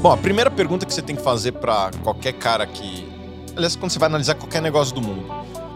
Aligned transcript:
Bom, 0.00 0.12
a 0.12 0.16
primeira 0.16 0.50
pergunta 0.50 0.84
que 0.84 0.92
você 0.92 1.02
tem 1.02 1.16
que 1.16 1.22
fazer 1.22 1.52
para 1.52 1.90
qualquer 2.02 2.32
cara 2.34 2.66
que. 2.66 3.08
Aliás, 3.56 3.74
quando 3.74 3.90
você 3.90 3.98
vai 3.98 4.08
analisar 4.08 4.34
qualquer 4.34 4.60
negócio 4.60 4.94
do 4.94 5.02
mundo: 5.02 5.26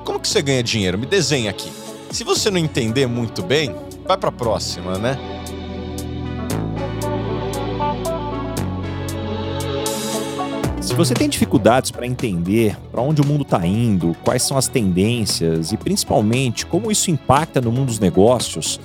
como 0.05 0.21
que 0.21 0.29
você 0.29 0.43
ganha 0.43 0.63
dinheiro? 0.63 0.99
Me 0.99 1.07
desenha 1.07 1.51
aqui. 1.51 1.73
Se 2.11 2.23
você 2.25 2.51
não 2.51 2.59
entender 2.59 3.07
muito 3.07 3.43
bem, 3.43 3.75
vai 4.07 4.17
para 4.17 4.29
a 4.29 4.33
próxima, 4.33 4.99
né? 4.99 5.19
Se 10.81 10.95
você 10.95 11.15
tem 11.15 11.29
dificuldades 11.29 11.91
para 11.91 12.05
entender 12.07 12.77
para 12.91 13.01
onde 13.01 13.23
o 13.23 13.27
mundo 13.27 13.43
está 13.43 13.65
indo, 13.65 14.17
quais 14.25 14.43
são 14.43 14.59
as 14.59 14.67
tendências 14.67 15.71
e 15.71 15.77
principalmente 15.77 16.67
como 16.67 16.91
isso 16.91 17.11
impacta 17.11 17.61
no 17.61 17.71
mundo 17.71 17.87
dos 17.87 18.01
negócios, 18.01 18.81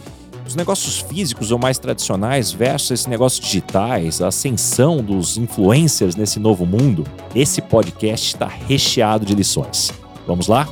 os 0.48 0.56
negócios 0.56 1.00
físicos 1.00 1.52
ou 1.52 1.58
mais 1.58 1.80
tradicionais 1.80 2.52
versus 2.52 2.92
esses 2.92 3.08
negócios 3.08 3.44
digitais, 3.44 4.22
a 4.22 4.28
ascensão 4.28 4.98
dos 4.98 5.38
influencers 5.38 6.16
nesse 6.16 6.40
novo 6.40 6.66
mundo, 6.66 7.04
esse 7.34 7.62
podcast 7.62 8.28
está 8.28 8.48
recheado 8.48 9.26
de 9.26 9.34
lições. 9.34 9.92
Vamos 10.28 10.48
lá? 10.48 10.68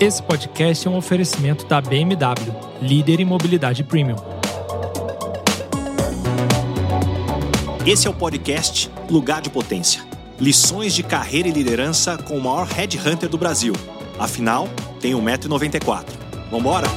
Esse 0.00 0.22
podcast 0.22 0.86
é 0.86 0.90
um 0.90 0.96
oferecimento 0.96 1.66
da 1.66 1.80
BMW, 1.80 2.54
líder 2.80 3.20
em 3.20 3.24
mobilidade 3.24 3.82
premium. 3.82 4.16
Esse 7.84 8.06
é 8.06 8.10
o 8.10 8.14
podcast 8.14 8.90
Lugar 9.10 9.40
de 9.40 9.50
Potência. 9.50 10.06
Lições 10.38 10.94
de 10.94 11.02
carreira 11.02 11.48
e 11.48 11.52
liderança 11.52 12.16
com 12.16 12.38
o 12.38 12.40
maior 12.40 12.66
headhunter 12.66 13.28
do 13.28 13.36
Brasil. 13.36 13.74
Afinal, 14.18 14.68
tem 15.00 15.12
1,94m. 15.12 16.04
Vambora? 16.50 16.88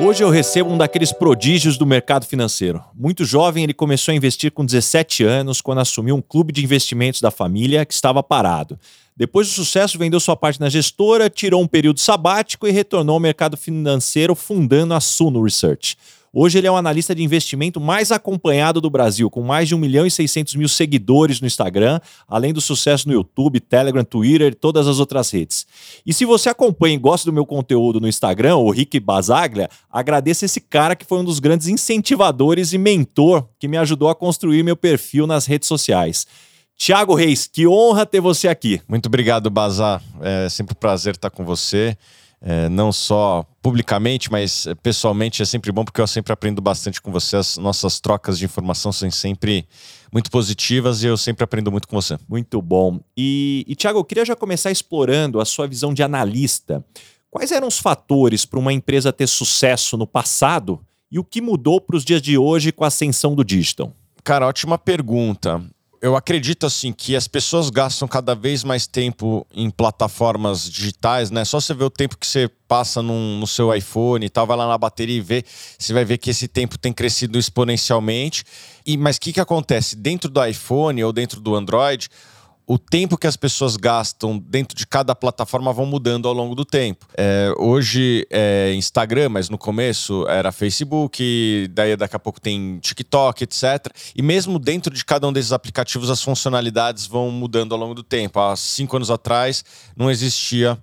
Hoje 0.00 0.24
eu 0.24 0.30
recebo 0.30 0.72
um 0.72 0.78
daqueles 0.78 1.12
prodígios 1.12 1.78
do 1.78 1.86
mercado 1.86 2.26
financeiro. 2.26 2.82
Muito 2.94 3.24
jovem, 3.24 3.62
ele 3.62 3.74
começou 3.74 4.10
a 4.10 4.14
investir 4.14 4.50
com 4.50 4.64
17 4.64 5.22
anos 5.22 5.60
quando 5.60 5.78
assumiu 5.78 6.16
um 6.16 6.22
clube 6.22 6.52
de 6.52 6.64
investimentos 6.64 7.20
da 7.20 7.30
família 7.30 7.84
que 7.84 7.94
estava 7.94 8.22
parado. 8.24 8.76
Depois 9.16 9.46
do 9.46 9.52
sucesso, 9.52 9.98
vendeu 9.98 10.18
sua 10.18 10.34
parte 10.34 10.58
na 10.58 10.68
gestora, 10.68 11.30
tirou 11.30 11.62
um 11.62 11.66
período 11.66 12.00
sabático 12.00 12.66
e 12.66 12.72
retornou 12.72 13.14
ao 13.14 13.20
mercado 13.20 13.56
financeiro 13.56 14.34
fundando 14.34 14.94
a 14.94 15.00
Suno 15.00 15.44
Research. 15.44 15.96
Hoje 16.32 16.58
ele 16.58 16.68
é 16.68 16.70
o 16.70 16.76
analista 16.76 17.12
de 17.12 17.24
investimento 17.24 17.80
mais 17.80 18.12
acompanhado 18.12 18.80
do 18.80 18.88
Brasil, 18.88 19.28
com 19.28 19.42
mais 19.42 19.66
de 19.66 19.74
1 19.74 19.78
milhão 19.78 20.06
e 20.06 20.10
600 20.12 20.54
mil 20.54 20.68
seguidores 20.68 21.40
no 21.40 21.46
Instagram, 21.48 21.98
além 22.28 22.52
do 22.52 22.60
sucesso 22.60 23.08
no 23.08 23.14
YouTube, 23.14 23.58
Telegram, 23.58 24.04
Twitter 24.04 24.52
e 24.52 24.54
todas 24.54 24.86
as 24.86 25.00
outras 25.00 25.28
redes. 25.32 25.66
E 26.06 26.14
se 26.14 26.24
você 26.24 26.48
acompanha 26.48 26.94
e 26.94 26.98
gosta 26.98 27.28
do 27.28 27.32
meu 27.32 27.44
conteúdo 27.44 28.00
no 28.00 28.06
Instagram, 28.06 28.54
o 28.58 28.70
Rick 28.70 29.00
Basaglia, 29.00 29.68
agradeço 29.90 30.44
esse 30.44 30.60
cara 30.60 30.94
que 30.94 31.04
foi 31.04 31.18
um 31.18 31.24
dos 31.24 31.40
grandes 31.40 31.66
incentivadores 31.66 32.72
e 32.72 32.78
mentor 32.78 33.48
que 33.58 33.66
me 33.66 33.76
ajudou 33.76 34.08
a 34.08 34.14
construir 34.14 34.62
meu 34.62 34.76
perfil 34.76 35.26
nas 35.26 35.46
redes 35.46 35.66
sociais. 35.66 36.28
Tiago 36.76 37.16
Reis, 37.16 37.48
que 37.48 37.66
honra 37.66 38.06
ter 38.06 38.20
você 38.20 38.46
aqui. 38.46 38.80
Muito 38.88 39.06
obrigado, 39.06 39.50
Bazar. 39.50 40.00
É 40.20 40.48
sempre 40.48 40.74
um 40.76 40.80
prazer 40.80 41.16
estar 41.16 41.28
com 41.28 41.44
você 41.44 41.98
é, 42.42 42.68
não 42.70 42.90
só 42.90 43.44
publicamente, 43.60 44.30
mas 44.32 44.66
é, 44.66 44.74
pessoalmente 44.74 45.42
é 45.42 45.44
sempre 45.44 45.70
bom 45.70 45.84
porque 45.84 46.00
eu 46.00 46.06
sempre 46.06 46.32
aprendo 46.32 46.62
bastante 46.62 47.00
com 47.00 47.12
você. 47.12 47.36
As 47.36 47.58
nossas 47.58 48.00
trocas 48.00 48.38
de 48.38 48.46
informação 48.46 48.90
são 48.92 49.10
sempre 49.10 49.66
muito 50.10 50.30
positivas 50.30 51.02
e 51.02 51.06
eu 51.06 51.16
sempre 51.16 51.44
aprendo 51.44 51.70
muito 51.70 51.86
com 51.86 52.00
você. 52.00 52.18
Muito 52.28 52.62
bom. 52.62 52.98
E, 53.16 53.64
e 53.68 53.74
Tiago, 53.74 53.98
eu 53.98 54.04
queria 54.04 54.24
já 54.24 54.34
começar 54.34 54.70
explorando 54.70 55.40
a 55.40 55.44
sua 55.44 55.66
visão 55.66 55.92
de 55.92 56.02
analista. 56.02 56.84
Quais 57.30 57.52
eram 57.52 57.68
os 57.68 57.78
fatores 57.78 58.44
para 58.46 58.58
uma 58.58 58.72
empresa 58.72 59.12
ter 59.12 59.26
sucesso 59.26 59.96
no 59.96 60.06
passado 60.06 60.80
e 61.12 61.18
o 61.18 61.24
que 61.24 61.40
mudou 61.40 61.80
para 61.80 61.96
os 61.96 62.04
dias 62.04 62.22
de 62.22 62.38
hoje 62.38 62.72
com 62.72 62.84
a 62.84 62.88
ascensão 62.88 63.34
do 63.34 63.44
digital? 63.44 63.92
Cara, 64.24 64.46
ótima 64.46 64.78
pergunta 64.78 65.62
eu 66.02 66.16
acredito 66.16 66.64
assim 66.64 66.92
que 66.92 67.14
as 67.14 67.28
pessoas 67.28 67.68
gastam 67.68 68.08
cada 68.08 68.34
vez 68.34 68.64
mais 68.64 68.86
tempo 68.86 69.46
em 69.52 69.68
plataformas 69.68 70.68
digitais, 70.70 71.30
né? 71.30 71.44
Só 71.44 71.60
você 71.60 71.74
ver 71.74 71.84
o 71.84 71.90
tempo 71.90 72.16
que 72.16 72.26
você 72.26 72.48
passa 72.66 73.02
num, 73.02 73.38
no 73.38 73.46
seu 73.46 73.74
iPhone 73.74 74.24
e 74.24 74.30
tal, 74.30 74.46
vai 74.46 74.56
lá 74.56 74.66
na 74.66 74.78
bateria 74.78 75.18
e 75.18 75.20
vê, 75.20 75.44
você 75.78 75.92
vai 75.92 76.04
ver 76.04 76.16
que 76.16 76.30
esse 76.30 76.48
tempo 76.48 76.78
tem 76.78 76.92
crescido 76.92 77.38
exponencialmente. 77.38 78.44
E 78.86 78.96
mas 78.96 79.16
o 79.16 79.20
que, 79.20 79.32
que 79.32 79.40
acontece 79.40 79.94
dentro 79.94 80.30
do 80.30 80.42
iPhone 80.42 81.04
ou 81.04 81.12
dentro 81.12 81.38
do 81.38 81.54
Android? 81.54 82.08
O 82.72 82.78
tempo 82.78 83.18
que 83.18 83.26
as 83.26 83.36
pessoas 83.36 83.76
gastam 83.76 84.38
dentro 84.38 84.76
de 84.76 84.86
cada 84.86 85.12
plataforma 85.12 85.72
vão 85.72 85.84
mudando 85.84 86.28
ao 86.28 86.32
longo 86.32 86.54
do 86.54 86.64
tempo. 86.64 87.04
É, 87.18 87.52
hoje 87.58 88.24
é 88.30 88.72
Instagram, 88.74 89.28
mas 89.28 89.48
no 89.48 89.58
começo 89.58 90.24
era 90.28 90.52
Facebook, 90.52 91.66
daí 91.72 91.96
daqui 91.96 92.14
a 92.14 92.18
pouco 92.20 92.40
tem 92.40 92.78
TikTok, 92.78 93.42
etc. 93.42 93.88
E 94.14 94.22
mesmo 94.22 94.56
dentro 94.56 94.94
de 94.94 95.04
cada 95.04 95.26
um 95.26 95.32
desses 95.32 95.50
aplicativos, 95.50 96.10
as 96.10 96.22
funcionalidades 96.22 97.08
vão 97.08 97.28
mudando 97.32 97.74
ao 97.74 97.80
longo 97.80 97.92
do 97.92 98.04
tempo. 98.04 98.38
Há 98.38 98.54
cinco 98.54 98.94
anos 98.94 99.10
atrás 99.10 99.64
não 99.96 100.08
existia 100.08 100.78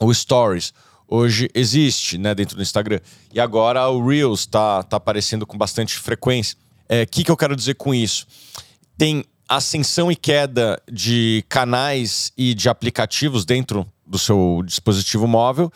o 0.00 0.14
Stories. 0.14 0.72
Hoje 1.06 1.50
existe 1.54 2.16
né, 2.16 2.34
dentro 2.34 2.56
do 2.56 2.62
Instagram. 2.62 3.00
E 3.30 3.38
agora 3.38 3.86
o 3.90 4.08
Reels 4.08 4.40
está 4.40 4.82
tá 4.82 4.96
aparecendo 4.96 5.46
com 5.46 5.58
bastante 5.58 5.98
frequência. 5.98 6.56
O 6.56 6.94
é, 6.94 7.04
que, 7.04 7.22
que 7.22 7.30
eu 7.30 7.36
quero 7.36 7.54
dizer 7.54 7.74
com 7.74 7.94
isso? 7.94 8.26
Tem 8.96 9.22
ascensão 9.50 10.12
e 10.12 10.16
queda 10.16 10.80
de 10.90 11.44
canais 11.48 12.32
e 12.38 12.54
de 12.54 12.68
aplicativos 12.68 13.44
dentro 13.44 13.84
do 14.06 14.18
seu 14.18 14.62
dispositivo 14.64 15.26
móvel. 15.26 15.72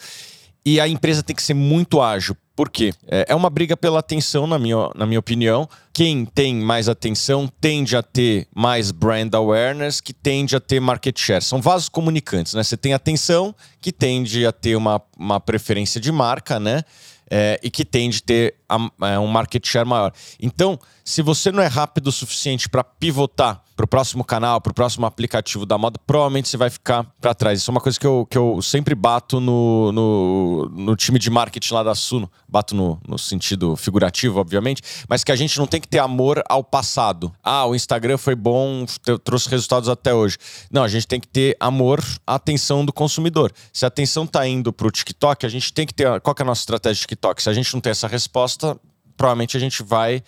E 0.64 0.80
a 0.80 0.88
empresa 0.88 1.22
tem 1.22 1.36
que 1.36 1.42
ser 1.42 1.54
muito 1.54 2.00
ágil. 2.00 2.36
Por 2.56 2.70
quê? 2.70 2.94
É, 3.08 3.26
é 3.30 3.34
uma 3.34 3.50
briga 3.50 3.76
pela 3.76 3.98
atenção, 3.98 4.46
na 4.46 4.58
minha, 4.58 4.88
na 4.94 5.04
minha 5.04 5.18
opinião. 5.18 5.68
Quem 5.92 6.24
tem 6.24 6.54
mais 6.54 6.88
atenção 6.88 7.50
tende 7.60 7.96
a 7.96 8.02
ter 8.02 8.46
mais 8.54 8.92
brand 8.92 9.34
awareness, 9.34 10.00
que 10.00 10.12
tende 10.12 10.54
a 10.54 10.60
ter 10.60 10.80
market 10.80 11.18
share. 11.18 11.42
São 11.42 11.60
vasos 11.60 11.88
comunicantes, 11.88 12.54
né? 12.54 12.62
Você 12.62 12.76
tem 12.76 12.94
atenção, 12.94 13.54
que 13.80 13.90
tende 13.90 14.46
a 14.46 14.52
ter 14.52 14.76
uma, 14.76 15.02
uma 15.18 15.40
preferência 15.40 16.00
de 16.00 16.12
marca, 16.12 16.60
né? 16.60 16.82
É, 17.28 17.58
e 17.62 17.70
que 17.70 17.84
tende 17.84 18.18
a 18.18 18.26
ter 18.26 18.54
a, 18.68 19.08
é, 19.08 19.18
um 19.18 19.26
market 19.26 19.66
share 19.66 19.86
maior. 19.86 20.12
Então, 20.40 20.78
se 21.04 21.20
você 21.20 21.52
não 21.52 21.62
é 21.62 21.66
rápido 21.66 22.06
o 22.06 22.12
suficiente 22.12 22.68
para 22.68 22.82
pivotar 22.82 23.62
para 23.76 23.84
o 23.84 23.88
próximo 23.88 24.24
canal, 24.24 24.60
para 24.60 24.70
o 24.70 24.74
próximo 24.74 25.04
aplicativo 25.04 25.66
da 25.66 25.76
moda, 25.76 25.98
provavelmente 26.06 26.48
você 26.48 26.56
vai 26.56 26.70
ficar 26.70 27.04
para 27.20 27.34
trás. 27.34 27.60
Isso 27.60 27.70
é 27.70 27.72
uma 27.72 27.80
coisa 27.80 27.98
que 27.98 28.06
eu, 28.06 28.26
que 28.30 28.38
eu 28.38 28.62
sempre 28.62 28.94
bato 28.94 29.40
no, 29.40 29.90
no, 29.92 30.68
no 30.72 30.96
time 30.96 31.18
de 31.18 31.28
marketing 31.28 31.74
lá 31.74 31.82
da 31.82 31.94
Suno. 31.94 32.30
Bato 32.48 32.74
no, 32.74 33.00
no 33.06 33.18
sentido 33.18 33.74
figurativo, 33.74 34.38
obviamente, 34.38 34.80
mas 35.08 35.24
que 35.24 35.32
a 35.32 35.36
gente 35.36 35.58
não 35.58 35.66
tem 35.66 35.80
que 35.80 35.88
ter 35.88 35.98
amor 35.98 36.42
ao 36.48 36.62
passado. 36.62 37.32
Ah, 37.42 37.66
o 37.66 37.74
Instagram 37.74 38.16
foi 38.16 38.36
bom, 38.36 38.86
trouxe 39.24 39.48
resultados 39.48 39.88
até 39.88 40.14
hoje. 40.14 40.38
Não, 40.70 40.84
a 40.84 40.88
gente 40.88 41.06
tem 41.06 41.18
que 41.18 41.28
ter 41.28 41.56
amor 41.58 42.02
à 42.24 42.36
atenção 42.36 42.84
do 42.84 42.92
consumidor. 42.92 43.52
Se 43.72 43.84
a 43.84 43.88
atenção 43.88 44.24
está 44.24 44.46
indo 44.46 44.72
para 44.72 44.86
o 44.86 44.90
TikTok, 44.90 45.44
a 45.44 45.48
gente 45.48 45.72
tem 45.72 45.84
que 45.84 45.92
ter. 45.92 46.20
Qual 46.20 46.34
que 46.34 46.42
é 46.42 46.44
a 46.44 46.46
nossa 46.46 46.62
estratégia 46.62 46.94
de 46.94 47.00
TikTok? 47.00 47.42
Se 47.42 47.50
a 47.50 47.52
gente 47.52 47.74
não 47.74 47.80
tem 47.80 47.90
essa 47.90 48.06
resposta, 48.06 48.78
provavelmente 49.16 49.56
a 49.56 49.60
gente 49.60 49.82
vai 49.82 50.22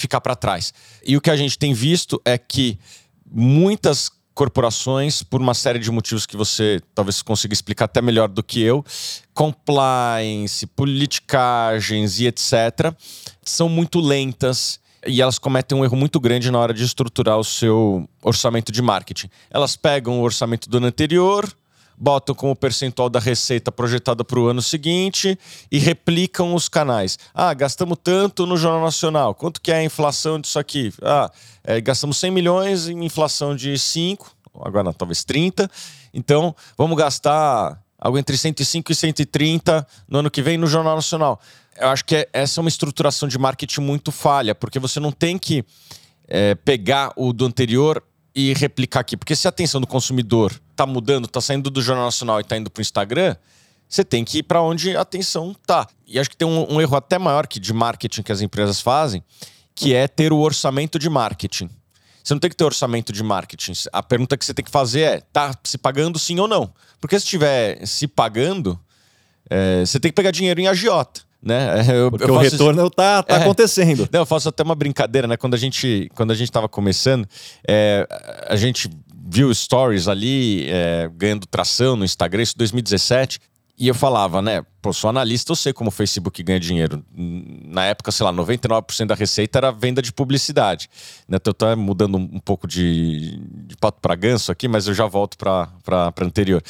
ficar 0.00 0.20
para 0.20 0.34
trás. 0.34 0.72
E 1.04 1.16
o 1.16 1.20
que 1.20 1.30
a 1.30 1.36
gente 1.36 1.58
tem 1.58 1.72
visto 1.72 2.20
é 2.24 2.36
que 2.38 2.78
muitas 3.30 4.10
corporações, 4.34 5.22
por 5.22 5.40
uma 5.40 5.52
série 5.52 5.78
de 5.78 5.90
motivos 5.90 6.24
que 6.24 6.36
você 6.36 6.80
talvez 6.94 7.20
consiga 7.20 7.52
explicar 7.52 7.84
até 7.84 8.00
melhor 8.00 8.28
do 8.28 8.42
que 8.42 8.60
eu, 8.60 8.84
compliance, 9.34 10.66
politicagens 10.66 12.20
e 12.20 12.26
etc., 12.26 12.94
são 13.42 13.68
muito 13.68 14.00
lentas 14.00 14.80
e 15.06 15.20
elas 15.20 15.38
cometem 15.38 15.76
um 15.76 15.84
erro 15.84 15.96
muito 15.96 16.20
grande 16.20 16.50
na 16.50 16.58
hora 16.58 16.74
de 16.74 16.84
estruturar 16.84 17.38
o 17.38 17.44
seu 17.44 18.08
orçamento 18.22 18.70
de 18.70 18.82
marketing. 18.82 19.28
Elas 19.50 19.76
pegam 19.76 20.20
o 20.20 20.22
orçamento 20.22 20.68
do 20.68 20.76
ano 20.76 20.86
anterior, 20.86 21.50
botam 22.00 22.34
como 22.34 22.56
percentual 22.56 23.10
da 23.10 23.20
receita 23.20 23.70
projetada 23.70 24.24
para 24.24 24.40
o 24.40 24.46
ano 24.46 24.62
seguinte 24.62 25.38
e 25.70 25.78
replicam 25.78 26.54
os 26.54 26.66
canais. 26.66 27.18
Ah, 27.34 27.52
gastamos 27.52 27.98
tanto 28.02 28.46
no 28.46 28.56
Jornal 28.56 28.82
Nacional. 28.82 29.34
Quanto 29.34 29.60
que 29.60 29.70
é 29.70 29.76
a 29.76 29.84
inflação 29.84 30.40
disso 30.40 30.58
aqui? 30.58 30.94
Ah, 31.02 31.30
é, 31.62 31.78
gastamos 31.78 32.16
100 32.16 32.30
milhões 32.30 32.88
em 32.88 33.04
inflação 33.04 33.54
de 33.54 33.78
5, 33.78 34.34
agora 34.62 34.84
não, 34.84 34.94
talvez 34.94 35.22
30. 35.24 35.70
Então, 36.14 36.56
vamos 36.78 36.96
gastar 36.96 37.78
algo 37.98 38.16
entre 38.16 38.34
105 38.34 38.90
e 38.90 38.94
130 38.94 39.86
no 40.08 40.20
ano 40.20 40.30
que 40.30 40.40
vem 40.40 40.56
no 40.56 40.66
Jornal 40.66 40.96
Nacional. 40.96 41.38
Eu 41.78 41.88
acho 41.88 42.04
que 42.06 42.16
é, 42.16 42.28
essa 42.32 42.58
é 42.58 42.62
uma 42.62 42.70
estruturação 42.70 43.28
de 43.28 43.38
marketing 43.38 43.82
muito 43.82 44.10
falha, 44.10 44.54
porque 44.54 44.78
você 44.78 44.98
não 44.98 45.12
tem 45.12 45.36
que 45.36 45.62
é, 46.26 46.54
pegar 46.54 47.12
o 47.14 47.30
do 47.30 47.44
anterior 47.44 48.02
e 48.34 48.54
replicar 48.54 49.00
aqui. 49.00 49.18
Porque 49.18 49.36
se 49.36 49.46
a 49.46 49.50
atenção 49.50 49.80
do 49.80 49.86
consumidor 49.86 50.52
está 50.80 50.86
mudando, 50.86 51.26
está 51.26 51.40
saindo 51.40 51.70
do 51.70 51.82
Jornal 51.82 52.06
Nacional 52.06 52.38
e 52.38 52.42
está 52.42 52.56
indo 52.56 52.70
para 52.70 52.80
o 52.80 52.82
Instagram, 52.82 53.36
você 53.88 54.04
tem 54.04 54.24
que 54.24 54.38
ir 54.38 54.42
para 54.44 54.62
onde 54.62 54.96
a 54.96 55.02
atenção 55.02 55.54
tá. 55.66 55.86
E 56.06 56.18
acho 56.18 56.30
que 56.30 56.36
tem 56.36 56.48
um, 56.48 56.74
um, 56.74 56.80
erro 56.80 56.96
até 56.96 57.18
maior 57.18 57.46
que 57.46 57.60
de 57.60 57.72
marketing 57.72 58.22
que 58.22 58.32
as 58.32 58.40
empresas 58.40 58.80
fazem, 58.80 59.22
que 59.74 59.94
é 59.94 60.08
ter 60.08 60.32
o 60.32 60.38
orçamento 60.38 60.98
de 60.98 61.10
marketing. 61.10 61.68
Você 62.22 62.34
não 62.34 62.38
tem 62.38 62.50
que 62.50 62.56
ter 62.56 62.64
orçamento 62.64 63.12
de 63.12 63.22
marketing. 63.22 63.72
A 63.92 64.02
pergunta 64.02 64.36
que 64.36 64.44
você 64.44 64.54
tem 64.54 64.64
que 64.64 64.70
fazer 64.70 65.00
é: 65.00 65.20
tá 65.32 65.54
se 65.64 65.76
pagando 65.76 66.18
sim 66.18 66.38
ou 66.38 66.46
não? 66.46 66.72
Porque 67.00 67.18
se 67.18 67.24
estiver 67.24 67.84
se 67.86 68.06
pagando, 68.06 68.78
é, 69.48 69.80
você 69.80 69.98
tem 69.98 70.10
que 70.10 70.14
pegar 70.14 70.30
dinheiro 70.30 70.60
em 70.60 70.68
agiota. 70.68 71.22
né? 71.42 71.84
Eu, 71.92 72.10
Porque 72.10 72.30
eu 72.30 72.34
o 72.34 72.38
retorno 72.38 72.82
isso... 72.82 72.90
tá, 72.90 73.22
tá 73.22 73.36
é. 73.36 73.42
acontecendo. 73.42 74.08
Não, 74.12 74.20
eu 74.20 74.26
faço 74.26 74.48
até 74.48 74.62
uma 74.62 74.74
brincadeira, 74.74 75.26
né? 75.26 75.36
Quando 75.36 75.54
a 75.54 75.58
gente, 75.58 76.10
quando 76.14 76.30
a 76.30 76.34
gente 76.34 76.52
tava 76.52 76.68
começando, 76.68 77.26
é, 77.66 78.06
a 78.46 78.56
gente 78.56 78.88
viu 79.32 79.54
stories 79.54 80.08
ali 80.08 80.66
é, 80.68 81.08
ganhando 81.14 81.46
tração 81.46 81.94
no 81.96 82.04
Instagram, 82.04 82.42
isso 82.42 82.54
em 82.56 82.58
2017. 82.58 83.38
E 83.80 83.88
eu 83.88 83.94
falava, 83.94 84.42
né? 84.42 84.62
Pô, 84.82 84.92
sou 84.92 85.08
analista, 85.08 85.52
eu 85.52 85.56
sei 85.56 85.72
como 85.72 85.88
o 85.88 85.90
Facebook 85.90 86.42
ganha 86.42 86.60
dinheiro. 86.60 87.02
Na 87.16 87.86
época, 87.86 88.12
sei 88.12 88.26
lá, 88.26 88.30
99% 88.30 89.06
da 89.06 89.14
receita 89.14 89.58
era 89.58 89.70
venda 89.70 90.02
de 90.02 90.12
publicidade. 90.12 90.90
Né? 91.26 91.38
Então, 91.40 91.50
eu 91.50 91.54
tô 91.54 91.76
mudando 91.76 92.18
um 92.18 92.38
pouco 92.38 92.68
de, 92.68 93.38
de 93.40 93.74
pato 93.78 93.98
para 93.98 94.14
ganso 94.14 94.52
aqui, 94.52 94.68
mas 94.68 94.86
eu 94.86 94.92
já 94.92 95.06
volto 95.06 95.38
para 95.38 96.12
anterior. 96.20 96.62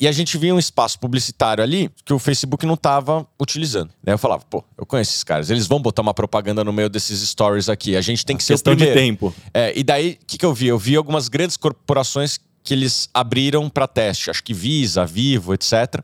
E 0.00 0.08
a 0.08 0.12
gente 0.12 0.36
via 0.36 0.52
um 0.52 0.58
espaço 0.58 0.98
publicitário 0.98 1.62
ali 1.62 1.88
que 2.04 2.12
o 2.12 2.18
Facebook 2.18 2.66
não 2.66 2.74
estava 2.74 3.24
utilizando. 3.40 3.90
Né? 4.04 4.14
Eu 4.14 4.18
falava, 4.18 4.42
pô, 4.50 4.64
eu 4.76 4.84
conheço 4.84 5.12
esses 5.12 5.22
caras, 5.22 5.50
eles 5.50 5.68
vão 5.68 5.80
botar 5.80 6.02
uma 6.02 6.14
propaganda 6.14 6.64
no 6.64 6.72
meio 6.72 6.90
desses 6.90 7.20
stories 7.28 7.68
aqui. 7.68 7.94
A 7.94 8.00
gente 8.00 8.26
tem 8.26 8.36
que 8.36 8.42
ser 8.42 8.54
o 8.54 8.58
primeiro. 8.58 8.92
de 8.92 9.00
tempo. 9.00 9.32
É, 9.54 9.72
e 9.78 9.84
daí, 9.84 10.18
o 10.20 10.26
que, 10.26 10.36
que 10.36 10.44
eu 10.44 10.52
vi? 10.52 10.66
Eu 10.66 10.80
vi 10.80 10.96
algumas 10.96 11.28
grandes 11.28 11.56
corporações 11.56 12.40
que 12.64 12.74
eles 12.74 13.08
abriram 13.14 13.70
para 13.70 13.86
teste. 13.86 14.30
Acho 14.30 14.42
que 14.42 14.52
Visa, 14.52 15.06
Vivo, 15.06 15.54
etc. 15.54 16.02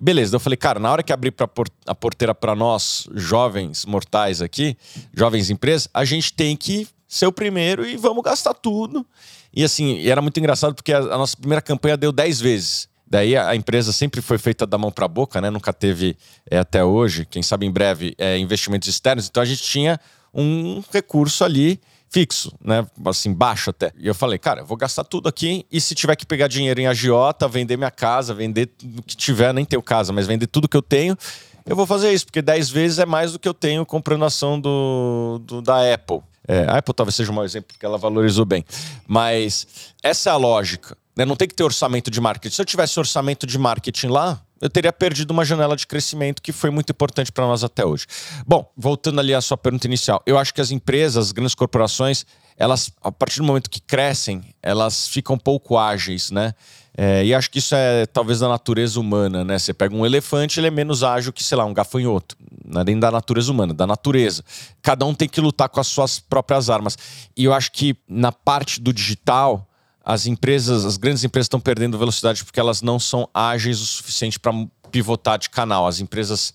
Beleza, 0.00 0.36
eu 0.36 0.40
falei, 0.40 0.56
cara, 0.56 0.78
na 0.78 0.92
hora 0.92 1.02
que 1.02 1.12
abrir 1.12 1.30
por 1.30 1.68
a 1.86 1.94
porteira 1.94 2.34
para 2.34 2.54
nós, 2.54 3.08
jovens 3.14 3.86
mortais 3.86 4.42
aqui, 4.42 4.76
jovens 5.14 5.48
empresas, 5.48 5.88
a 5.92 6.04
gente 6.04 6.32
tem 6.32 6.54
que 6.54 6.86
ser 7.08 7.26
o 7.26 7.32
primeiro 7.32 7.86
e 7.86 7.96
vamos 7.96 8.22
gastar 8.22 8.52
tudo. 8.52 9.06
E 9.54 9.64
assim, 9.64 10.06
era 10.06 10.20
muito 10.20 10.38
engraçado 10.38 10.74
porque 10.74 10.92
a, 10.92 10.98
a 10.98 11.18
nossa 11.18 11.36
primeira 11.36 11.62
campanha 11.62 11.96
deu 11.96 12.12
10 12.12 12.40
vezes. 12.40 12.88
Daí 13.08 13.36
a, 13.36 13.54
empresa 13.54 13.92
sempre 13.92 14.20
foi 14.20 14.36
feita 14.36 14.66
da 14.66 14.76
mão 14.76 14.90
para 14.90 15.04
a 15.04 15.08
boca, 15.08 15.40
né? 15.40 15.48
Nunca 15.48 15.72
teve 15.72 16.16
é, 16.50 16.58
até 16.58 16.84
hoje, 16.84 17.24
quem 17.24 17.42
sabe 17.42 17.64
em 17.64 17.70
breve, 17.70 18.14
é, 18.18 18.36
investimentos 18.36 18.88
externos. 18.88 19.28
Então 19.28 19.42
a 19.42 19.46
gente 19.46 19.62
tinha 19.62 19.98
um 20.34 20.82
recurso 20.92 21.44
ali 21.44 21.80
fixo, 22.16 22.50
né? 22.64 22.86
Assim, 23.04 23.30
baixo 23.30 23.68
até. 23.68 23.92
E 23.98 24.06
eu 24.06 24.14
falei, 24.14 24.38
cara, 24.38 24.62
eu 24.62 24.64
vou 24.64 24.74
gastar 24.74 25.04
tudo 25.04 25.28
aqui 25.28 25.66
e 25.70 25.78
se 25.78 25.94
tiver 25.94 26.16
que 26.16 26.24
pegar 26.24 26.48
dinheiro 26.48 26.80
em 26.80 26.86
agiota, 26.86 27.46
vender 27.46 27.76
minha 27.76 27.90
casa, 27.90 28.32
vender 28.32 28.70
o 28.82 29.02
que 29.02 29.14
tiver, 29.14 29.52
nem 29.52 29.66
tenho 29.66 29.82
casa, 29.82 30.14
mas 30.14 30.26
vender 30.26 30.46
tudo 30.46 30.66
que 30.66 30.76
eu 30.76 30.80
tenho, 30.80 31.14
eu 31.66 31.76
vou 31.76 31.84
fazer 31.84 32.10
isso, 32.14 32.24
porque 32.24 32.40
10 32.40 32.70
vezes 32.70 32.98
é 33.00 33.04
mais 33.04 33.32
do 33.32 33.38
que 33.38 33.46
eu 33.46 33.52
tenho 33.52 33.84
comprando 33.84 34.24
ação 34.24 34.58
do, 34.58 35.42
do 35.44 35.60
da 35.60 35.92
Apple. 35.92 36.22
É, 36.48 36.60
a 36.60 36.78
Apple 36.78 36.94
talvez 36.94 37.14
seja 37.14 37.30
um 37.30 37.34
mau 37.34 37.44
exemplo, 37.44 37.68
porque 37.74 37.84
ela 37.84 37.98
valorizou 37.98 38.46
bem. 38.46 38.64
Mas 39.06 39.66
essa 40.02 40.30
é 40.30 40.32
a 40.32 40.36
lógica. 40.36 40.96
Né? 41.14 41.26
Não 41.26 41.36
tem 41.36 41.46
que 41.46 41.54
ter 41.54 41.64
orçamento 41.64 42.10
de 42.10 42.18
marketing. 42.18 42.54
Se 42.54 42.62
eu 42.62 42.66
tivesse 42.66 42.98
orçamento 42.98 43.46
de 43.46 43.58
marketing 43.58 44.06
lá, 44.06 44.40
eu 44.60 44.70
teria 44.70 44.92
perdido 44.92 45.30
uma 45.30 45.44
janela 45.44 45.76
de 45.76 45.86
crescimento 45.86 46.40
que 46.40 46.52
foi 46.52 46.70
muito 46.70 46.90
importante 46.90 47.30
para 47.30 47.46
nós 47.46 47.62
até 47.62 47.84
hoje. 47.84 48.06
Bom, 48.46 48.70
voltando 48.76 49.20
ali 49.20 49.34
à 49.34 49.40
sua 49.40 49.56
pergunta 49.56 49.86
inicial, 49.86 50.22
eu 50.26 50.38
acho 50.38 50.54
que 50.54 50.60
as 50.60 50.70
empresas, 50.70 51.26
as 51.26 51.32
grandes 51.32 51.54
corporações, 51.54 52.24
elas, 52.56 52.90
a 53.02 53.12
partir 53.12 53.38
do 53.38 53.44
momento 53.44 53.68
que 53.68 53.80
crescem, 53.80 54.42
elas 54.62 55.08
ficam 55.08 55.36
pouco 55.38 55.76
ágeis, 55.76 56.30
né? 56.30 56.54
É, 56.98 57.22
e 57.22 57.34
acho 57.34 57.50
que 57.50 57.58
isso 57.58 57.74
é 57.74 58.06
talvez 58.06 58.40
da 58.40 58.48
natureza 58.48 58.98
humana, 58.98 59.44
né? 59.44 59.58
Você 59.58 59.74
pega 59.74 59.94
um 59.94 60.06
elefante, 60.06 60.58
ele 60.58 60.68
é 60.68 60.70
menos 60.70 61.02
ágil 61.02 61.30
que, 61.30 61.44
sei 61.44 61.58
lá, 61.58 61.64
um 61.66 61.74
gafanhoto. 61.74 62.34
Não 62.64 62.80
é 62.80 62.84
nem 62.84 62.98
da 62.98 63.10
natureza 63.10 63.52
humana, 63.52 63.74
da 63.74 63.86
natureza. 63.86 64.42
Cada 64.80 65.04
um 65.04 65.14
tem 65.14 65.28
que 65.28 65.38
lutar 65.38 65.68
com 65.68 65.78
as 65.78 65.86
suas 65.86 66.18
próprias 66.18 66.70
armas. 66.70 66.96
E 67.36 67.44
eu 67.44 67.52
acho 67.52 67.70
que 67.70 67.94
na 68.08 68.32
parte 68.32 68.80
do 68.80 68.94
digital, 68.94 69.68
as 70.06 70.26
empresas, 70.26 70.84
as 70.84 70.96
grandes 70.96 71.24
empresas 71.24 71.46
estão 71.46 71.58
perdendo 71.58 71.98
velocidade 71.98 72.44
porque 72.44 72.60
elas 72.60 72.80
não 72.80 72.96
são 72.98 73.28
ágeis 73.34 73.80
o 73.80 73.86
suficiente 73.86 74.38
para 74.38 74.52
pivotar 74.90 75.36
de 75.36 75.50
canal. 75.50 75.86
As 75.86 75.98
empresas 75.98 76.54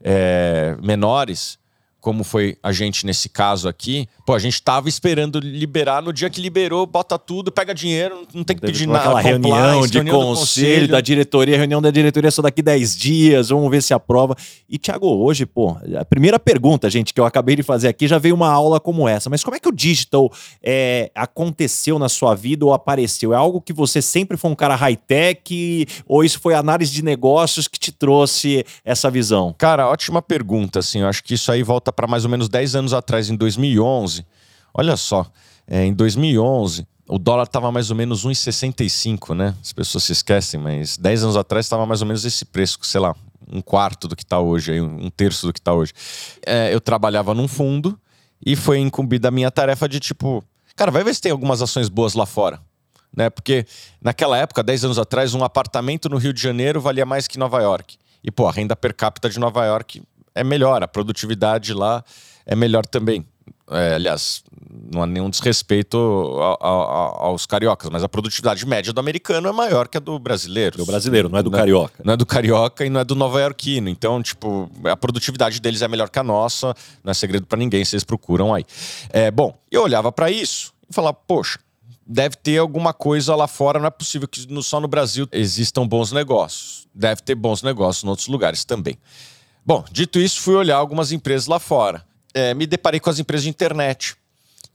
é, 0.00 0.76
menores 0.80 1.58
como 2.06 2.22
foi 2.22 2.56
a 2.62 2.70
gente 2.70 3.04
nesse 3.04 3.28
caso 3.28 3.68
aqui, 3.68 4.08
pô, 4.26 4.34
a 4.34 4.40
gente 4.40 4.60
tava 4.60 4.88
esperando 4.88 5.38
liberar, 5.38 6.02
no 6.02 6.12
dia 6.12 6.28
que 6.28 6.40
liberou, 6.40 6.84
bota 6.84 7.16
tudo, 7.16 7.52
pega 7.52 7.72
dinheiro, 7.72 8.26
não 8.34 8.42
tem 8.42 8.56
que 8.56 8.62
pedir 8.62 8.88
nada. 8.88 8.98
Aquela 8.98 9.20
reunião 9.20 9.86
de 9.86 9.98
reunião 9.98 10.18
conselho, 10.20 10.66
conselho, 10.66 10.88
da 10.88 11.00
diretoria, 11.00 11.56
reunião 11.56 11.80
da 11.80 11.92
diretoria 11.92 12.30
só 12.32 12.42
daqui 12.42 12.60
10 12.60 12.96
dias, 12.96 13.48
vamos 13.50 13.70
ver 13.70 13.80
se 13.80 13.94
aprova. 13.94 14.34
E, 14.68 14.78
Thiago, 14.78 15.06
hoje, 15.06 15.46
pô, 15.46 15.76
a 15.96 16.04
primeira 16.04 16.40
pergunta, 16.40 16.90
gente, 16.90 17.14
que 17.14 17.20
eu 17.20 17.24
acabei 17.24 17.54
de 17.54 17.62
fazer 17.62 17.86
aqui, 17.86 18.08
já 18.08 18.18
veio 18.18 18.34
uma 18.34 18.50
aula 18.50 18.80
como 18.80 19.08
essa, 19.08 19.30
mas 19.30 19.44
como 19.44 19.56
é 19.56 19.60
que 19.60 19.68
o 19.68 19.72
digital 19.72 20.28
é, 20.60 21.08
aconteceu 21.14 21.96
na 21.96 22.08
sua 22.08 22.34
vida 22.34 22.64
ou 22.64 22.74
apareceu? 22.74 23.32
É 23.32 23.36
algo 23.36 23.60
que 23.60 23.72
você 23.72 24.02
sempre 24.02 24.36
foi 24.36 24.50
um 24.50 24.56
cara 24.56 24.74
high-tech 24.74 25.86
ou 26.04 26.24
isso 26.24 26.40
foi 26.40 26.54
análise 26.54 26.92
de 26.92 27.04
negócios 27.04 27.68
que 27.68 27.78
te 27.78 27.92
trouxe 27.92 28.66
essa 28.84 29.08
visão? 29.08 29.54
Cara, 29.56 29.88
ótima 29.88 30.20
pergunta, 30.20 30.80
assim, 30.80 31.02
eu 31.02 31.06
acho 31.06 31.22
que 31.22 31.34
isso 31.34 31.52
aí 31.52 31.62
volta 31.62 31.92
para 31.92 32.08
mais 32.08 32.24
ou 32.24 32.30
menos 32.30 32.48
10 32.48 32.74
anos 32.74 32.92
atrás, 32.92 33.30
em 33.30 33.36
2011. 33.36 34.15
Olha 34.72 34.96
só, 34.96 35.30
é, 35.66 35.84
em 35.84 35.92
2011, 35.92 36.86
o 37.08 37.18
dólar 37.18 37.44
estava 37.44 37.70
mais 37.70 37.90
ou 37.90 37.96
menos 37.96 38.26
1,65, 38.26 39.34
né? 39.34 39.54
As 39.60 39.72
pessoas 39.72 40.04
se 40.04 40.12
esquecem, 40.12 40.60
mas 40.60 40.96
10 40.96 41.24
anos 41.24 41.36
atrás 41.36 41.66
estava 41.66 41.86
mais 41.86 42.00
ou 42.00 42.06
menos 42.06 42.24
esse 42.24 42.44
preço, 42.44 42.78
sei 42.82 43.00
lá, 43.00 43.14
um 43.50 43.60
quarto 43.60 44.08
do 44.08 44.16
que 44.16 44.22
está 44.22 44.38
hoje, 44.38 44.80
um 44.80 45.10
terço 45.10 45.46
do 45.46 45.52
que 45.52 45.60
está 45.60 45.72
hoje. 45.72 45.92
É, 46.44 46.74
eu 46.74 46.80
trabalhava 46.80 47.32
num 47.32 47.46
fundo 47.46 47.98
e 48.44 48.56
foi 48.56 48.78
incumbida 48.78 49.28
a 49.28 49.30
minha 49.30 49.50
tarefa 49.50 49.88
de 49.88 50.00
tipo, 50.00 50.44
cara, 50.74 50.90
vai 50.90 51.04
ver 51.04 51.14
se 51.14 51.20
tem 51.20 51.32
algumas 51.32 51.62
ações 51.62 51.88
boas 51.88 52.14
lá 52.14 52.26
fora. 52.26 52.60
Né? 53.16 53.30
Porque 53.30 53.64
naquela 54.02 54.36
época, 54.36 54.62
10 54.62 54.84
anos 54.84 54.98
atrás, 54.98 55.32
um 55.32 55.42
apartamento 55.42 56.08
no 56.08 56.18
Rio 56.18 56.32
de 56.32 56.42
Janeiro 56.42 56.80
valia 56.80 57.06
mais 57.06 57.26
que 57.26 57.38
Nova 57.38 57.60
York. 57.62 57.96
E, 58.22 58.30
pô, 58.30 58.46
a 58.48 58.52
renda 58.52 58.74
per 58.74 58.94
capita 58.94 59.30
de 59.30 59.38
Nova 59.38 59.64
York 59.64 60.02
é 60.34 60.44
melhor, 60.44 60.82
a 60.82 60.88
produtividade 60.88 61.72
lá 61.72 62.04
é 62.44 62.54
melhor 62.54 62.84
também. 62.84 63.24
É, 63.68 63.94
aliás, 63.94 64.44
não 64.92 65.02
há 65.02 65.06
nenhum 65.06 65.28
desrespeito 65.28 65.96
aos 66.60 67.46
cariocas, 67.46 67.90
mas 67.90 68.04
a 68.04 68.08
produtividade 68.08 68.64
média 68.64 68.92
do 68.92 69.00
americano 69.00 69.48
é 69.48 69.52
maior 69.52 69.88
que 69.88 69.96
a 69.96 70.00
do 70.00 70.18
brasileiro. 70.18 70.78
Do 70.78 70.86
brasileiro, 70.86 71.28
não 71.28 71.38
é 71.38 71.42
do 71.42 71.50
não 71.50 71.58
é- 71.58 71.62
carioca. 71.62 72.02
Não 72.04 72.14
é 72.14 72.16
do 72.16 72.24
carioca 72.24 72.84
e 72.86 72.90
não 72.90 73.00
é 73.00 73.04
do 73.04 73.16
nova-iorquino. 73.16 73.88
Então, 73.88 74.22
tipo, 74.22 74.70
a 74.84 74.96
produtividade 74.96 75.60
deles 75.60 75.82
é 75.82 75.88
melhor 75.88 76.08
que 76.08 76.18
a 76.18 76.22
nossa, 76.22 76.74
não 77.02 77.10
é 77.10 77.14
segredo 77.14 77.46
para 77.46 77.58
ninguém, 77.58 77.84
vocês 77.84 78.04
procuram 78.04 78.54
aí. 78.54 78.64
É, 79.10 79.30
bom, 79.32 79.56
eu 79.70 79.82
olhava 79.82 80.12
para 80.12 80.30
isso 80.30 80.72
e 80.88 80.94
falava, 80.94 81.14
poxa, 81.14 81.58
deve 82.06 82.36
ter 82.36 82.58
alguma 82.58 82.92
coisa 82.92 83.34
lá 83.34 83.48
fora, 83.48 83.80
não 83.80 83.86
é 83.86 83.90
possível 83.90 84.28
que 84.28 84.46
só 84.62 84.78
no 84.78 84.86
Brasil 84.86 85.26
existam 85.32 85.84
bons 85.88 86.12
negócios. 86.12 86.86
Deve 86.94 87.20
ter 87.20 87.34
bons 87.34 87.62
negócios 87.64 88.04
em 88.04 88.08
outros 88.08 88.28
lugares 88.28 88.64
também. 88.64 88.96
Bom, 89.64 89.84
dito 89.90 90.20
isso, 90.20 90.40
fui 90.40 90.54
olhar 90.54 90.76
algumas 90.76 91.10
empresas 91.10 91.48
lá 91.48 91.58
fora. 91.58 92.05
É, 92.36 92.52
me 92.52 92.66
deparei 92.66 93.00
com 93.00 93.08
as 93.08 93.18
empresas 93.18 93.44
de 93.44 93.48
internet 93.48 94.14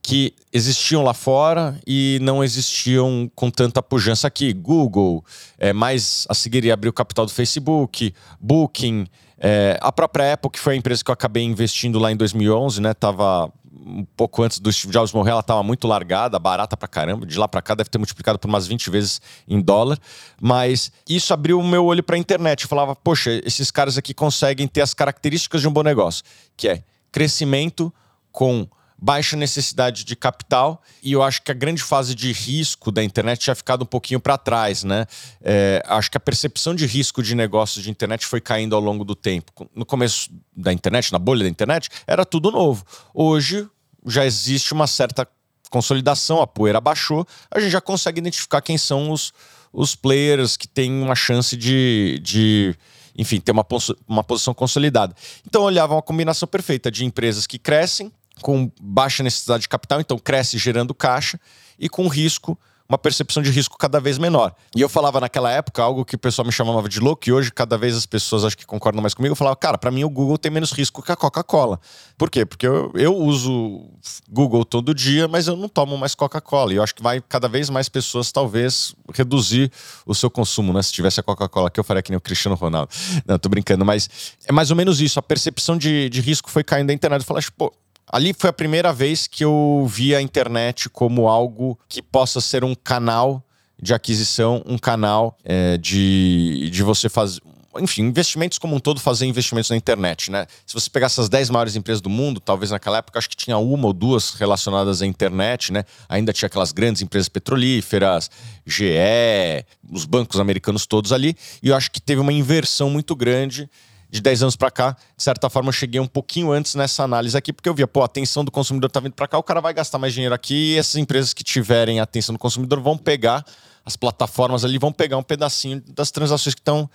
que 0.02 0.34
existiam 0.52 1.04
lá 1.04 1.14
fora 1.14 1.80
e 1.86 2.18
não 2.20 2.42
existiam 2.42 3.30
com 3.36 3.48
tanta 3.48 3.80
pujança 3.80 4.26
aqui. 4.26 4.52
Google, 4.52 5.24
é, 5.56 5.72
mais 5.72 6.26
a 6.28 6.34
seguir 6.34 6.68
abrir 6.72 6.88
o 6.88 6.92
capital 6.92 7.24
do 7.24 7.30
Facebook, 7.30 8.12
Booking, 8.40 9.06
é, 9.38 9.78
a 9.80 9.92
própria 9.92 10.32
Apple, 10.32 10.50
que 10.50 10.58
foi 10.58 10.74
a 10.74 10.76
empresa 10.76 11.04
que 11.04 11.10
eu 11.10 11.12
acabei 11.12 11.44
investindo 11.44 12.00
lá 12.00 12.10
em 12.10 12.16
2011, 12.16 12.80
né? 12.80 12.94
Tava 12.94 13.52
um 13.72 14.04
pouco 14.16 14.42
antes 14.42 14.58
do 14.58 14.72
Steve 14.72 14.92
Jobs 14.92 15.12
morrer, 15.12 15.30
ela 15.30 15.40
estava 15.40 15.62
muito 15.62 15.86
largada, 15.86 16.36
barata 16.40 16.76
pra 16.76 16.88
caramba. 16.88 17.24
De 17.24 17.38
lá 17.38 17.46
para 17.46 17.62
cá 17.62 17.76
deve 17.76 17.88
ter 17.88 17.98
multiplicado 17.98 18.40
por 18.40 18.48
umas 18.48 18.66
20 18.66 18.90
vezes 18.90 19.20
em 19.46 19.60
dólar. 19.60 19.98
Mas 20.40 20.90
isso 21.08 21.32
abriu 21.32 21.60
o 21.60 21.64
meu 21.64 21.84
olho 21.84 22.02
para 22.02 22.16
a 22.16 22.18
internet. 22.18 22.62
Eu 22.62 22.68
falava, 22.68 22.96
poxa, 22.96 23.40
esses 23.44 23.70
caras 23.70 23.96
aqui 23.96 24.12
conseguem 24.12 24.66
ter 24.66 24.80
as 24.80 24.94
características 24.94 25.60
de 25.60 25.68
um 25.68 25.72
bom 25.72 25.84
negócio, 25.84 26.24
que 26.56 26.68
é 26.68 26.82
crescimento 27.12 27.92
com 28.32 28.66
baixa 29.02 29.36
necessidade 29.36 30.04
de 30.04 30.14
capital 30.14 30.80
e 31.02 31.12
eu 31.12 31.24
acho 31.24 31.42
que 31.42 31.50
a 31.50 31.54
grande 31.54 31.82
fase 31.82 32.14
de 32.14 32.30
risco 32.30 32.92
da 32.92 33.02
internet 33.02 33.40
tinha 33.40 33.54
ficado 33.54 33.82
um 33.82 33.86
pouquinho 33.86 34.20
para 34.20 34.38
trás, 34.38 34.84
né? 34.84 35.06
É, 35.42 35.82
acho 35.86 36.08
que 36.08 36.16
a 36.16 36.20
percepção 36.20 36.72
de 36.72 36.86
risco 36.86 37.20
de 37.20 37.34
negócios 37.34 37.82
de 37.82 37.90
internet 37.90 38.24
foi 38.24 38.40
caindo 38.40 38.76
ao 38.76 38.80
longo 38.80 39.04
do 39.04 39.16
tempo. 39.16 39.50
No 39.74 39.84
começo 39.84 40.30
da 40.56 40.72
internet, 40.72 41.10
na 41.10 41.18
bolha 41.18 41.42
da 41.42 41.50
internet, 41.50 41.88
era 42.06 42.24
tudo 42.24 42.52
novo. 42.52 42.84
Hoje 43.12 43.68
já 44.06 44.24
existe 44.24 44.72
uma 44.72 44.86
certa 44.86 45.26
consolidação, 45.68 46.40
a 46.40 46.46
poeira 46.46 46.80
baixou, 46.80 47.26
a 47.50 47.58
gente 47.58 47.72
já 47.72 47.80
consegue 47.80 48.20
identificar 48.20 48.60
quem 48.60 48.78
são 48.78 49.10
os, 49.10 49.32
os 49.72 49.96
players 49.96 50.56
que 50.56 50.68
têm 50.68 51.02
uma 51.02 51.16
chance 51.16 51.56
de, 51.56 52.20
de 52.22 52.76
enfim, 53.16 53.40
ter 53.40 53.52
uma, 53.52 53.66
uma 54.08 54.24
posição 54.24 54.54
consolidada. 54.54 55.14
Então, 55.46 55.62
eu 55.62 55.66
olhava 55.66 55.94
uma 55.94 56.02
combinação 56.02 56.48
perfeita 56.48 56.90
de 56.90 57.04
empresas 57.04 57.46
que 57.46 57.58
crescem, 57.58 58.12
com 58.40 58.70
baixa 58.80 59.22
necessidade 59.22 59.62
de 59.62 59.68
capital, 59.68 60.00
então 60.00 60.18
cresce 60.18 60.58
gerando 60.58 60.94
caixa, 60.94 61.38
e 61.78 61.88
com 61.88 62.08
risco, 62.08 62.58
uma 62.92 62.98
percepção 62.98 63.42
de 63.42 63.50
risco 63.50 63.78
cada 63.78 63.98
vez 63.98 64.18
menor. 64.18 64.54
E 64.76 64.80
eu 64.82 64.88
falava 64.88 65.18
naquela 65.18 65.50
época 65.50 65.82
algo 65.82 66.04
que 66.04 66.14
o 66.14 66.18
pessoal 66.18 66.44
me 66.44 66.52
chamava 66.52 66.86
de 66.88 67.00
louco, 67.00 67.26
e 67.26 67.32
hoje 67.32 67.50
cada 67.50 67.78
vez 67.78 67.96
as 67.96 68.04
pessoas 68.04 68.44
acho 68.44 68.56
que 68.56 68.66
concordam 68.66 69.00
mais 69.00 69.14
comigo. 69.14 69.32
Eu 69.32 69.36
falava, 69.36 69.56
cara, 69.56 69.78
para 69.78 69.90
mim 69.90 70.04
o 70.04 70.10
Google 70.10 70.36
tem 70.36 70.52
menos 70.52 70.72
risco 70.72 71.02
que 71.02 71.10
a 71.10 71.16
Coca-Cola. 71.16 71.80
Por 72.18 72.30
quê? 72.30 72.44
Porque 72.44 72.66
eu, 72.66 72.92
eu 72.94 73.16
uso 73.16 73.88
Google 74.28 74.64
todo 74.64 74.94
dia, 74.94 75.26
mas 75.26 75.46
eu 75.46 75.56
não 75.56 75.68
tomo 75.68 75.96
mais 75.96 76.14
Coca-Cola. 76.14 76.74
E 76.74 76.76
eu 76.76 76.82
acho 76.82 76.94
que 76.94 77.02
vai 77.02 77.22
cada 77.26 77.48
vez 77.48 77.70
mais 77.70 77.88
pessoas 77.88 78.30
talvez 78.30 78.94
reduzir 79.14 79.72
o 80.04 80.14
seu 80.14 80.30
consumo, 80.30 80.72
né? 80.72 80.82
Se 80.82 80.92
tivesse 80.92 81.18
a 81.18 81.22
Coca-Cola 81.22 81.68
aqui, 81.68 81.80
eu 81.80 81.84
faria 81.84 82.02
que 82.02 82.10
nem 82.10 82.18
o 82.18 82.20
Cristiano 82.20 82.56
Ronaldo. 82.56 82.90
Não, 83.26 83.38
tô 83.38 83.48
brincando, 83.48 83.86
mas 83.86 84.36
é 84.46 84.52
mais 84.52 84.70
ou 84.70 84.76
menos 84.76 85.00
isso. 85.00 85.18
A 85.18 85.22
percepção 85.22 85.78
de, 85.78 86.10
de 86.10 86.20
risco 86.20 86.50
foi 86.50 86.62
caindo 86.62 86.88
da 86.88 86.92
internet. 86.92 87.20
Eu 87.20 87.26
falei, 87.26 87.42
pô, 87.56 87.72
Ali 88.06 88.34
foi 88.36 88.50
a 88.50 88.52
primeira 88.52 88.92
vez 88.92 89.26
que 89.26 89.44
eu 89.44 89.86
vi 89.88 90.14
a 90.14 90.20
internet 90.20 90.88
como 90.88 91.28
algo 91.28 91.78
que 91.88 92.02
possa 92.02 92.40
ser 92.40 92.64
um 92.64 92.74
canal 92.74 93.42
de 93.80 93.92
aquisição, 93.92 94.62
um 94.64 94.78
canal 94.78 95.36
é, 95.44 95.76
de, 95.76 96.70
de 96.70 96.82
você 96.82 97.08
fazer. 97.08 97.40
Enfim, 97.80 98.02
investimentos 98.02 98.58
como 98.58 98.76
um 98.76 98.78
todo, 98.78 99.00
fazer 99.00 99.24
investimentos 99.24 99.70
na 99.70 99.76
internet, 99.76 100.30
né? 100.30 100.46
Se 100.66 100.74
você 100.74 100.90
pegar 100.90 101.06
essas 101.06 101.30
10 101.30 101.48
maiores 101.48 101.74
empresas 101.74 102.02
do 102.02 102.10
mundo, 102.10 102.38
talvez 102.38 102.70
naquela 102.70 102.98
época, 102.98 103.18
acho 103.18 103.30
que 103.30 103.36
tinha 103.36 103.56
uma 103.56 103.86
ou 103.86 103.92
duas 103.94 104.34
relacionadas 104.34 105.00
à 105.00 105.06
internet, 105.06 105.72
né? 105.72 105.84
Ainda 106.06 106.34
tinha 106.34 106.48
aquelas 106.48 106.70
grandes 106.70 107.00
empresas 107.00 107.30
petrolíferas, 107.30 108.30
GE, 108.66 109.64
os 109.90 110.04
bancos 110.04 110.38
americanos 110.38 110.84
todos 110.84 111.12
ali, 111.12 111.34
e 111.62 111.68
eu 111.68 111.74
acho 111.74 111.90
que 111.90 112.00
teve 112.00 112.20
uma 112.20 112.32
inversão 112.32 112.90
muito 112.90 113.16
grande 113.16 113.70
de 114.12 114.20
10 114.20 114.42
anos 114.42 114.56
para 114.56 114.70
cá, 114.70 114.94
de 115.16 115.22
certa 115.22 115.48
forma, 115.48 115.70
eu 115.70 115.72
cheguei 115.72 115.98
um 115.98 116.06
pouquinho 116.06 116.52
antes 116.52 116.74
nessa 116.74 117.02
análise 117.02 117.34
aqui, 117.34 117.50
porque 117.50 117.66
eu 117.66 117.74
via, 117.74 117.88
pô, 117.88 118.02
a 118.02 118.04
atenção 118.04 118.44
do 118.44 118.50
consumidor 118.50 118.90
tá 118.90 119.00
vindo 119.00 119.14
para 119.14 119.26
cá, 119.26 119.38
o 119.38 119.42
cara 119.42 119.58
vai 119.58 119.72
gastar 119.72 119.98
mais 119.98 120.12
dinheiro 120.12 120.34
aqui 120.34 120.74
e 120.74 120.78
essas 120.78 120.96
empresas 120.96 121.32
que 121.32 121.42
tiverem 121.42 121.98
a 121.98 122.02
atenção 122.02 122.34
do 122.34 122.38
consumidor 122.38 122.78
vão 122.78 122.98
pegar, 122.98 123.42
as 123.86 123.96
plataformas 123.96 124.66
ali 124.66 124.76
vão 124.76 124.92
pegar 124.92 125.16
um 125.16 125.22
pedacinho 125.22 125.82
das 125.88 126.10
transações 126.10 126.54
que 126.54 126.60
estão 126.60 126.88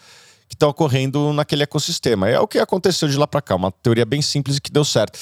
que 0.48 0.56
estão 0.56 0.70
ocorrendo 0.70 1.34
naquele 1.34 1.64
ecossistema. 1.64 2.30
É 2.30 2.40
o 2.40 2.48
que 2.48 2.58
aconteceu 2.58 3.10
de 3.10 3.18
lá 3.18 3.28
para 3.28 3.42
cá, 3.42 3.54
uma 3.54 3.70
teoria 3.70 4.06
bem 4.06 4.22
simples 4.22 4.56
e 4.56 4.62
que 4.62 4.72
deu 4.72 4.86
certo. 4.86 5.20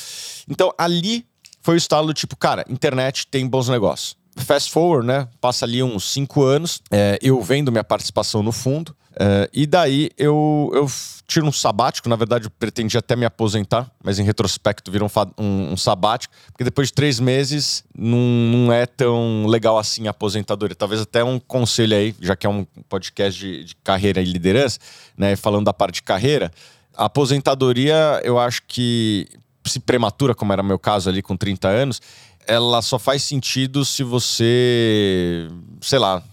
Então, 0.48 0.72
ali 0.78 1.26
foi 1.64 1.74
o 1.74 1.78
estalo 1.78 2.06
do 2.06 2.14
tipo, 2.14 2.36
cara, 2.36 2.64
internet 2.70 3.26
tem 3.26 3.48
bons 3.48 3.68
negócios. 3.68 4.16
Fast 4.36 4.72
forward, 4.72 5.08
né? 5.08 5.28
Passa 5.40 5.66
ali 5.66 5.82
uns 5.82 6.12
cinco 6.12 6.44
anos, 6.44 6.82
é, 6.92 7.18
eu 7.22 7.42
vendo 7.42 7.72
minha 7.72 7.84
participação 7.84 8.44
no 8.44 8.52
fundo, 8.52 8.96
Uh, 9.16 9.48
e 9.54 9.66
daí 9.66 10.10
eu, 10.18 10.70
eu 10.74 10.92
tiro 11.26 11.46
um 11.46 11.52
sabático, 11.52 12.10
na 12.10 12.18
verdade 12.18 12.48
eu 12.48 12.52
pretendia 12.52 13.00
até 13.00 13.16
me 13.16 13.26
aposentar, 13.26 13.90
mas 14.04 14.20
em 14.20 14.24
retrospecto 14.24 14.92
virou 14.92 15.10
um, 15.10 15.44
um, 15.44 15.72
um 15.72 15.78
sabático, 15.78 16.34
porque 16.48 16.66
depois 16.66 16.90
de 16.90 16.96
três 16.96 17.18
meses 17.18 17.86
não, 17.98 18.18
não, 18.18 18.74
é 18.74 18.86
tão 18.86 19.46
legal 19.48 19.78
assim 19.78 20.08
a 20.08 20.12
aposentadoria. 20.12 20.76
Talvez 20.76 21.00
até 21.00 21.24
um 21.24 21.40
conselho 21.40 21.96
aí, 21.96 22.14
já 22.20 22.36
que 22.36 22.46
é 22.46 22.50
um 22.50 22.66
podcast 22.90 23.40
de, 23.40 23.64
de 23.64 23.76
carreira 23.78 24.22
e 24.22 24.26
liderança, 24.26 24.80
né, 25.18 25.38
falando 25.38 25.64
da 25.66 25.74
parte 25.74 25.96
de 25.96 26.04
carreira, 26.04 26.52
a 26.94 27.06
aposentadoria 27.06 28.20
eu 28.22 28.38
acho 28.38 28.64
que, 28.68 29.30
se 29.64 29.80
prematura, 29.80 30.36
como 30.36 30.52
era 30.52 30.62
meu 30.62 30.78
caso 30.78 31.10
ali 31.10 31.22
com 31.22 31.38
30 31.38 31.68
anos, 31.68 32.02
ela 32.48 32.82
só 32.82 32.98
faz 33.00 33.24
sentido 33.24 33.84
se 33.86 34.04
você, 34.04 35.48
sei 35.82 36.00
lá, 36.00 36.24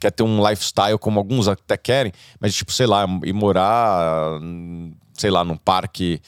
quer 0.00 0.10
ter 0.10 0.22
um 0.22 0.46
lifestyle 0.46 0.98
como 0.98 1.18
alguns 1.18 1.48
até 1.48 1.76
querem, 1.76 2.12
mas 2.40 2.54
tipo, 2.54 2.72
sei 2.72 2.86
lá, 2.86 3.06
ir 3.24 3.32
morar, 3.32 4.40
sei 5.14 5.30
lá, 5.30 5.44
num 5.44 5.56
parque 5.56 6.20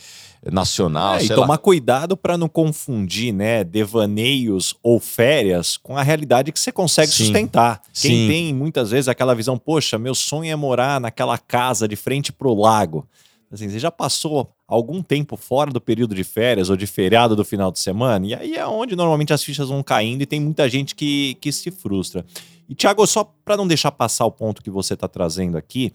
nacional. 0.51 1.17
É, 1.17 1.25
e 1.25 1.29
tomar 1.29 1.49
lá. 1.49 1.59
cuidado 1.59 2.17
para 2.17 2.39
não 2.39 2.49
confundir, 2.49 3.33
né, 3.33 3.63
devaneios 3.63 4.75
ou 4.83 4.99
férias 4.99 5.77
com 5.77 5.97
a 5.97 6.03
realidade 6.03 6.51
que 6.53 6.59
você 6.59 6.73
consegue 6.73 7.13
Sim. 7.13 7.25
sustentar. 7.25 7.83
Quem 7.93 8.11
Sim. 8.11 8.29
tem 8.29 8.55
muitas 8.55 8.91
vezes 8.91 9.09
aquela 9.09 9.35
visão, 9.35 9.59
poxa, 9.59 9.99
meu 9.99 10.15
sonho 10.15 10.51
é 10.51 10.57
morar 10.57 11.01
naquela 11.01 11.37
casa 11.37 11.87
de 11.87 11.97
frente 11.97 12.33
pro 12.33 12.55
lago. 12.55 13.07
Assim, 13.53 13.69
você 13.69 13.79
já 13.79 13.91
passou 13.91 14.49
algum 14.71 15.03
tempo 15.03 15.37
fora 15.37 15.73
do 15.73 15.81
período 15.81 16.15
de 16.15 16.23
férias 16.23 16.71
ou 16.71 16.77
de 16.77 16.87
feriado 16.87 17.35
do 17.35 17.45
final 17.45 17.73
de 17.73 17.81
semana? 17.81 18.25
E 18.25 18.35
aí 18.35 18.55
é 18.55 18.65
onde 18.65 18.95
normalmente 18.95 19.33
as 19.33 19.43
fichas 19.43 19.69
vão 19.69 19.83
caindo 19.83 20.23
e 20.23 20.27
tem 20.27 20.41
muita 20.41 20.69
gente 20.69 20.95
que, 20.95 21.37
que 21.41 21.51
se 21.51 21.73
frustra. 21.73 22.25
E, 22.69 22.75
Tiago, 22.75 23.05
só 23.05 23.25
para 23.45 23.57
não 23.57 23.67
deixar 23.67 23.91
passar 23.91 24.25
o 24.27 24.31
ponto 24.31 24.63
que 24.63 24.71
você 24.71 24.95
está 24.95 25.09
trazendo 25.09 25.59
aqui, 25.59 25.93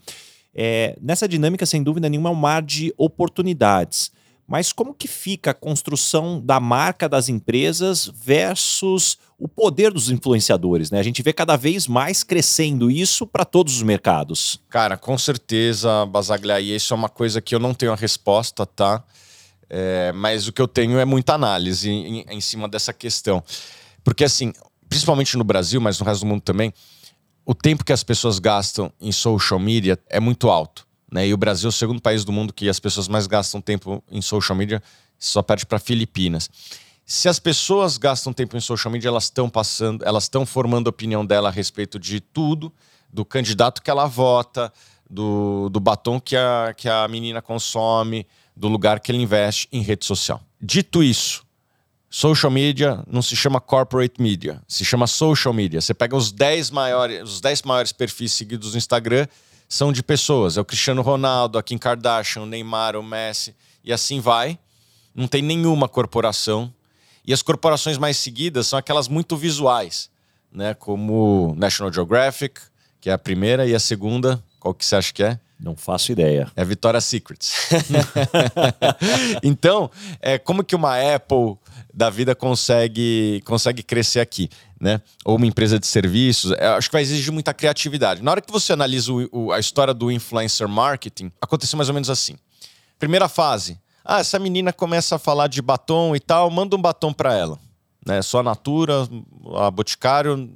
é, 0.54 0.94
nessa 1.00 1.26
dinâmica, 1.26 1.64
sem 1.64 1.82
dúvida 1.82 2.06
nenhuma, 2.08 2.28
é 2.28 2.32
um 2.32 2.36
mar 2.36 2.60
de 2.60 2.92
oportunidades. 2.98 4.12
Mas 4.46 4.72
como 4.72 4.94
que 4.94 5.08
fica 5.08 5.50
a 5.50 5.54
construção 5.54 6.40
da 6.40 6.60
marca 6.60 7.08
das 7.08 7.28
empresas 7.28 8.10
versus 8.14 9.18
o 9.38 9.48
poder 9.48 9.92
dos 9.92 10.08
influenciadores? 10.08 10.90
Né? 10.90 11.00
A 11.00 11.02
gente 11.02 11.20
vê 11.22 11.32
cada 11.32 11.56
vez 11.56 11.88
mais 11.88 12.22
crescendo 12.22 12.88
isso 12.88 13.26
para 13.26 13.44
todos 13.44 13.74
os 13.74 13.82
mercados. 13.82 14.60
Cara, 14.68 14.96
com 14.96 15.18
certeza, 15.18 16.06
Basaglia, 16.06 16.60
e 16.60 16.76
isso 16.76 16.94
é 16.94 16.96
uma 16.96 17.08
coisa 17.08 17.40
que 17.40 17.54
eu 17.54 17.58
não 17.58 17.74
tenho 17.74 17.92
a 17.92 17.96
resposta, 17.96 18.64
tá? 18.64 19.02
É, 19.68 20.12
mas 20.12 20.46
o 20.46 20.52
que 20.52 20.62
eu 20.62 20.68
tenho 20.68 20.96
é 20.98 21.04
muita 21.04 21.34
análise 21.34 21.90
em, 21.90 22.24
em 22.28 22.40
cima 22.40 22.68
dessa 22.68 22.92
questão. 22.92 23.42
Porque, 24.04 24.22
assim, 24.22 24.52
principalmente 24.88 25.36
no 25.36 25.42
Brasil, 25.42 25.80
mas 25.80 25.98
no 25.98 26.06
resto 26.06 26.20
do 26.20 26.26
mundo 26.28 26.42
também, 26.42 26.72
o 27.44 27.52
tempo 27.52 27.84
que 27.84 27.92
as 27.92 28.04
pessoas 28.04 28.38
gastam 28.38 28.92
em 29.00 29.10
social 29.10 29.58
media 29.58 29.98
é 30.08 30.20
muito 30.20 30.48
alto. 30.48 30.85
Né? 31.10 31.28
E 31.28 31.34
o 31.34 31.36
Brasil 31.36 31.68
é 31.68 31.70
o 31.70 31.72
segundo 31.72 32.00
país 32.00 32.24
do 32.24 32.32
mundo 32.32 32.52
que 32.52 32.68
as 32.68 32.80
pessoas 32.80 33.08
mais 33.08 33.26
gastam 33.26 33.60
tempo 33.60 34.02
em 34.10 34.20
social 34.20 34.56
media, 34.56 34.82
só 35.18 35.42
perde 35.42 35.64
para 35.64 35.78
Filipinas. 35.78 36.50
Se 37.04 37.28
as 37.28 37.38
pessoas 37.38 37.96
gastam 37.96 38.32
tempo 38.32 38.56
em 38.56 38.60
social 38.60 38.92
media, 38.92 39.08
elas 39.08 39.24
estão 39.24 39.48
passando, 39.48 40.04
elas 40.04 40.24
estão 40.24 40.44
formando 40.44 40.88
a 40.88 40.90
opinião 40.90 41.24
dela 41.24 41.48
a 41.48 41.52
respeito 41.52 41.98
de 41.98 42.20
tudo, 42.20 42.72
do 43.12 43.24
candidato 43.24 43.80
que 43.80 43.90
ela 43.90 44.06
vota, 44.06 44.72
do, 45.08 45.68
do 45.68 45.78
batom 45.78 46.18
que 46.18 46.36
a, 46.36 46.74
que 46.76 46.88
a 46.88 47.06
menina 47.06 47.40
consome, 47.40 48.26
do 48.56 48.66
lugar 48.68 48.98
que 49.00 49.12
ele 49.12 49.22
investe 49.22 49.68
em 49.70 49.82
rede 49.82 50.04
social. 50.04 50.42
Dito 50.60 51.02
isso, 51.02 51.46
Social 52.08 52.50
media 52.50 53.04
não 53.06 53.20
se 53.20 53.34
chama 53.34 53.60
corporate 53.60 54.22
media, 54.22 54.62
se 54.68 54.84
chama 54.84 55.06
social 55.06 55.52
media. 55.52 55.80
Você 55.80 55.92
pega 55.92 56.16
os 56.16 56.30
10 56.30 56.70
maiores, 56.70 57.22
os 57.22 57.40
10 57.40 57.62
maiores 57.62 57.92
perfis 57.92 58.32
seguidos 58.32 58.72
no 58.72 58.78
Instagram, 58.78 59.26
são 59.68 59.92
de 59.92 60.02
pessoas. 60.02 60.56
É 60.56 60.60
o 60.60 60.64
Cristiano 60.64 61.02
Ronaldo, 61.02 61.58
a 61.58 61.62
Kim 61.62 61.78
Kardashian, 61.78 62.42
o 62.42 62.46
Neymar, 62.46 62.96
o 62.96 63.02
Messi, 63.02 63.54
e 63.84 63.92
assim 63.92 64.20
vai. 64.20 64.58
Não 65.14 65.26
tem 65.26 65.42
nenhuma 65.42 65.88
corporação. 65.88 66.72
E 67.26 67.32
as 67.32 67.42
corporações 67.42 67.98
mais 67.98 68.16
seguidas 68.16 68.68
são 68.68 68.78
aquelas 68.78 69.08
muito 69.08 69.36
visuais, 69.36 70.10
né? 70.52 70.74
Como 70.74 71.54
National 71.56 71.92
Geographic, 71.92 72.60
que 73.00 73.10
é 73.10 73.12
a 73.12 73.18
primeira, 73.18 73.66
e 73.66 73.74
a 73.74 73.80
segunda, 73.80 74.42
qual 74.60 74.72
que 74.72 74.84
você 74.84 74.96
acha 74.96 75.12
que 75.12 75.22
é? 75.22 75.40
Não 75.58 75.74
faço 75.74 76.12
ideia. 76.12 76.50
É 76.54 76.64
Victoria's 76.64 77.04
Secrets. 77.04 77.52
então, 79.42 79.90
é, 80.20 80.38
como 80.38 80.62
que 80.62 80.76
uma 80.76 80.96
Apple 81.14 81.56
da 81.92 82.10
vida 82.10 82.34
consegue, 82.34 83.42
consegue 83.46 83.82
crescer 83.82 84.20
aqui, 84.20 84.50
né? 84.80 85.00
Ou 85.24 85.36
uma 85.36 85.46
empresa 85.46 85.78
de 85.78 85.86
serviços, 85.86 86.52
é, 86.52 86.66
acho 86.68 86.88
que 86.88 86.92
vai 86.92 87.02
exigir 87.02 87.32
muita 87.32 87.54
criatividade. 87.54 88.22
Na 88.22 88.30
hora 88.30 88.40
que 88.40 88.52
você 88.52 88.72
analisa 88.72 89.12
o, 89.12 89.28
o, 89.32 89.52
a 89.52 89.58
história 89.58 89.94
do 89.94 90.10
influencer 90.10 90.68
marketing, 90.68 91.32
aconteceu 91.40 91.76
mais 91.76 91.88
ou 91.88 91.94
menos 91.94 92.10
assim. 92.10 92.36
Primeira 92.98 93.28
fase, 93.28 93.78
ah, 94.04 94.20
essa 94.20 94.38
menina 94.38 94.72
começa 94.72 95.16
a 95.16 95.18
falar 95.18 95.48
de 95.48 95.60
batom 95.60 96.14
e 96.14 96.20
tal, 96.20 96.50
manda 96.50 96.76
um 96.76 96.80
batom 96.80 97.12
para 97.12 97.34
ela, 97.34 97.58
né? 98.06 98.22
Só 98.22 98.40
a 98.40 98.42
Natura, 98.42 99.08
a 99.56 99.70
Boticário, 99.70 100.50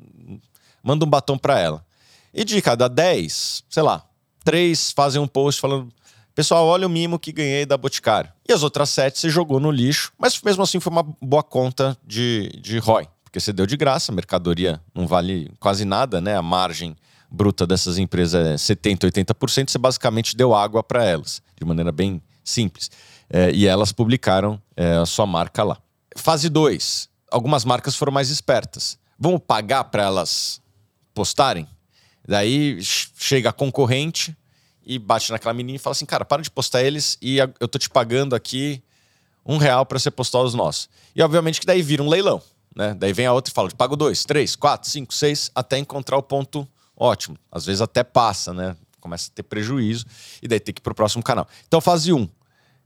manda 0.82 1.04
um 1.04 1.08
batom 1.08 1.36
para 1.36 1.58
ela. 1.58 1.84
E 2.32 2.44
de 2.44 2.62
cada 2.62 2.88
10, 2.88 3.64
sei 3.68 3.82
lá, 3.82 4.04
três 4.44 4.92
fazem 4.92 5.20
um 5.20 5.26
post 5.26 5.60
falando 5.60 5.92
Pessoal, 6.34 6.64
olha 6.66 6.86
o 6.86 6.90
mimo 6.90 7.18
que 7.18 7.32
ganhei 7.32 7.66
da 7.66 7.76
Boticário. 7.76 8.32
E 8.48 8.52
as 8.52 8.62
outras 8.62 8.88
sete 8.88 9.18
você 9.18 9.28
jogou 9.28 9.60
no 9.60 9.70
lixo, 9.70 10.12
mas 10.18 10.40
mesmo 10.40 10.62
assim 10.62 10.80
foi 10.80 10.90
uma 10.90 11.02
boa 11.02 11.42
conta 11.42 11.96
de, 12.06 12.48
de 12.62 12.78
ROI, 12.78 13.06
porque 13.30 13.38
você 13.38 13.52
deu 13.52 13.64
de 13.64 13.76
graça, 13.76 14.10
a 14.10 14.14
mercadoria 14.14 14.80
não 14.92 15.06
vale 15.06 15.52
quase 15.60 15.84
nada, 15.84 16.20
né? 16.20 16.34
A 16.34 16.42
margem 16.42 16.96
bruta 17.30 17.64
dessas 17.64 17.96
empresas 17.96 18.68
é 18.68 18.75
70%, 18.75 19.08
80%, 19.08 19.70
você 19.70 19.78
basicamente 19.78 20.37
deu 20.37 20.52
água 20.52 20.82
para 20.82 21.04
elas, 21.04 21.40
de 21.56 21.64
maneira 21.64 21.92
bem 21.92 22.20
simples. 22.42 22.90
É, 23.30 23.52
e 23.52 23.68
elas 23.68 23.92
publicaram 23.92 24.60
é, 24.76 24.96
a 24.96 25.06
sua 25.06 25.26
marca 25.26 25.62
lá. 25.62 25.78
Fase 26.16 26.49
2. 26.49 27.08
Algumas 27.30 27.64
marcas 27.64 27.94
foram 27.94 28.12
mais 28.12 28.30
espertas. 28.30 28.99
Vamos 29.16 29.40
pagar 29.46 29.84
para 29.84 30.02
elas 30.02 30.60
postarem? 31.14 31.68
Daí 32.26 32.80
chega 32.82 33.50
a 33.50 33.52
concorrente, 33.52 34.37
e 34.84 34.99
bate 34.99 35.30
naquela 35.30 35.54
menina 35.54 35.76
e 35.76 35.78
fala 35.78 35.92
assim: 35.92 36.04
cara, 36.04 36.25
para 36.25 36.42
de 36.42 36.50
postar 36.50 36.82
eles 36.82 37.16
e 37.22 37.38
eu 37.38 37.68
tô 37.68 37.78
te 37.78 37.88
pagando 37.88 38.34
aqui 38.34 38.82
um 39.46 39.56
real 39.56 39.87
para 39.87 40.00
você 40.00 40.10
postar 40.10 40.40
os 40.40 40.52
nossos. 40.52 40.88
E 41.14 41.22
obviamente 41.22 41.60
que 41.60 41.66
daí 41.66 41.80
vira 41.80 42.02
um 42.02 42.08
leilão, 42.08 42.42
né? 42.74 42.94
Daí 42.94 43.12
vem 43.12 43.26
a 43.26 43.32
outra 43.32 43.50
e 43.50 43.54
fala: 43.54 43.70
pago 43.70 43.96
dois, 43.96 44.24
três, 44.24 44.54
quatro, 44.56 44.88
cinco, 44.88 45.12
seis, 45.14 45.50
até 45.54 45.78
encontrar 45.78 46.16
o 46.16 46.22
ponto 46.22 46.66
ótimo. 46.96 47.36
Às 47.50 47.66
vezes 47.66 47.80
até 47.80 48.04
passa, 48.04 48.52
né? 48.52 48.76
Começa 49.00 49.30
a 49.30 49.34
ter 49.34 49.42
prejuízo 49.42 50.04
e 50.42 50.48
daí 50.48 50.60
tem 50.60 50.74
que 50.74 50.80
ir 50.80 50.82
pro 50.82 50.94
próximo 50.94 51.22
canal. 51.22 51.48
Então, 51.66 51.80
fase 51.80 52.12
1, 52.12 52.18
um, 52.18 52.28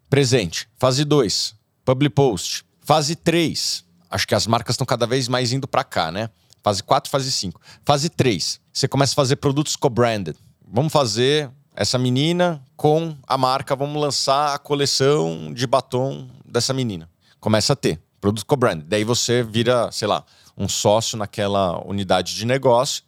presente. 0.09 0.69
Fase 0.79 1.05
2, 1.05 1.55
public 1.85 2.15
post. 2.15 2.65
Fase 2.81 3.17
3, 3.17 3.85
acho 4.11 4.29
que 4.29 4.35
as 4.35 4.47
marcas 4.47 4.75
estão 4.75 4.87
cada 4.87 5.07
vez 5.07 5.27
mais 5.27 5.53
indo 5.53 5.67
para 5.67 5.83
cá, 5.83 6.13
né? 6.13 6.31
Fase 6.63 6.83
4, 6.83 7.11
fase 7.11 7.33
5. 7.33 7.61
Fase 7.85 8.09
3, 8.09 8.61
você 8.73 8.87
começa 8.87 9.13
a 9.13 9.17
fazer 9.17 9.37
produtos 9.37 9.75
co-branded. 9.75 10.37
Vamos 10.67 10.93
fazer 10.93 11.51
essa 11.75 11.99
menina 11.99 12.63
com 12.77 13.17
a 13.27 13.37
marca, 13.37 13.75
vamos 13.75 14.01
lançar 14.01 14.55
a 14.55 14.59
coleção 14.59 15.53
de 15.53 15.67
batom 15.67 16.29
dessa 16.45 16.73
menina. 16.73 17.09
Começa 17.41 17.73
a 17.73 17.77
ter 17.77 18.01
produto 18.25 18.47
co-branded. 18.47 18.87
Daí 18.89 19.05
você 19.05 19.43
vira, 19.43 19.93
sei 19.93 20.09
lá, 20.09 20.25
um 20.57 20.67
sócio 20.67 21.19
naquela 21.19 21.79
unidade 21.87 22.35
de 22.35 22.47
negócio. 22.47 23.03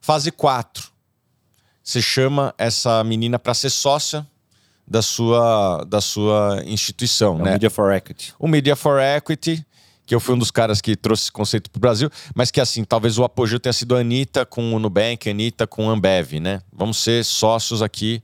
Fase 0.00 0.30
4, 0.30 0.88
você 1.82 2.00
chama 2.00 2.54
essa 2.56 3.02
menina 3.02 3.40
para 3.40 3.52
ser 3.54 3.70
sócia 3.70 4.24
da 4.86 5.02
sua, 5.02 5.82
da 5.88 6.00
sua 6.00 6.62
instituição. 6.64 7.38
É 7.38 7.40
o 7.40 7.44
né? 7.44 7.52
Media 7.54 7.68
for 7.68 7.92
Equity. 7.92 8.34
o 8.38 8.46
Media 8.46 8.76
for 8.76 9.00
Equity, 9.00 9.66
que 10.06 10.14
eu 10.14 10.20
fui 10.20 10.36
um 10.36 10.38
dos 10.38 10.52
caras 10.52 10.80
que 10.80 10.94
trouxe 10.94 11.24
esse 11.24 11.32
conceito 11.32 11.68
para 11.68 11.78
o 11.78 11.80
Brasil, 11.80 12.08
mas 12.32 12.52
que 12.52 12.60
assim, 12.60 12.84
talvez 12.84 13.18
o 13.18 13.24
apogeu 13.24 13.58
tenha 13.58 13.72
sido 13.72 13.96
a 13.96 13.98
Anitta 13.98 14.46
com 14.46 14.72
o 14.72 14.78
Nubank, 14.78 15.28
a 15.28 15.32
Anitta 15.32 15.66
com 15.66 15.90
a 15.90 15.92
Ambev, 15.92 16.34
né? 16.34 16.62
Vamos 16.72 16.98
ser 16.98 17.24
sócios 17.24 17.82
aqui 17.82 18.22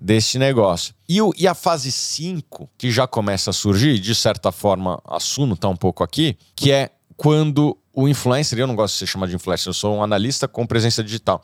desse 0.00 0.38
negócio. 0.38 0.94
E, 1.08 1.20
o, 1.22 1.32
e 1.36 1.46
a 1.46 1.54
fase 1.54 1.90
5, 1.90 2.68
que 2.76 2.90
já 2.90 3.06
começa 3.06 3.50
a 3.50 3.52
surgir, 3.52 3.98
de 3.98 4.14
certa 4.14 4.52
forma, 4.52 5.00
a 5.04 5.18
Suno 5.18 5.54
está 5.54 5.68
um 5.68 5.76
pouco 5.76 6.04
aqui, 6.04 6.36
que 6.54 6.70
é 6.70 6.90
quando 7.16 7.76
o 7.92 8.06
influencer, 8.06 8.58
eu 8.58 8.66
não 8.66 8.76
gosto 8.76 8.94
de 8.94 8.98
ser 8.98 9.06
chamado 9.06 9.30
de 9.30 9.36
influencer, 9.36 9.68
eu 9.68 9.74
sou 9.74 9.96
um 9.96 10.02
analista 10.02 10.46
com 10.46 10.66
presença 10.66 11.02
digital, 11.02 11.42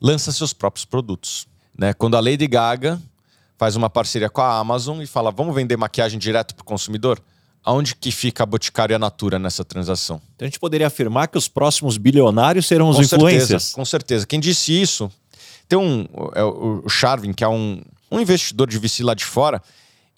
lança 0.00 0.32
seus 0.32 0.52
próprios 0.52 0.84
produtos. 0.84 1.46
Né? 1.76 1.92
Quando 1.92 2.16
a 2.16 2.20
Lady 2.20 2.46
Gaga 2.46 3.00
faz 3.58 3.76
uma 3.76 3.90
parceria 3.90 4.30
com 4.30 4.40
a 4.40 4.58
Amazon 4.58 5.02
e 5.02 5.06
fala, 5.06 5.30
vamos 5.30 5.54
vender 5.54 5.76
maquiagem 5.76 6.18
direto 6.18 6.54
para 6.54 6.62
o 6.62 6.64
consumidor? 6.64 7.20
Aonde 7.62 7.94
que 7.94 8.10
fica 8.10 8.42
a 8.42 8.46
Boticário 8.46 8.94
e 8.94 8.96
a 8.96 8.98
Natura 8.98 9.38
nessa 9.38 9.62
transação? 9.62 10.22
Então 10.34 10.46
a 10.46 10.48
gente 10.48 10.58
poderia 10.58 10.86
afirmar 10.86 11.28
que 11.28 11.36
os 11.36 11.46
próximos 11.46 11.98
bilionários 11.98 12.64
serão 12.66 12.88
os 12.88 12.96
com 12.96 13.02
influencers. 13.02 13.48
certeza, 13.48 13.74
com 13.74 13.84
certeza. 13.84 14.26
Quem 14.26 14.40
disse 14.40 14.72
isso, 14.80 15.12
tem 15.70 15.78
um, 15.78 16.04
é 16.34 16.42
o 16.42 16.88
Charvin, 16.88 17.32
que 17.32 17.44
é 17.44 17.48
um, 17.48 17.80
um 18.10 18.18
investidor 18.18 18.68
de 18.68 18.76
VC 18.76 19.04
lá 19.04 19.14
de 19.14 19.24
fora, 19.24 19.62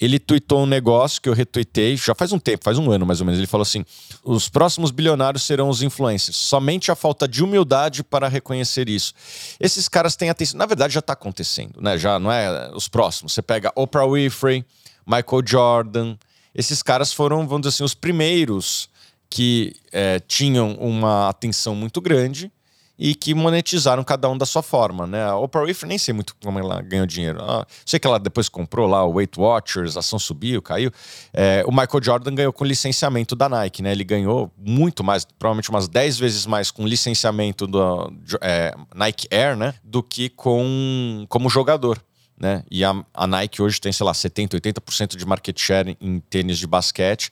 ele 0.00 0.18
tweetou 0.18 0.62
um 0.62 0.66
negócio 0.66 1.20
que 1.20 1.28
eu 1.28 1.34
retuitei 1.34 1.94
já 1.94 2.14
faz 2.14 2.32
um 2.32 2.38
tempo, 2.38 2.64
faz 2.64 2.78
um 2.78 2.90
ano 2.90 3.04
mais 3.04 3.20
ou 3.20 3.26
menos. 3.26 3.38
Ele 3.38 3.46
falou 3.46 3.62
assim: 3.62 3.84
os 4.24 4.48
próximos 4.48 4.90
bilionários 4.90 5.42
serão 5.42 5.68
os 5.68 5.82
influencers. 5.82 6.36
Somente 6.36 6.90
a 6.90 6.96
falta 6.96 7.28
de 7.28 7.44
humildade 7.44 8.02
para 8.02 8.28
reconhecer 8.28 8.88
isso. 8.88 9.12
Esses 9.60 9.90
caras 9.90 10.16
têm 10.16 10.30
atenção. 10.30 10.56
Na 10.56 10.64
verdade, 10.64 10.94
já 10.94 11.00
está 11.00 11.12
acontecendo, 11.12 11.82
né? 11.82 11.98
Já 11.98 12.18
não 12.18 12.32
é 12.32 12.72
os 12.74 12.88
próximos. 12.88 13.34
Você 13.34 13.42
pega 13.42 13.70
Oprah 13.76 14.06
Winfrey, 14.06 14.64
Michael 15.06 15.42
Jordan. 15.46 16.16
Esses 16.54 16.82
caras 16.82 17.12
foram, 17.12 17.46
vamos 17.46 17.60
dizer 17.62 17.76
assim, 17.76 17.84
os 17.84 17.94
primeiros 17.94 18.88
que 19.28 19.76
é, 19.92 20.18
tinham 20.18 20.72
uma 20.80 21.28
atenção 21.28 21.74
muito 21.74 22.00
grande 22.00 22.50
e 22.98 23.14
que 23.14 23.34
monetizaram 23.34 24.04
cada 24.04 24.28
um 24.28 24.36
da 24.36 24.46
sua 24.46 24.62
forma, 24.62 25.06
né? 25.06 25.24
A 25.24 25.36
Oprah 25.36 25.64
Winfrey 25.64 25.88
nem 25.88 25.98
sei 25.98 26.12
muito 26.14 26.36
como 26.42 26.58
ela 26.58 26.80
ganhou 26.82 27.06
dinheiro. 27.06 27.42
Ah, 27.42 27.66
sei 27.84 27.98
que 27.98 28.06
ela 28.06 28.18
depois 28.18 28.48
comprou 28.48 28.86
lá 28.86 29.04
o 29.04 29.14
Weight 29.14 29.38
Watchers, 29.40 29.96
a 29.96 30.00
ação 30.00 30.18
subiu, 30.18 30.60
caiu. 30.60 30.90
É, 31.32 31.64
o 31.66 31.70
Michael 31.70 32.02
Jordan 32.02 32.34
ganhou 32.34 32.52
com 32.52 32.64
licenciamento 32.64 33.34
da 33.34 33.48
Nike, 33.48 33.82
né? 33.82 33.92
Ele 33.92 34.04
ganhou 34.04 34.52
muito 34.56 35.02
mais, 35.02 35.24
provavelmente 35.24 35.70
umas 35.70 35.88
10 35.88 36.18
vezes 36.18 36.46
mais 36.46 36.70
com 36.70 36.86
licenciamento 36.86 37.66
do 37.66 38.12
é, 38.40 38.74
Nike 38.94 39.26
Air, 39.30 39.56
né? 39.56 39.74
Do 39.82 40.02
que 40.02 40.28
com 40.28 41.24
como 41.28 41.48
jogador. 41.48 42.02
Né? 42.38 42.64
E 42.70 42.84
a, 42.84 43.04
a 43.14 43.26
Nike 43.26 43.62
hoje 43.62 43.80
tem, 43.80 43.92
sei 43.92 44.04
lá, 44.04 44.12
70%, 44.12 44.60
80% 44.60 45.16
de 45.16 45.24
market 45.24 45.58
share 45.58 45.96
em 46.00 46.18
tênis 46.18 46.58
de 46.58 46.66
basquete. 46.66 47.30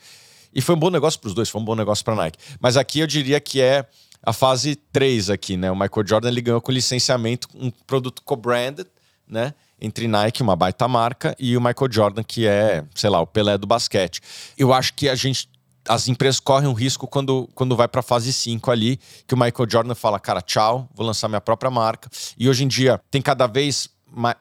E 0.55 0.61
foi 0.61 0.75
um 0.75 0.79
bom 0.79 0.91
negócio 0.91 1.19
para 1.19 1.29
os 1.29 1.35
dois, 1.35 1.49
foi 1.49 1.61
um 1.61 1.65
bom 1.65 1.75
negócio 1.75 2.05
para 2.05 2.15
a 2.15 2.17
Nike. 2.17 2.39
Mas 2.61 2.77
aqui 2.77 3.01
eu 3.01 3.07
diria 3.07 3.41
que 3.41 3.61
é 3.61 3.87
a 4.23 4.33
fase 4.33 4.77
3 4.77 5.31
aqui, 5.31 5.57
né? 5.57 5.71
O 5.71 5.75
Michael 5.75 6.07
Jordan 6.07 6.29
ele 6.29 6.41
ganhou 6.41 6.61
com 6.61 6.71
licenciamento 6.71 7.49
um 7.55 7.71
produto 7.71 8.23
co-branded, 8.23 8.87
né? 9.27 9.55
Entre 9.81 10.07
Nike, 10.07 10.43
uma 10.43 10.55
baita 10.55 10.87
marca, 10.87 11.35
e 11.39 11.57
o 11.57 11.61
Michael 11.61 11.91
Jordan, 11.91 12.23
que 12.23 12.47
é, 12.47 12.85
sei 12.95 13.09
lá, 13.09 13.21
o 13.21 13.27
Pelé 13.27 13.57
do 13.57 13.67
basquete. 13.67 14.21
Eu 14.59 14.73
acho 14.73 14.93
que 14.95 15.09
a 15.09 15.15
gente. 15.15 15.49
As 15.89 16.09
empresas 16.09 16.39
correm 16.39 16.69
um 16.69 16.75
risco 16.75 17.07
quando, 17.07 17.49
quando 17.55 17.75
vai 17.75 17.89
para 17.89 18.01
a 18.01 18.03
fase 18.03 18.31
5 18.35 18.71
ali, 18.71 19.01
que 19.27 19.35
o 19.35 19.37
Michael 19.37 19.67
Jordan 19.69 19.95
fala, 19.95 20.21
cara, 20.21 20.43
tchau, 20.43 20.87
vou 20.95 21.07
lançar 21.07 21.27
minha 21.27 21.41
própria 21.41 21.71
marca. 21.71 22.11
E 22.39 22.51
hoje 22.51 22.65
em 22.65 22.69
dia 22.69 23.01
tem 23.11 23.23
cada 23.23 23.47
vez 23.47 23.89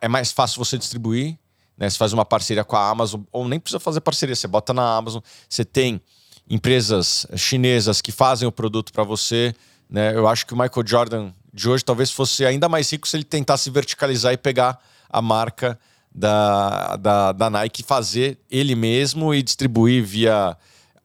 é 0.02 0.08
mais 0.08 0.32
fácil 0.32 0.64
você 0.64 0.78
distribuir, 0.78 1.38
né? 1.78 1.90
Você 1.90 1.98
faz 1.98 2.12
uma 2.12 2.26
parceria 2.26 2.66
com 2.66 2.76
a 2.76 2.90
Amazon, 2.90 3.22
ou 3.32 3.48
nem 3.48 3.60
precisa 3.60 3.80
fazer 3.80 4.02
parceria, 4.02 4.36
você 4.36 4.48
bota 4.48 4.74
na 4.74 4.98
Amazon, 4.98 5.22
você 5.48 5.64
tem 5.64 6.02
empresas 6.50 7.26
chinesas 7.36 8.02
que 8.02 8.12
fazem 8.12 8.48
o 8.48 8.52
produto 8.52 8.92
para 8.92 9.04
você. 9.04 9.54
Né? 9.90 10.16
Eu 10.16 10.28
acho 10.28 10.46
que 10.46 10.54
o 10.54 10.58
Michael 10.58 10.86
Jordan 10.88 11.32
de 11.54 11.70
hoje 11.70 11.84
talvez 11.84 12.12
fosse 12.12 12.46
ainda 12.46 12.70
mais 12.70 12.92
rico 12.92 13.08
se 13.08 13.18
ele 13.18 13.24
tentasse 13.24 13.70
verticalizar 13.70 14.34
e 14.34 14.38
pegar 14.38 14.80
a 15.10 15.22
marca 15.22 15.80
da, 16.14 16.96
da, 16.96 17.32
da 17.32 17.50
Nike, 17.50 17.84
fazer 17.84 18.38
ele 18.50 18.76
mesmo 18.76 19.34
e 19.34 19.42
distribuir 19.42 20.04
via 20.04 20.56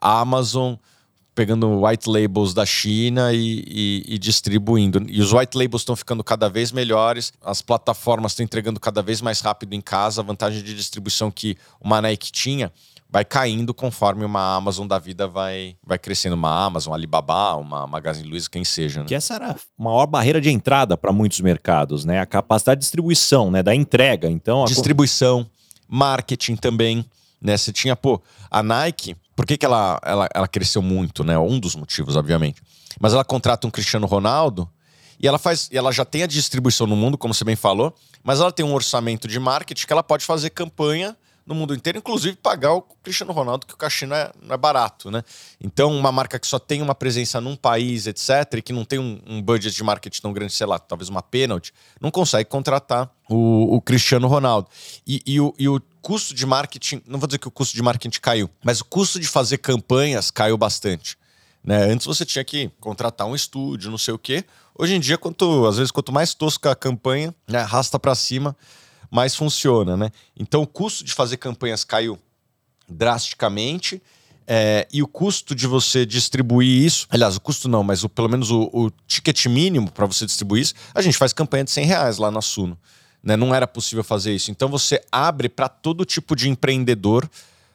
Amazon, 0.00 0.74
pegando 1.34 1.84
white 1.84 2.08
labels 2.08 2.54
da 2.54 2.64
China 2.64 3.32
e, 3.32 3.64
e- 3.66 4.04
e 4.14 4.18
distribuindo. 4.18 5.04
E 5.08 5.20
os 5.20 5.32
white 5.32 5.56
labels 5.56 5.82
estão 5.82 5.96
ficando 5.96 6.22
cada 6.22 6.48
vez 6.48 6.70
melhores, 6.70 7.32
as 7.42 7.60
plataformas 7.60 8.32
estão 8.32 8.44
entregando 8.44 8.78
cada 8.78 9.02
vez 9.02 9.20
mais 9.20 9.40
rápido 9.40 9.72
em 9.74 9.80
casa, 9.80 10.20
a 10.20 10.24
vantagem 10.24 10.62
de 10.62 10.74
distribuição 10.74 11.30
que 11.30 11.56
uma 11.80 12.00
Nike 12.00 12.30
tinha 12.30 12.72
vai 13.14 13.24
caindo 13.24 13.72
conforme 13.72 14.24
uma 14.24 14.56
Amazon 14.56 14.88
da 14.88 14.98
vida 14.98 15.28
vai, 15.28 15.76
vai 15.86 15.96
crescendo. 15.96 16.34
Uma 16.34 16.64
Amazon, 16.64 16.92
Alibaba, 16.92 17.54
uma 17.54 17.86
Magazine 17.86 18.28
Luiza, 18.28 18.50
quem 18.50 18.64
seja. 18.64 19.02
Né? 19.02 19.06
Que 19.06 19.14
essa 19.14 19.34
era 19.34 19.52
a 19.52 19.56
maior 19.78 20.04
barreira 20.08 20.40
de 20.40 20.50
entrada 20.50 20.96
para 20.96 21.12
muitos 21.12 21.38
mercados, 21.38 22.04
né? 22.04 22.18
A 22.18 22.26
capacidade 22.26 22.80
de 22.80 22.82
distribuição, 22.82 23.52
né? 23.52 23.62
Da 23.62 23.72
entrega. 23.72 24.28
Então, 24.28 24.64
distribuição, 24.64 25.48
marketing 25.86 26.56
também, 26.56 27.08
né? 27.40 27.56
Você 27.56 27.72
tinha, 27.72 27.94
pô, 27.94 28.20
a 28.50 28.64
Nike, 28.64 29.14
por 29.36 29.46
que, 29.46 29.56
que 29.56 29.64
ela, 29.64 30.00
ela, 30.02 30.28
ela 30.34 30.48
cresceu 30.48 30.82
muito, 30.82 31.22
né? 31.22 31.38
Um 31.38 31.60
dos 31.60 31.76
motivos, 31.76 32.16
obviamente. 32.16 32.60
Mas 32.98 33.12
ela 33.12 33.24
contrata 33.24 33.64
um 33.64 33.70
Cristiano 33.70 34.08
Ronaldo 34.08 34.68
e 35.20 35.28
ela 35.28 35.38
faz, 35.38 35.68
e 35.70 35.78
ela 35.78 35.92
já 35.92 36.04
tem 36.04 36.24
a 36.24 36.26
distribuição 36.26 36.84
no 36.84 36.96
mundo, 36.96 37.16
como 37.16 37.32
você 37.32 37.44
bem 37.44 37.54
falou, 37.54 37.94
mas 38.24 38.40
ela 38.40 38.50
tem 38.50 38.66
um 38.66 38.74
orçamento 38.74 39.28
de 39.28 39.38
marketing 39.38 39.86
que 39.86 39.92
ela 39.92 40.02
pode 40.02 40.24
fazer 40.24 40.50
campanha 40.50 41.16
no 41.46 41.54
mundo 41.54 41.74
inteiro, 41.74 41.98
inclusive 41.98 42.36
pagar 42.36 42.72
o 42.72 42.82
Cristiano 42.82 43.32
Ronaldo, 43.32 43.66
que 43.66 43.74
o 43.74 43.76
cachê 43.76 44.06
não 44.06 44.16
é, 44.16 44.32
não 44.40 44.54
é 44.54 44.56
barato, 44.56 45.10
né? 45.10 45.22
Então, 45.60 45.94
uma 45.94 46.10
marca 46.10 46.38
que 46.38 46.46
só 46.46 46.58
tem 46.58 46.80
uma 46.80 46.94
presença 46.94 47.40
num 47.40 47.54
país, 47.54 48.06
etc., 48.06 48.54
e 48.56 48.62
que 48.62 48.72
não 48.72 48.84
tem 48.84 48.98
um, 48.98 49.20
um 49.26 49.42
budget 49.42 49.74
de 49.74 49.82
marketing 49.82 50.20
tão 50.22 50.32
grande, 50.32 50.52
sei 50.52 50.66
lá, 50.66 50.78
talvez 50.78 51.08
uma 51.08 51.22
penalty, 51.22 51.72
não 52.00 52.10
consegue 52.10 52.48
contratar 52.48 53.10
o, 53.28 53.76
o 53.76 53.80
Cristiano 53.80 54.26
Ronaldo. 54.26 54.68
E, 55.06 55.22
e 55.26 55.40
o, 55.40 55.54
e 55.58 55.68
o 55.68 55.80
custo 56.00 56.34
de 56.34 56.46
marketing, 56.46 57.02
não 57.06 57.18
vou 57.18 57.26
dizer 57.26 57.38
que 57.38 57.48
o 57.48 57.50
custo 57.50 57.74
de 57.74 57.82
marketing 57.82 58.20
caiu, 58.20 58.50
mas 58.62 58.80
o 58.80 58.84
custo 58.84 59.20
de 59.20 59.26
fazer 59.26 59.58
campanhas 59.58 60.30
caiu 60.30 60.56
bastante. 60.56 61.18
Né? 61.64 61.84
Antes 61.84 62.06
você 62.06 62.24
tinha 62.24 62.44
que 62.44 62.70
contratar 62.78 63.26
um 63.26 63.34
estúdio, 63.34 63.90
não 63.90 63.96
sei 63.96 64.12
o 64.12 64.18
quê. 64.18 64.44
Hoje 64.76 64.94
em 64.94 65.00
dia, 65.00 65.16
quanto, 65.16 65.66
às 65.66 65.76
vezes, 65.76 65.90
quanto 65.90 66.12
mais 66.12 66.34
tosca 66.34 66.70
a 66.70 66.76
campanha, 66.76 67.34
né, 67.48 67.60
arrasta 67.60 67.98
para 67.98 68.14
cima, 68.14 68.54
mais 69.14 69.36
funciona, 69.36 69.96
né? 69.96 70.10
Então 70.36 70.60
o 70.62 70.66
custo 70.66 71.04
de 71.04 71.14
fazer 71.14 71.36
campanhas 71.36 71.84
caiu 71.84 72.18
drasticamente. 72.88 74.02
é, 74.46 74.86
e 74.92 75.02
o 75.02 75.06
custo 75.06 75.54
de 75.54 75.66
você 75.68 76.04
distribuir 76.04 76.84
isso, 76.84 77.06
aliás, 77.08 77.36
o 77.36 77.40
custo 77.40 77.68
não, 77.68 77.82
mas 77.82 78.02
o, 78.02 78.08
pelo 78.08 78.28
menos 78.28 78.50
o, 78.50 78.68
o 78.72 78.90
ticket 79.06 79.46
mínimo 79.46 79.90
para 79.90 80.04
você 80.04 80.26
distribuir 80.26 80.64
isso, 80.64 80.74
a 80.92 81.00
gente 81.00 81.16
faz 81.16 81.32
campanha 81.32 81.64
de 81.64 81.70
100 81.70 81.86
reais 81.86 82.18
lá 82.18 82.30
na 82.30 82.42
Suno. 82.42 82.76
Né? 83.22 83.36
Não 83.36 83.54
era 83.54 83.66
possível 83.66 84.02
fazer 84.02 84.34
isso. 84.34 84.50
Então 84.50 84.68
você 84.68 85.00
abre 85.10 85.48
para 85.48 85.68
todo 85.68 86.04
tipo 86.04 86.34
de 86.34 86.50
empreendedor 86.50 87.30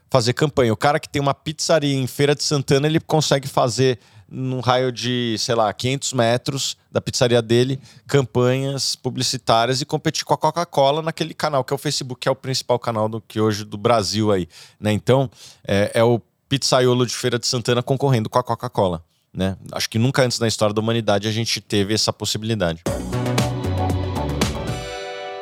fazer 0.09 0.33
campanha. 0.33 0.73
O 0.73 0.77
cara 0.77 0.99
que 0.99 1.07
tem 1.07 1.21
uma 1.21 1.33
pizzaria 1.33 1.95
em 1.95 2.05
Feira 2.05 2.35
de 2.35 2.43
Santana, 2.43 2.85
ele 2.85 2.99
consegue 2.99 3.47
fazer 3.47 3.97
num 4.31 4.59
raio 4.59 4.91
de, 4.91 5.35
sei 5.39 5.55
lá, 5.55 5.71
500 5.73 6.13
metros 6.13 6.77
da 6.91 7.01
pizzaria 7.01 7.41
dele, 7.41 7.79
campanhas 8.07 8.95
publicitárias 8.95 9.81
e 9.81 9.85
competir 9.85 10.25
com 10.25 10.33
a 10.33 10.37
Coca-Cola 10.37 11.01
naquele 11.01 11.33
canal 11.33 11.63
que 11.63 11.73
é 11.73 11.75
o 11.75 11.77
Facebook, 11.77 12.21
que 12.21 12.29
é 12.29 12.31
o 12.31 12.35
principal 12.35 12.77
canal 12.77 13.09
do 13.09 13.19
que 13.21 13.39
hoje 13.39 13.65
do 13.65 13.77
Brasil 13.77 14.31
aí, 14.31 14.47
né? 14.79 14.91
Então, 14.91 15.29
é, 15.67 15.91
é 15.95 16.03
o 16.03 16.21
pizzaiolo 16.47 17.05
de 17.05 17.15
Feira 17.15 17.39
de 17.39 17.47
Santana 17.47 17.81
concorrendo 17.81 18.29
com 18.29 18.39
a 18.39 18.43
Coca-Cola, 18.43 19.03
né? 19.33 19.57
Acho 19.71 19.89
que 19.89 19.99
nunca 19.99 20.23
antes 20.23 20.39
na 20.39 20.47
história 20.47 20.73
da 20.73 20.81
humanidade 20.81 21.27
a 21.27 21.31
gente 21.31 21.59
teve 21.61 21.93
essa 21.93 22.13
possibilidade. 22.13 22.83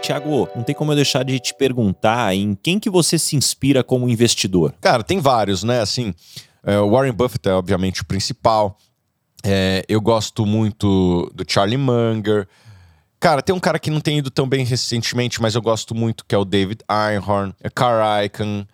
Tiago, 0.02 0.47
não 0.56 0.63
tem 0.63 0.73
como 0.73 0.93
eu 0.93 0.95
deixar 0.95 1.23
de 1.23 1.38
te 1.38 1.54
perguntar 1.54 2.34
em 2.34 2.56
quem 2.56 2.80
que 2.80 2.89
você 2.89 3.19
se 3.19 3.36
inspira 3.36 3.84
como 3.84 4.08
investidor. 4.08 4.73
Cara, 4.80 5.04
tem 5.04 5.19
vários, 5.19 5.63
né? 5.63 5.82
Assim, 5.82 6.13
é, 6.63 6.80
o 6.80 6.89
Warren 6.91 7.13
Buffett 7.13 7.48
é 7.50 7.54
obviamente 7.54 8.02
o 8.02 8.06
principal. 8.06 8.78
É, 9.43 9.86
eu 9.88 10.02
gosto 10.02 10.46
muito 10.46 11.32
do 11.34 11.46
Charlie 11.48 11.78
Munger. 11.78 12.48
Cara, 13.20 13.41
tem 13.41 13.56
um 13.56 13.60
cara 13.60 13.80
que 13.80 13.89
não 13.89 14.00
tem 14.00 14.20
ido 14.20 14.30
tão 14.30 14.48
bem 14.48 14.63
recentemente, 14.63 15.41
mas 15.41 15.56
eu 15.56 15.62
gosto 15.62 15.96
muito, 15.96 16.24
que 16.26 16.36
é 16.36 16.38
o 16.38 16.46
David 16.46 16.84
Einhorn, 16.89 17.54
é 17.62 17.70
Carl 17.70 18.24
Icahn. 18.24 18.65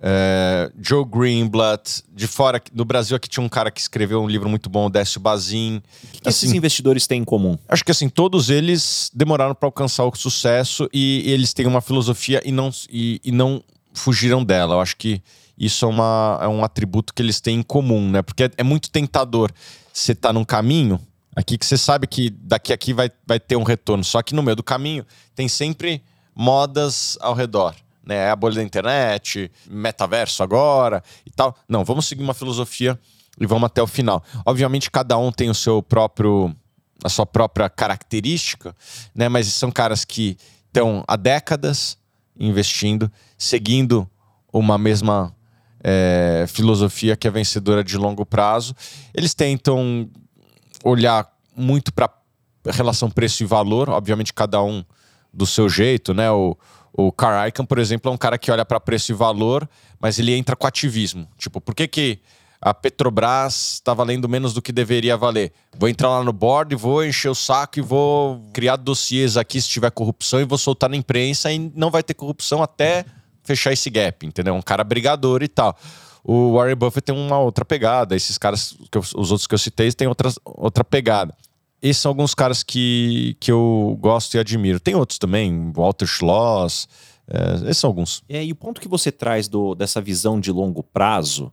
é, 0.00 0.70
Joe 0.80 1.04
Greenblatt. 1.04 2.02
De 2.12 2.26
fora, 2.26 2.60
do 2.72 2.84
Brasil, 2.84 3.16
aqui 3.16 3.28
tinha 3.28 3.44
um 3.44 3.48
cara 3.48 3.70
que 3.70 3.80
escreveu 3.80 4.22
um 4.22 4.26
livro 4.26 4.48
muito 4.48 4.70
bom, 4.70 4.90
Décio 4.90 5.20
Bazin. 5.20 5.76
O 5.76 6.06
que, 6.08 6.20
que 6.20 6.28
assim, 6.28 6.46
esses 6.46 6.56
investidores 6.56 7.06
têm 7.06 7.20
em 7.20 7.24
comum? 7.24 7.58
Acho 7.68 7.84
que 7.84 7.90
assim, 7.90 8.08
todos 8.08 8.50
eles 8.50 9.10
demoraram 9.14 9.54
para 9.54 9.66
alcançar 9.66 10.04
o 10.04 10.14
sucesso 10.14 10.88
e, 10.92 11.22
e, 11.26 11.30
eles 11.30 11.52
têm 11.52 11.66
uma 11.66 11.80
filosofia 11.80 12.40
e 12.44 12.50
não, 12.50 12.70
e, 12.90 13.20
e 13.24 13.30
não 13.30 13.62
fugiram 13.92 14.42
dela. 14.42 14.76
Eu 14.76 14.80
acho 14.80 14.96
que 14.96 15.22
isso 15.58 15.84
é, 15.84 15.88
uma, 15.88 16.38
é 16.42 16.48
um 16.48 16.64
atributo 16.64 17.12
que 17.14 17.22
eles 17.22 17.40
têm 17.40 17.60
em 17.60 17.62
comum, 17.62 18.10
né? 18.10 18.22
Porque 18.22 18.44
é, 18.44 18.50
é 18.58 18.62
muito 18.62 18.90
tentador. 18.90 19.50
Você 19.92 20.14
tá 20.14 20.32
num 20.32 20.44
caminho 20.44 21.00
aqui 21.36 21.56
que 21.56 21.66
você 21.66 21.76
sabe 21.76 22.06
que 22.06 22.30
daqui 22.30 22.72
a 22.72 22.74
aqui 22.74 22.92
vai, 22.92 23.10
vai 23.26 23.38
ter 23.38 23.56
um 23.56 23.62
retorno. 23.62 24.02
Só 24.04 24.22
que 24.22 24.34
no 24.34 24.42
meio 24.42 24.56
do 24.56 24.62
caminho 24.62 25.04
tem 25.34 25.48
sempre 25.48 26.02
modas 26.34 27.18
ao 27.20 27.34
redor. 27.34 27.74
Né? 28.04 28.16
É 28.16 28.30
a 28.30 28.36
bolha 28.36 28.56
da 28.56 28.62
internet, 28.62 29.50
metaverso 29.68 30.42
agora 30.42 31.02
e 31.24 31.30
tal. 31.30 31.56
Não, 31.68 31.84
vamos 31.84 32.06
seguir 32.06 32.22
uma 32.22 32.34
filosofia 32.34 32.98
e 33.40 33.46
vamos 33.46 33.66
até 33.66 33.82
o 33.82 33.86
final. 33.86 34.22
Obviamente, 34.44 34.90
cada 34.90 35.16
um 35.16 35.30
tem 35.30 35.50
o 35.50 35.54
seu 35.54 35.82
próprio 35.82 36.54
a 37.04 37.08
sua 37.08 37.26
própria 37.26 37.68
característica, 37.68 38.76
né? 39.12 39.28
Mas 39.28 39.48
são 39.48 39.72
caras 39.72 40.04
que 40.04 40.36
estão 40.66 41.02
há 41.08 41.16
décadas 41.16 41.98
investindo, 42.38 43.10
seguindo 43.36 44.08
uma 44.52 44.78
mesma 44.78 45.34
é, 45.82 46.44
filosofia 46.48 47.16
que 47.16 47.26
é 47.26 47.30
vencedora 47.30 47.82
de 47.82 47.96
longo 47.96 48.24
prazo. 48.24 48.74
Eles 49.12 49.34
tentam 49.34 50.08
olhar 50.84 51.30
muito 51.56 51.92
para 51.92 52.10
relação 52.66 53.10
preço 53.10 53.42
e 53.42 53.46
valor, 53.46 53.88
obviamente 53.90 54.32
cada 54.32 54.62
um 54.62 54.84
do 55.32 55.46
seu 55.46 55.68
jeito, 55.68 56.14
né? 56.14 56.30
O, 56.30 56.56
o 56.92 57.12
Icahn, 57.48 57.64
por 57.64 57.78
exemplo, 57.78 58.10
é 58.10 58.14
um 58.14 58.18
cara 58.18 58.38
que 58.38 58.50
olha 58.50 58.64
para 58.64 58.78
preço 58.78 59.12
e 59.12 59.14
valor, 59.14 59.68
mas 59.98 60.18
ele 60.18 60.34
entra 60.34 60.54
com 60.54 60.66
ativismo. 60.66 61.26
Tipo, 61.38 61.60
por 61.60 61.74
que, 61.74 61.88
que 61.88 62.20
a 62.60 62.72
Petrobras 62.72 63.74
está 63.74 63.94
valendo 63.94 64.28
menos 64.28 64.52
do 64.52 64.62
que 64.62 64.70
deveria 64.70 65.16
valer? 65.16 65.52
Vou 65.76 65.88
entrar 65.88 66.10
lá 66.10 66.22
no 66.22 66.32
board, 66.32 66.76
vou 66.76 67.04
encher 67.04 67.30
o 67.30 67.34
saco 67.34 67.78
e 67.78 67.82
vou 67.82 68.42
criar 68.52 68.76
dossiês 68.76 69.36
aqui 69.36 69.60
se 69.60 69.68
tiver 69.68 69.90
corrupção 69.90 70.40
e 70.40 70.44
vou 70.44 70.58
soltar 70.58 70.90
na 70.90 70.96
imprensa 70.96 71.50
e 71.50 71.58
não 71.74 71.90
vai 71.90 72.02
ter 72.02 72.14
corrupção 72.14 72.62
até 72.62 73.04
fechar 73.42 73.72
esse 73.72 73.90
gap, 73.90 74.26
entendeu? 74.26 74.54
Um 74.54 74.62
cara 74.62 74.84
brigador 74.84 75.42
e 75.42 75.48
tal. 75.48 75.76
O 76.24 76.52
Warren 76.54 76.76
Buffett 76.76 77.06
tem 77.06 77.14
uma 77.14 77.38
outra 77.38 77.64
pegada, 77.64 78.14
esses 78.14 78.38
caras, 78.38 78.76
eu, 78.92 79.00
os 79.00 79.30
outros 79.30 79.46
que 79.46 79.54
eu 79.54 79.58
citei, 79.58 79.90
têm 79.92 80.06
outra, 80.06 80.32
outra 80.44 80.84
pegada. 80.84 81.34
Esses 81.82 82.00
são 82.00 82.10
alguns 82.10 82.32
caras 82.32 82.62
que, 82.62 83.36
que 83.40 83.50
eu 83.50 83.98
gosto 84.00 84.34
e 84.34 84.38
admiro. 84.38 84.78
Tem 84.78 84.94
outros 84.94 85.18
também, 85.18 85.72
Walter 85.74 86.06
Schloss, 86.06 86.88
é, 87.26 87.70
esses 87.70 87.78
são 87.78 87.88
alguns. 87.88 88.22
É, 88.28 88.44
e 88.44 88.52
o 88.52 88.56
ponto 88.56 88.80
que 88.80 88.86
você 88.86 89.10
traz 89.10 89.48
do, 89.48 89.74
dessa 89.74 90.00
visão 90.00 90.38
de 90.38 90.52
longo 90.52 90.82
prazo, 90.82 91.52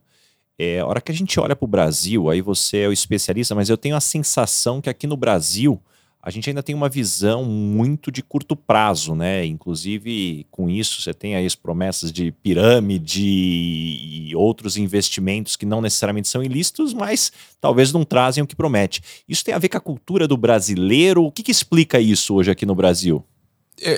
é, 0.56 0.78
a 0.78 0.86
hora 0.86 1.00
que 1.00 1.10
a 1.10 1.14
gente 1.14 1.40
olha 1.40 1.56
para 1.56 1.64
o 1.64 1.68
Brasil, 1.68 2.30
aí 2.30 2.40
você 2.40 2.78
é 2.78 2.88
o 2.88 2.92
especialista, 2.92 3.54
mas 3.54 3.68
eu 3.68 3.76
tenho 3.76 3.96
a 3.96 4.00
sensação 4.00 4.80
que 4.80 4.90
aqui 4.90 5.06
no 5.06 5.16
Brasil 5.16 5.82
a 6.22 6.30
gente 6.30 6.50
ainda 6.50 6.62
tem 6.62 6.74
uma 6.74 6.88
visão 6.88 7.44
muito 7.44 8.12
de 8.12 8.22
curto 8.22 8.54
prazo, 8.54 9.14
né? 9.14 9.44
Inclusive, 9.46 10.46
com 10.50 10.68
isso, 10.68 11.00
você 11.00 11.14
tem 11.14 11.34
aí 11.34 11.46
as 11.46 11.54
promessas 11.54 12.12
de 12.12 12.30
pirâmide 12.30 13.24
e 13.24 14.32
outros 14.36 14.76
investimentos 14.76 15.56
que 15.56 15.64
não 15.64 15.80
necessariamente 15.80 16.28
são 16.28 16.42
ilícitos, 16.42 16.92
mas 16.92 17.32
talvez 17.58 17.90
não 17.90 18.04
trazem 18.04 18.44
o 18.44 18.46
que 18.46 18.54
promete. 18.54 19.02
Isso 19.26 19.42
tem 19.42 19.54
a 19.54 19.58
ver 19.58 19.70
com 19.70 19.78
a 19.78 19.80
cultura 19.80 20.28
do 20.28 20.36
brasileiro? 20.36 21.24
O 21.24 21.32
que, 21.32 21.42
que 21.42 21.50
explica 21.50 21.98
isso 21.98 22.34
hoje 22.34 22.50
aqui 22.50 22.66
no 22.66 22.74
Brasil? 22.74 23.24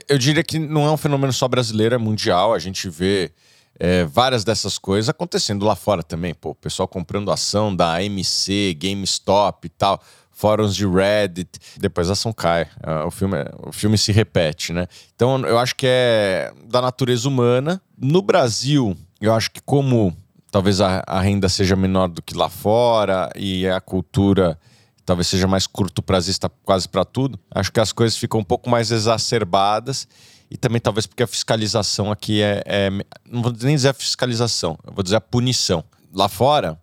Eu 0.08 0.16
diria 0.16 0.44
que 0.44 0.60
não 0.60 0.86
é 0.86 0.92
um 0.92 0.96
fenômeno 0.96 1.32
só 1.32 1.48
brasileiro, 1.48 1.96
é 1.96 1.98
mundial. 1.98 2.54
A 2.54 2.58
gente 2.60 2.88
vê 2.88 3.32
é, 3.80 4.04
várias 4.04 4.44
dessas 4.44 4.78
coisas 4.78 5.08
acontecendo 5.08 5.64
lá 5.64 5.74
fora 5.74 6.04
também. 6.04 6.34
Pô, 6.34 6.50
o 6.50 6.54
pessoal 6.54 6.86
comprando 6.86 7.32
ação 7.32 7.74
da 7.74 7.96
AMC, 7.96 8.74
GameStop 8.78 9.66
e 9.66 9.70
tal 9.70 10.00
fóruns 10.32 10.74
de 10.74 10.86
Reddit, 10.86 11.58
depois 11.78 12.08
a 12.08 12.14
ação 12.14 12.32
cai. 12.32 12.66
É, 12.82 13.04
o 13.04 13.10
filme, 13.10 13.36
o 13.64 13.72
filme 13.72 13.96
se 13.96 14.10
repete, 14.12 14.72
né? 14.72 14.86
Então 15.14 15.38
eu 15.46 15.58
acho 15.58 15.76
que 15.76 15.86
é 15.88 16.52
da 16.66 16.80
natureza 16.80 17.28
humana. 17.28 17.80
No 17.96 18.22
Brasil, 18.22 18.96
eu 19.20 19.32
acho 19.34 19.50
que 19.50 19.60
como 19.60 20.16
talvez 20.50 20.80
a, 20.80 21.02
a 21.06 21.20
renda 21.20 21.48
seja 21.48 21.76
menor 21.76 22.08
do 22.08 22.20
que 22.20 22.34
lá 22.34 22.48
fora 22.48 23.30
e 23.36 23.66
a 23.68 23.80
cultura 23.80 24.58
talvez 25.04 25.26
seja 25.26 25.46
mais 25.46 25.66
curto 25.66 26.02
prazista 26.02 26.50
quase 26.64 26.88
para 26.88 27.04
tudo, 27.04 27.38
acho 27.50 27.72
que 27.72 27.80
as 27.80 27.92
coisas 27.92 28.16
ficam 28.16 28.40
um 28.40 28.44
pouco 28.44 28.70
mais 28.70 28.90
exacerbadas 28.90 30.06
e 30.50 30.56
também 30.56 30.80
talvez 30.80 31.06
porque 31.06 31.22
a 31.22 31.26
fiscalização 31.26 32.12
aqui 32.12 32.42
é, 32.42 32.62
é 32.66 32.90
não 33.28 33.42
vou 33.42 33.52
nem 33.62 33.74
dizer 33.74 33.88
a 33.88 33.94
fiscalização, 33.94 34.78
eu 34.86 34.92
vou 34.92 35.02
dizer 35.02 35.16
a 35.16 35.20
punição. 35.20 35.82
Lá 36.14 36.28
fora, 36.28 36.78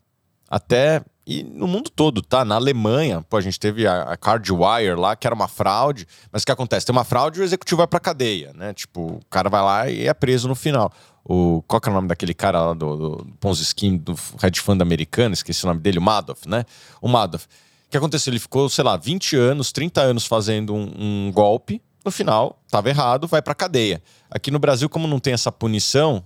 até 0.49 1.03
e 1.29 1.43
no 1.43 1.67
mundo 1.67 1.91
todo, 1.91 2.23
tá? 2.23 2.43
Na 2.43 2.55
Alemanha, 2.55 3.21
pô, 3.21 3.37
a 3.37 3.41
gente 3.41 3.59
teve 3.59 3.85
a, 3.85 4.01
a 4.01 4.17
Cardwire 4.17 4.95
lá, 4.95 5.15
que 5.15 5.27
era 5.27 5.35
uma 5.35 5.47
fraude. 5.47 6.07
Mas 6.31 6.41
o 6.41 6.45
que 6.47 6.51
acontece? 6.51 6.87
Tem 6.87 6.91
uma 6.91 7.03
fraude 7.03 7.37
e 7.39 7.43
o 7.43 7.45
executivo 7.45 7.77
vai 7.77 7.87
pra 7.87 7.99
cadeia, 7.99 8.51
né? 8.55 8.73
Tipo, 8.73 9.01
o 9.01 9.21
cara 9.29 9.47
vai 9.47 9.61
lá 9.61 9.87
e 9.91 10.07
é 10.07 10.13
preso 10.15 10.47
no 10.47 10.55
final. 10.55 10.91
O, 11.23 11.63
qual 11.67 11.79
que 11.79 11.87
é 11.87 11.91
o 11.91 11.93
nome 11.93 12.07
daquele 12.07 12.33
cara 12.33 12.59
lá 12.65 12.73
do, 12.73 12.97
do 12.97 13.27
Ponzi 13.39 13.63
Scheme, 13.63 13.99
do 13.99 14.15
hedge 14.43 14.59
fund 14.59 14.81
americano? 14.81 15.35
Esqueci 15.35 15.63
o 15.65 15.67
nome 15.67 15.79
dele, 15.81 15.99
o 15.99 16.01
Madoff, 16.01 16.49
né? 16.49 16.65
O 16.99 17.07
Madoff. 17.07 17.45
O 17.45 17.91
que 17.91 17.97
aconteceu? 17.97 18.31
Ele 18.31 18.39
ficou, 18.39 18.67
sei 18.67 18.83
lá, 18.83 18.97
20 18.97 19.35
anos, 19.35 19.71
30 19.71 20.01
anos 20.01 20.25
fazendo 20.25 20.73
um, 20.73 20.91
um 20.97 21.31
golpe. 21.31 21.79
No 22.03 22.09
final, 22.09 22.59
tava 22.71 22.89
errado, 22.89 23.27
vai 23.27 23.43
pra 23.43 23.53
cadeia. 23.53 24.01
Aqui 24.31 24.49
no 24.49 24.57
Brasil, 24.57 24.89
como 24.89 25.07
não 25.07 25.19
tem 25.19 25.33
essa 25.33 25.51
punição, 25.51 26.25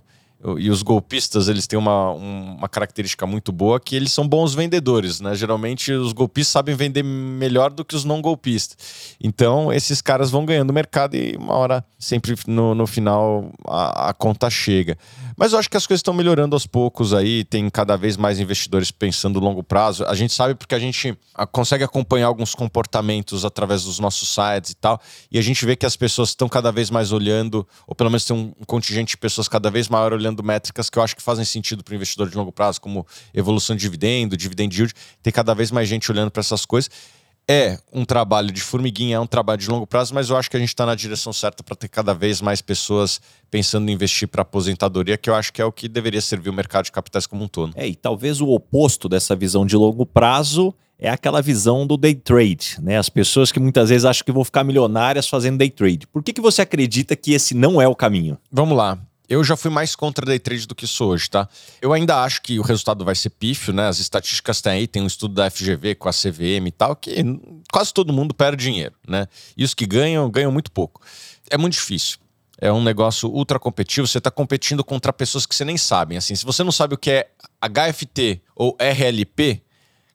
e 0.58 0.70
os 0.70 0.82
golpistas 0.82 1.48
eles 1.48 1.66
têm 1.66 1.78
uma, 1.78 2.10
uma 2.10 2.68
característica 2.68 3.26
muito 3.26 3.50
boa 3.50 3.80
que 3.80 3.96
eles 3.96 4.12
são 4.12 4.28
bons 4.28 4.54
vendedores, 4.54 5.20
né? 5.20 5.34
Geralmente 5.34 5.92
os 5.92 6.12
golpistas 6.12 6.52
sabem 6.52 6.74
vender 6.74 7.02
melhor 7.02 7.70
do 7.70 7.84
que 7.84 7.96
os 7.96 8.04
não 8.04 8.20
golpistas. 8.20 9.16
Então 9.22 9.72
esses 9.72 10.02
caras 10.02 10.30
vão 10.30 10.44
ganhando 10.44 10.72
mercado 10.72 11.16
e 11.16 11.34
uma 11.36 11.54
hora 11.54 11.84
sempre 11.98 12.34
no, 12.46 12.74
no 12.74 12.86
final 12.86 13.50
a, 13.66 14.10
a 14.10 14.14
conta 14.14 14.50
chega. 14.50 14.98
Mas 15.36 15.52
eu 15.52 15.58
acho 15.58 15.68
que 15.68 15.76
as 15.76 15.86
coisas 15.86 15.98
estão 15.98 16.14
melhorando 16.14 16.54
aos 16.54 16.66
poucos 16.66 17.12
aí, 17.12 17.44
tem 17.44 17.68
cada 17.68 17.96
vez 17.96 18.16
mais 18.16 18.38
investidores 18.38 18.90
pensando 18.90 19.40
longo 19.40 19.62
prazo. 19.62 20.04
A 20.06 20.14
gente 20.14 20.32
sabe 20.32 20.54
porque 20.54 20.74
a 20.74 20.78
gente 20.78 21.16
consegue 21.50 21.82
acompanhar 21.82 22.26
alguns 22.26 22.54
comportamentos 22.54 23.44
através 23.44 23.84
dos 23.84 23.98
nossos 23.98 24.28
sites 24.28 24.70
e 24.70 24.76
tal, 24.76 25.00
e 25.30 25.38
a 25.38 25.42
gente 25.42 25.64
vê 25.66 25.74
que 25.74 25.84
as 25.84 25.96
pessoas 25.96 26.30
estão 26.30 26.48
cada 26.48 26.70
vez 26.70 26.88
mais 26.90 27.10
olhando, 27.10 27.66
ou 27.86 27.94
pelo 27.94 28.10
menos 28.10 28.24
tem 28.24 28.36
um 28.36 28.52
contingente 28.64 29.10
de 29.10 29.16
pessoas 29.16 29.48
cada 29.48 29.70
vez 29.70 29.88
maior 29.88 30.12
olhando 30.12 30.42
métricas 30.42 30.88
que 30.88 30.98
eu 30.98 31.02
acho 31.02 31.16
que 31.16 31.22
fazem 31.22 31.44
sentido 31.44 31.82
para 31.82 31.92
o 31.92 31.94
investidor 31.94 32.28
de 32.28 32.36
longo 32.36 32.52
prazo, 32.52 32.80
como 32.80 33.06
evolução 33.32 33.74
de 33.74 33.82
dividendo, 33.82 34.36
dividend 34.36 34.74
yield. 34.74 34.94
Tem 35.22 35.32
cada 35.32 35.54
vez 35.54 35.70
mais 35.70 35.88
gente 35.88 36.10
olhando 36.10 36.30
para 36.30 36.40
essas 36.40 36.64
coisas 36.64 36.90
é 37.48 37.78
um 37.92 38.04
trabalho 38.04 38.50
de 38.50 38.60
formiguinha, 38.60 39.16
é 39.16 39.20
um 39.20 39.26
trabalho 39.26 39.60
de 39.60 39.68
longo 39.68 39.86
prazo, 39.86 40.14
mas 40.14 40.30
eu 40.30 40.36
acho 40.36 40.50
que 40.50 40.56
a 40.56 40.60
gente 40.60 40.70
está 40.70 40.86
na 40.86 40.94
direção 40.94 41.32
certa 41.32 41.62
para 41.62 41.76
ter 41.76 41.88
cada 41.88 42.14
vez 42.14 42.40
mais 42.40 42.62
pessoas 42.62 43.20
pensando 43.50 43.88
em 43.88 43.92
investir 43.92 44.28
para 44.28 44.42
aposentadoria, 44.42 45.16
que 45.16 45.28
eu 45.28 45.34
acho 45.34 45.52
que 45.52 45.60
é 45.60 45.64
o 45.64 45.72
que 45.72 45.88
deveria 45.88 46.20
servir 46.20 46.50
o 46.50 46.52
mercado 46.52 46.86
de 46.86 46.92
capitais 46.92 47.26
como 47.26 47.44
um 47.44 47.48
todo. 47.48 47.72
É, 47.76 47.86
e 47.86 47.94
talvez 47.94 48.40
o 48.40 48.48
oposto 48.48 49.08
dessa 49.08 49.36
visão 49.36 49.66
de 49.66 49.76
longo 49.76 50.06
prazo 50.06 50.74
é 50.98 51.10
aquela 51.10 51.42
visão 51.42 51.86
do 51.86 51.96
day 51.96 52.14
trade, 52.14 52.78
né? 52.80 52.96
As 52.96 53.08
pessoas 53.08 53.52
que 53.52 53.60
muitas 53.60 53.90
vezes 53.90 54.04
acham 54.04 54.24
que 54.24 54.32
vão 54.32 54.44
ficar 54.44 54.64
milionárias 54.64 55.28
fazendo 55.28 55.58
day 55.58 55.70
trade. 55.70 56.06
Por 56.06 56.22
que, 56.22 56.32
que 56.32 56.40
você 56.40 56.62
acredita 56.62 57.14
que 57.16 57.32
esse 57.32 57.54
não 57.54 57.82
é 57.82 57.86
o 57.86 57.94
caminho? 57.94 58.38
Vamos 58.50 58.76
lá. 58.76 58.98
Eu 59.28 59.42
já 59.42 59.56
fui 59.56 59.70
mais 59.70 59.96
contra 59.96 60.26
day 60.26 60.38
trade 60.38 60.66
do 60.66 60.74
que 60.74 60.86
sou 60.86 61.10
hoje, 61.10 61.30
tá? 61.30 61.48
Eu 61.80 61.92
ainda 61.92 62.22
acho 62.22 62.42
que 62.42 62.58
o 62.58 62.62
resultado 62.62 63.04
vai 63.04 63.14
ser 63.14 63.30
pífio, 63.30 63.72
né? 63.72 63.88
As 63.88 63.98
estatísticas 63.98 64.60
têm 64.60 64.72
aí, 64.72 64.86
tem 64.86 65.02
um 65.02 65.06
estudo 65.06 65.34
da 65.34 65.50
FGV 65.50 65.94
com 65.94 66.08
a 66.08 66.12
CVM 66.12 66.66
e 66.66 66.70
tal, 66.70 66.94
que 66.94 67.10
quase 67.72 67.92
todo 67.92 68.12
mundo 68.12 68.34
perde 68.34 68.62
dinheiro, 68.64 68.94
né? 69.08 69.26
E 69.56 69.64
os 69.64 69.72
que 69.72 69.86
ganham, 69.86 70.30
ganham 70.30 70.52
muito 70.52 70.70
pouco. 70.70 71.00
É 71.50 71.56
muito 71.56 71.72
difícil. 71.72 72.18
É 72.58 72.70
um 72.70 72.82
negócio 72.82 73.28
ultra 73.28 73.58
competitivo, 73.58 74.06
você 74.06 74.18
está 74.18 74.30
competindo 74.30 74.84
contra 74.84 75.12
pessoas 75.12 75.46
que 75.46 75.54
você 75.54 75.64
nem 75.64 75.76
sabem. 75.76 76.18
Assim, 76.18 76.34
se 76.34 76.44
você 76.44 76.62
não 76.62 76.72
sabe 76.72 76.94
o 76.94 76.98
que 76.98 77.10
é 77.10 77.28
HFT 77.60 78.42
ou 78.54 78.76
RLP, 78.78 79.62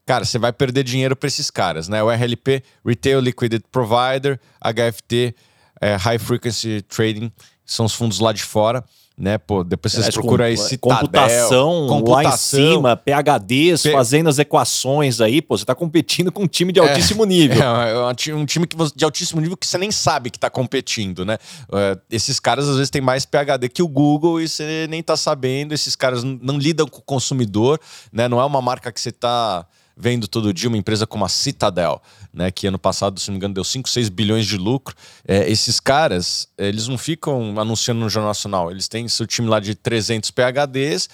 cara, 0.05 0.23
você 0.23 0.39
vai 0.39 0.53
perder 0.53 0.83
dinheiro 0.83 1.15
para 1.15 1.27
esses 1.27 1.51
caras, 1.51 1.87
né? 1.87 2.01
O 2.01 2.09
RLP, 2.09 2.63
Retail 2.85 3.19
Liquidity 3.19 3.65
Provider, 3.71 4.39
HFT, 4.61 5.35
é, 5.81 5.95
High 5.95 6.19
Frequency 6.19 6.81
Trading, 6.83 7.31
são 7.73 7.85
os 7.85 7.93
fundos 7.93 8.19
lá 8.19 8.33
de 8.33 8.43
fora 8.43 8.83
né? 9.19 9.37
Pô, 9.37 9.63
depois 9.65 9.91
vocês 9.91 10.07
é, 10.07 10.11
procuram 10.11 10.45
aí 10.45 10.55
Citadel, 10.55 10.97
computação, 10.97 11.87
computação 11.87 12.13
lá 12.15 12.23
em 12.23 12.37
cima, 12.37 12.95
PHDs, 12.95 13.83
P... 13.83 13.91
fazendo 13.91 14.29
as 14.29 14.39
equações 14.39 15.19
aí, 15.19 15.41
pô, 15.41 15.57
você 15.57 15.65
tá 15.65 15.75
competindo 15.75 16.31
com 16.31 16.43
um 16.43 16.47
time 16.47 16.71
de 16.71 16.79
é, 16.79 16.89
altíssimo 16.89 17.23
é, 17.25 17.27
nível. 17.27 17.61
É, 17.61 18.33
um 18.33 18.45
time 18.45 18.65
que 18.65 18.77
você, 18.77 18.93
de 18.95 19.03
altíssimo 19.03 19.41
nível 19.41 19.57
que 19.57 19.67
você 19.67 19.77
nem 19.77 19.91
sabe 19.91 20.29
que 20.29 20.39
tá 20.39 20.49
competindo, 20.49 21.25
né? 21.25 21.37
Uh, 21.67 21.99
esses 22.09 22.39
caras 22.39 22.69
às 22.69 22.77
vezes 22.77 22.89
têm 22.89 23.01
mais 23.01 23.25
PHD 23.25 23.67
que 23.67 23.83
o 23.83 23.87
Google 23.87 24.39
e 24.39 24.47
você 24.47 24.87
nem 24.89 25.03
tá 25.03 25.17
sabendo, 25.17 25.73
esses 25.73 25.97
caras 25.97 26.23
não 26.23 26.57
lidam 26.57 26.87
com 26.87 26.99
o 26.99 27.03
consumidor, 27.03 27.77
né? 28.13 28.29
Não 28.29 28.39
é 28.39 28.45
uma 28.45 28.61
marca 28.61 28.89
que 28.89 29.01
você 29.01 29.11
tá 29.11 29.65
vendo 29.99 30.29
todo 30.29 30.53
dia 30.53 30.69
uma 30.69 30.77
empresa 30.77 31.05
como 31.05 31.25
a 31.25 31.29
Citadel, 31.29 32.01
né, 32.33 32.49
que 32.49 32.65
ano 32.65 32.79
passado, 32.79 33.19
se 33.19 33.27
não 33.27 33.33
me 33.33 33.37
engano, 33.37 33.53
deu 33.53 33.65
5, 33.65 33.89
6 33.89 34.07
bilhões 34.07 34.45
de 34.45 34.57
lucro. 34.57 34.95
É, 35.27 35.51
esses 35.51 35.79
caras, 35.81 36.47
eles 36.57 36.87
não 36.87 36.97
ficam 36.97 37.59
anunciando 37.59 37.99
no 37.99 38.09
Jornal 38.09 38.29
Nacional, 38.29 38.71
eles 38.71 38.87
têm 38.87 39.07
seu 39.09 39.27
time 39.27 39.49
lá 39.49 39.59
de 39.59 39.75
300 39.75 40.31
PHDs, 40.31 41.09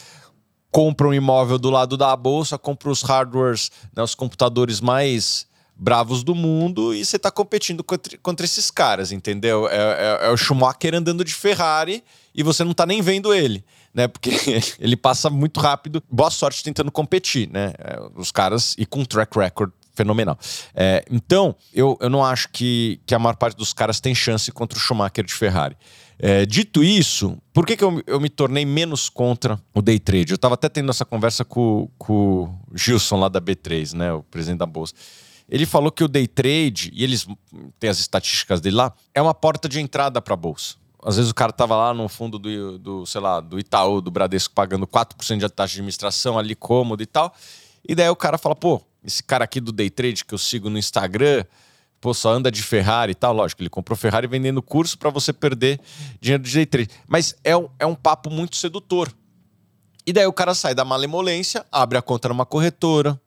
compram 0.71 1.09
um 1.09 1.13
imóvel 1.13 1.57
do 1.57 1.71
lado 1.71 1.97
da 1.97 2.15
bolsa, 2.15 2.59
compram 2.59 2.91
os 2.91 3.01
hardwares, 3.01 3.71
né, 3.95 4.03
os 4.03 4.13
computadores 4.13 4.79
mais 4.79 5.47
bravos 5.75 6.23
do 6.23 6.33
mundo 6.33 6.93
e 6.93 7.03
você 7.03 7.17
está 7.17 7.29
competindo 7.29 7.83
contra, 7.83 8.17
contra, 8.19 8.45
esses 8.45 8.71
caras, 8.71 9.11
entendeu? 9.11 9.67
É, 9.67 9.75
é, 9.75 10.19
é, 10.27 10.29
o 10.29 10.37
Schumacher 10.37 10.95
andando 10.95 11.23
de 11.23 11.33
Ferrari 11.33 12.03
e 12.33 12.43
você 12.43 12.63
não 12.63 12.71
está 12.71 12.85
nem 12.85 13.01
vendo 13.01 13.33
ele, 13.33 13.65
né? 13.95 14.07
Porque 14.07 14.29
ele 14.77 14.97
passa 14.97 15.29
muito 15.29 15.59
rápido. 15.59 16.03
Boa 16.11 16.29
sorte 16.29 16.61
tentando 16.61 16.91
competir, 16.91 17.49
né? 17.49 17.73
É, 17.79 17.99
os 18.15 18.31
caras 18.31 18.75
e 18.77 18.85
com 18.85 19.05
track 19.05 19.39
record 19.39 19.71
fenomenal. 19.95 20.37
É, 20.75 21.05
então, 21.09 21.55
eu, 21.73 21.97
eu 22.01 22.09
não 22.09 22.23
acho 22.23 22.49
que, 22.49 22.99
que 23.05 23.15
a 23.15 23.19
maior 23.19 23.37
parte 23.37 23.55
dos 23.55 23.71
caras 23.71 24.01
tem 24.01 24.13
chance 24.13 24.51
contra 24.51 24.77
o 24.77 24.81
Schumacher 24.81 25.23
de 25.23 25.33
Ferrari. 25.33 25.77
É, 26.19 26.45
dito 26.45 26.83
isso, 26.83 27.37
por 27.53 27.65
que, 27.65 27.75
que 27.75 27.83
eu, 27.83 28.01
eu, 28.07 28.19
me 28.21 28.29
tornei 28.29 28.65
menos 28.65 29.09
contra 29.09 29.59
o 29.73 29.81
day 29.81 29.99
trade? 29.99 30.31
Eu 30.31 30.35
estava 30.35 30.53
até 30.53 30.69
tendo 30.69 30.89
essa 30.89 31.03
conversa 31.03 31.43
com, 31.43 31.89
com 31.97 32.43
o 32.43 32.77
Gilson 32.77 33.17
lá 33.17 33.27
da 33.27 33.41
B3, 33.41 33.93
né, 33.93 34.13
o 34.13 34.23
presidente 34.23 34.59
da 34.59 34.65
Bolsa. 34.65 34.93
Ele 35.47 35.65
falou 35.65 35.91
que 35.91 36.03
o 36.03 36.07
day 36.07 36.25
trade, 36.25 36.89
e 36.93 37.03
eles 37.03 37.27
têm 37.79 37.89
as 37.89 37.99
estatísticas 37.99 38.61
dele 38.61 38.77
lá, 38.77 38.93
é 39.13 39.21
uma 39.21 39.33
porta 39.33 39.67
de 39.67 39.79
entrada 39.79 40.21
para 40.21 40.33
a 40.33 40.37
bolsa. 40.37 40.75
Às 41.05 41.17
vezes 41.17 41.29
o 41.29 41.35
cara 41.35 41.53
tava 41.53 41.75
lá 41.75 41.93
no 41.93 42.09
fundo 42.09 42.39
do, 42.39 42.79
do, 42.79 43.05
sei 43.05 43.21
lá, 43.21 43.39
do 43.39 43.59
Itaú, 43.59 44.01
do 44.01 44.09
Bradesco, 44.09 44.51
pagando 44.55 44.87
4% 44.87 45.37
de 45.37 45.49
taxa 45.49 45.73
de 45.73 45.79
administração 45.79 46.35
ali 46.35 46.55
cômodo 46.55 47.03
e 47.03 47.05
tal. 47.05 47.31
E 47.87 47.93
daí 47.93 48.09
o 48.09 48.15
cara 48.15 48.39
fala, 48.39 48.55
pô, 48.55 48.81
esse 49.03 49.21
cara 49.21 49.43
aqui 49.43 49.61
do 49.61 49.71
day 49.71 49.91
trade 49.91 50.25
que 50.25 50.33
eu 50.33 50.37
sigo 50.39 50.67
no 50.67 50.79
Instagram, 50.79 51.45
pô, 52.01 52.11
só 52.11 52.31
anda 52.31 52.49
de 52.49 52.63
Ferrari 52.63 53.11
e 53.11 53.15
tal. 53.15 53.35
Lógico, 53.35 53.61
ele 53.61 53.69
comprou 53.69 53.95
Ferrari 53.95 54.25
vendendo 54.25 54.63
curso 54.63 54.97
para 54.97 55.11
você 55.11 55.31
perder 55.31 55.79
dinheiro 56.19 56.41
de 56.41 56.51
day 56.51 56.65
trade. 56.65 56.89
Mas 57.07 57.35
é 57.43 57.55
um, 57.55 57.69
é 57.77 57.85
um 57.85 57.93
papo 57.93 58.31
muito 58.31 58.55
sedutor. 58.55 59.13
E 60.07 60.11
daí 60.11 60.25
o 60.25 60.33
cara 60.33 60.55
sai 60.55 60.73
da 60.73 60.83
malemolência, 60.83 61.63
abre 61.71 61.99
a 61.99 62.01
conta 62.01 62.29
numa 62.29 62.47
corretora, 62.47 63.21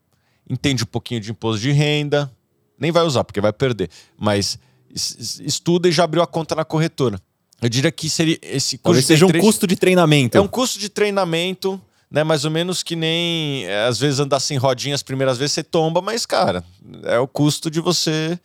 entende 0.51 0.83
um 0.83 0.87
pouquinho 0.87 1.21
de 1.21 1.31
imposto 1.31 1.62
de 1.62 1.71
renda, 1.71 2.29
nem 2.77 2.91
vai 2.91 3.05
usar 3.05 3.23
porque 3.23 3.41
vai 3.41 3.53
perder, 3.53 3.88
mas 4.19 4.59
estuda 4.91 5.88
e 5.88 5.93
já 5.93 6.03
abriu 6.03 6.23
a 6.23 6.27
conta 6.27 6.57
na 6.57 6.64
corretora. 6.64 7.21
Eu 7.61 7.68
diria 7.68 7.90
que 7.90 8.09
seria 8.09 8.38
esse 8.42 8.79
Talvez 8.79 9.05
seja 9.05 9.27
um 9.27 9.33
custo 9.33 9.66
de 9.66 9.77
treinamento. 9.77 10.37
É 10.37 10.40
um 10.40 10.47
custo 10.47 10.79
de 10.79 10.88
treinamento, 10.88 11.81
né? 12.11 12.23
Mais 12.23 12.44
ou 12.44 12.51
menos 12.51 12.83
que 12.83 12.94
nem 12.94 13.64
é, 13.64 13.87
às 13.87 13.99
vezes 13.99 14.21
andar 14.21 14.40
sem 14.40 14.57
rodinha 14.57 14.94
as 14.94 15.03
primeiras 15.03 15.38
vezes 15.38 15.55
você 15.55 15.64
tomba, 15.64 16.01
mas 16.01 16.25
cara, 16.25 16.64
é 17.05 17.18
o 17.18 17.27
custo 17.27 17.71
de 17.71 17.81
você 17.81 18.38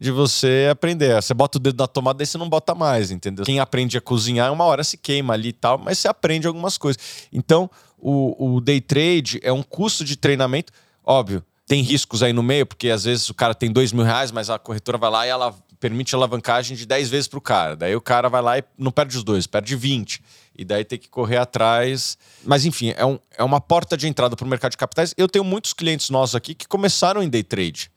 de 0.00 0.12
você 0.12 0.68
aprender. 0.70 1.20
Você 1.20 1.34
bota 1.34 1.58
o 1.58 1.60
dedo 1.60 1.80
na 1.80 1.88
tomada 1.88 2.22
e 2.22 2.26
você 2.26 2.38
não 2.38 2.48
bota 2.48 2.72
mais, 2.74 3.10
entendeu? 3.10 3.44
Quem 3.44 3.58
aprende 3.58 3.98
a 3.98 4.00
cozinhar, 4.00 4.52
uma 4.52 4.64
hora 4.64 4.84
se 4.84 4.96
queima 4.96 5.34
ali 5.34 5.48
e 5.48 5.52
tal, 5.52 5.76
mas 5.76 5.98
você 5.98 6.06
aprende 6.06 6.46
algumas 6.46 6.78
coisas. 6.78 7.02
Então, 7.32 7.68
o, 7.98 8.56
o 8.56 8.60
day 8.60 8.80
trade 8.80 9.40
é 9.42 9.52
um 9.52 9.62
custo 9.62 10.04
de 10.04 10.16
treinamento 10.16 10.72
Óbvio, 11.10 11.42
tem 11.66 11.80
riscos 11.80 12.22
aí 12.22 12.34
no 12.34 12.42
meio, 12.42 12.66
porque 12.66 12.90
às 12.90 13.04
vezes 13.04 13.30
o 13.30 13.34
cara 13.34 13.54
tem 13.54 13.72
dois 13.72 13.94
mil 13.94 14.04
reais, 14.04 14.30
mas 14.30 14.50
a 14.50 14.58
corretora 14.58 14.98
vai 14.98 15.10
lá 15.10 15.26
e 15.26 15.30
ela 15.30 15.54
permite 15.78 16.14
alavancagem 16.14 16.76
de 16.76 16.86
10 16.86 17.08
vezes 17.08 17.28
para 17.28 17.38
o 17.38 17.42
cara. 17.42 17.76
Daí 17.76 17.94
o 17.94 18.00
cara 18.00 18.28
vai 18.28 18.42
lá 18.42 18.58
e 18.58 18.64
não 18.76 18.90
perde 18.90 19.16
os 19.16 19.24
dois, 19.24 19.46
perde 19.46 19.76
20. 19.76 20.22
E 20.56 20.64
daí 20.64 20.84
tem 20.84 20.98
que 20.98 21.08
correr 21.08 21.36
atrás. 21.36 22.18
Mas 22.44 22.64
enfim, 22.64 22.92
é, 22.96 23.04
um, 23.04 23.18
é 23.36 23.44
uma 23.44 23.60
porta 23.60 23.96
de 23.96 24.08
entrada 24.08 24.36
para 24.36 24.44
o 24.44 24.48
mercado 24.48 24.72
de 24.72 24.76
capitais. 24.76 25.14
Eu 25.16 25.28
tenho 25.28 25.44
muitos 25.44 25.72
clientes 25.72 26.10
nossos 26.10 26.34
aqui 26.34 26.54
que 26.54 26.66
começaram 26.66 27.22
em 27.22 27.28
day 27.28 27.42
trade 27.42 27.90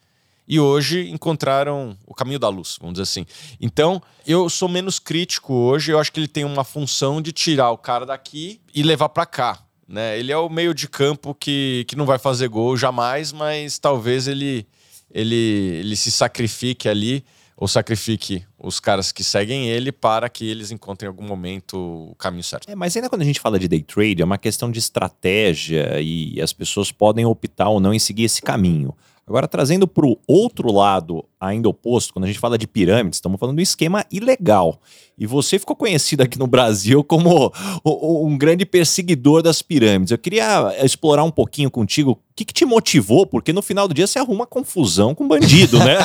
e 0.47 0.59
hoje 0.59 1.09
encontraram 1.09 1.97
o 2.05 2.13
caminho 2.13 2.37
da 2.37 2.49
luz, 2.49 2.77
vamos 2.79 2.95
dizer 2.95 3.03
assim. 3.03 3.25
Então, 3.59 4.01
eu 4.27 4.49
sou 4.49 4.67
menos 4.67 4.99
crítico 4.99 5.53
hoje. 5.53 5.91
Eu 5.91 5.99
acho 5.99 6.11
que 6.11 6.19
ele 6.19 6.27
tem 6.27 6.43
uma 6.43 6.63
função 6.63 7.21
de 7.21 7.31
tirar 7.31 7.71
o 7.71 7.77
cara 7.77 8.05
daqui 8.05 8.59
e 8.73 8.83
levar 8.83 9.09
para 9.09 9.25
cá. 9.25 9.59
Né? 9.87 10.19
Ele 10.19 10.31
é 10.31 10.37
o 10.37 10.49
meio 10.49 10.73
de 10.73 10.87
campo 10.87 11.33
que, 11.33 11.85
que 11.87 11.95
não 11.95 12.05
vai 12.05 12.19
fazer 12.19 12.47
gol 12.47 12.75
jamais, 12.77 13.31
mas 13.31 13.79
talvez 13.79 14.27
ele, 14.27 14.67
ele, 15.13 15.79
ele 15.79 15.95
se 15.95 16.11
sacrifique 16.11 16.87
ali 16.87 17.23
ou 17.61 17.67
sacrifique 17.67 18.43
os 18.57 18.79
caras 18.79 19.11
que 19.11 19.23
seguem 19.23 19.69
ele 19.69 19.91
para 19.91 20.27
que 20.27 20.49
eles 20.49 20.71
encontrem 20.71 21.05
em 21.05 21.11
algum 21.11 21.23
momento 21.23 22.09
o 22.09 22.15
caminho 22.15 22.43
certo. 22.43 22.67
É, 22.67 22.73
mas 22.73 22.95
ainda 22.95 23.07
quando 23.07 23.21
a 23.21 23.25
gente 23.25 23.39
fala 23.39 23.59
de 23.59 23.67
day 23.67 23.83
trade, 23.83 24.19
é 24.19 24.25
uma 24.25 24.39
questão 24.39 24.71
de 24.71 24.79
estratégia 24.79 26.01
e 26.01 26.41
as 26.41 26.51
pessoas 26.51 26.91
podem 26.91 27.23
optar 27.23 27.69
ou 27.69 27.79
não 27.79 27.93
em 27.93 27.99
seguir 27.99 28.23
esse 28.23 28.41
caminho. 28.41 28.95
Agora, 29.27 29.47
trazendo 29.47 29.87
para 29.87 30.05
o 30.05 30.17
outro 30.27 30.71
lado, 30.71 31.23
ainda 31.39 31.69
oposto, 31.69 32.13
quando 32.13 32.25
a 32.25 32.27
gente 32.27 32.39
fala 32.39 32.57
de 32.57 32.67
pirâmides, 32.67 33.17
estamos 33.17 33.39
falando 33.39 33.55
de 33.55 33.61
um 33.61 33.63
esquema 33.63 34.05
ilegal. 34.11 34.79
E 35.17 35.27
você 35.27 35.59
ficou 35.59 35.75
conhecido 35.75 36.21
aqui 36.21 36.37
no 36.39 36.47
Brasil 36.47 37.03
como 37.03 37.53
um 37.85 38.37
grande 38.37 38.65
perseguidor 38.65 39.43
das 39.43 39.61
pirâmides. 39.61 40.11
Eu 40.11 40.17
queria 40.17 40.75
explorar 40.83 41.23
um 41.23 41.31
pouquinho 41.31 41.69
contigo 41.69 42.11
o 42.11 42.17
que, 42.35 42.43
que 42.43 42.53
te 42.53 42.65
motivou, 42.65 43.25
porque 43.25 43.53
no 43.53 43.61
final 43.61 43.87
do 43.87 43.93
dia 43.93 44.07
você 44.07 44.17
arruma 44.17 44.47
confusão 44.47 45.13
com 45.13 45.27
bandido, 45.27 45.77
né? 45.77 45.97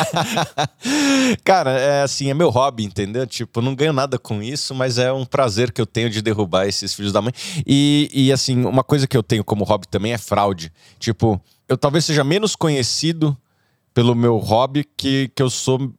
Cara, 1.42 1.70
é 1.72 2.02
assim, 2.02 2.28
é 2.28 2.34
meu 2.34 2.50
hobby, 2.50 2.84
entendeu? 2.84 3.26
Tipo, 3.26 3.62
não 3.62 3.74
ganho 3.74 3.92
nada 3.92 4.18
com 4.18 4.42
isso, 4.42 4.74
mas 4.74 4.98
é 4.98 5.10
um 5.10 5.24
prazer 5.24 5.72
que 5.72 5.80
eu 5.80 5.86
tenho 5.86 6.10
de 6.10 6.20
derrubar 6.20 6.66
esses 6.66 6.94
filhos 6.94 7.12
da 7.12 7.22
mãe. 7.22 7.32
E, 7.66 8.10
e 8.12 8.30
assim, 8.30 8.64
uma 8.64 8.84
coisa 8.84 9.06
que 9.06 9.16
eu 9.16 9.22
tenho 9.22 9.42
como 9.42 9.64
hobby 9.64 9.88
também 9.88 10.12
é 10.12 10.18
fraude. 10.18 10.70
Tipo, 10.98 11.40
eu 11.68 11.76
talvez 11.76 12.04
seja 12.04 12.22
menos 12.22 12.54
conhecido 12.54 13.36
pelo 13.92 14.14
meu 14.14 14.36
hobby 14.36 14.84
que, 14.96 15.30
que 15.34 15.42
eu 15.42 15.50
sou 15.50 15.92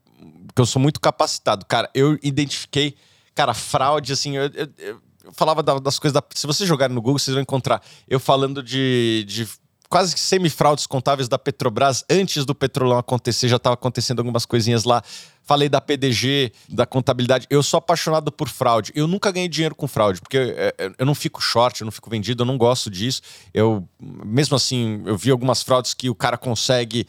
que 0.56 0.62
eu 0.62 0.66
sou 0.66 0.82
muito 0.82 1.00
capacitado. 1.00 1.66
Cara, 1.68 1.88
eu 1.94 2.18
identifiquei, 2.24 2.96
cara, 3.36 3.54
fraude, 3.54 4.12
assim, 4.12 4.38
eu, 4.38 4.46
eu, 4.56 4.68
eu 4.80 5.02
falava 5.34 5.62
das 5.62 6.00
coisas 6.00 6.14
da. 6.14 6.24
Se 6.34 6.48
vocês 6.48 6.68
jogarem 6.68 6.96
no 6.96 7.02
Google, 7.02 7.20
vocês 7.20 7.34
vão 7.34 7.42
encontrar 7.42 7.82
eu 8.08 8.20
falando 8.20 8.64
de, 8.64 9.24
de 9.28 9.48
quase 9.90 10.18
semi-fraudes 10.18 10.86
contáveis 10.86 11.28
da 11.28 11.38
Petrobras 11.38 12.04
antes 12.10 12.46
do 12.46 12.54
petrolão 12.54 12.98
acontecer, 12.98 13.48
já 13.48 13.56
estava 13.56 13.74
acontecendo 13.74 14.20
algumas 14.20 14.46
coisinhas 14.46 14.84
lá. 14.84 15.02
Falei 15.44 15.70
da 15.70 15.80
PDG, 15.80 16.52
da 16.68 16.86
contabilidade. 16.86 17.48
Eu 17.50 17.64
sou 17.64 17.78
apaixonado 17.78 18.32
por 18.32 18.50
fraude. 18.50 18.92
Eu 18.94 19.08
nunca 19.08 19.32
ganhei 19.32 19.48
dinheiro 19.48 19.74
com 19.74 19.88
fraude, 19.88 20.20
porque 20.20 20.38
é, 20.38 20.76
é, 20.78 20.92
eu 20.98 21.06
não 21.06 21.16
fico 21.16 21.42
short, 21.42 21.82
eu 21.82 21.86
não 21.86 21.92
fico 21.92 22.10
vendido, 22.10 22.44
eu 22.44 22.46
não 22.46 22.58
gosto 22.58 22.90
disso. 22.90 23.22
Eu, 23.54 23.88
mesmo 24.00 24.58
assim, 24.58 25.02
eu 25.06 25.18
vi 25.18 25.32
algumas 25.32 25.64
fraudes 25.64 25.94
que 25.94 26.10
o 26.10 26.16
cara 26.16 26.38
consegue 26.38 27.08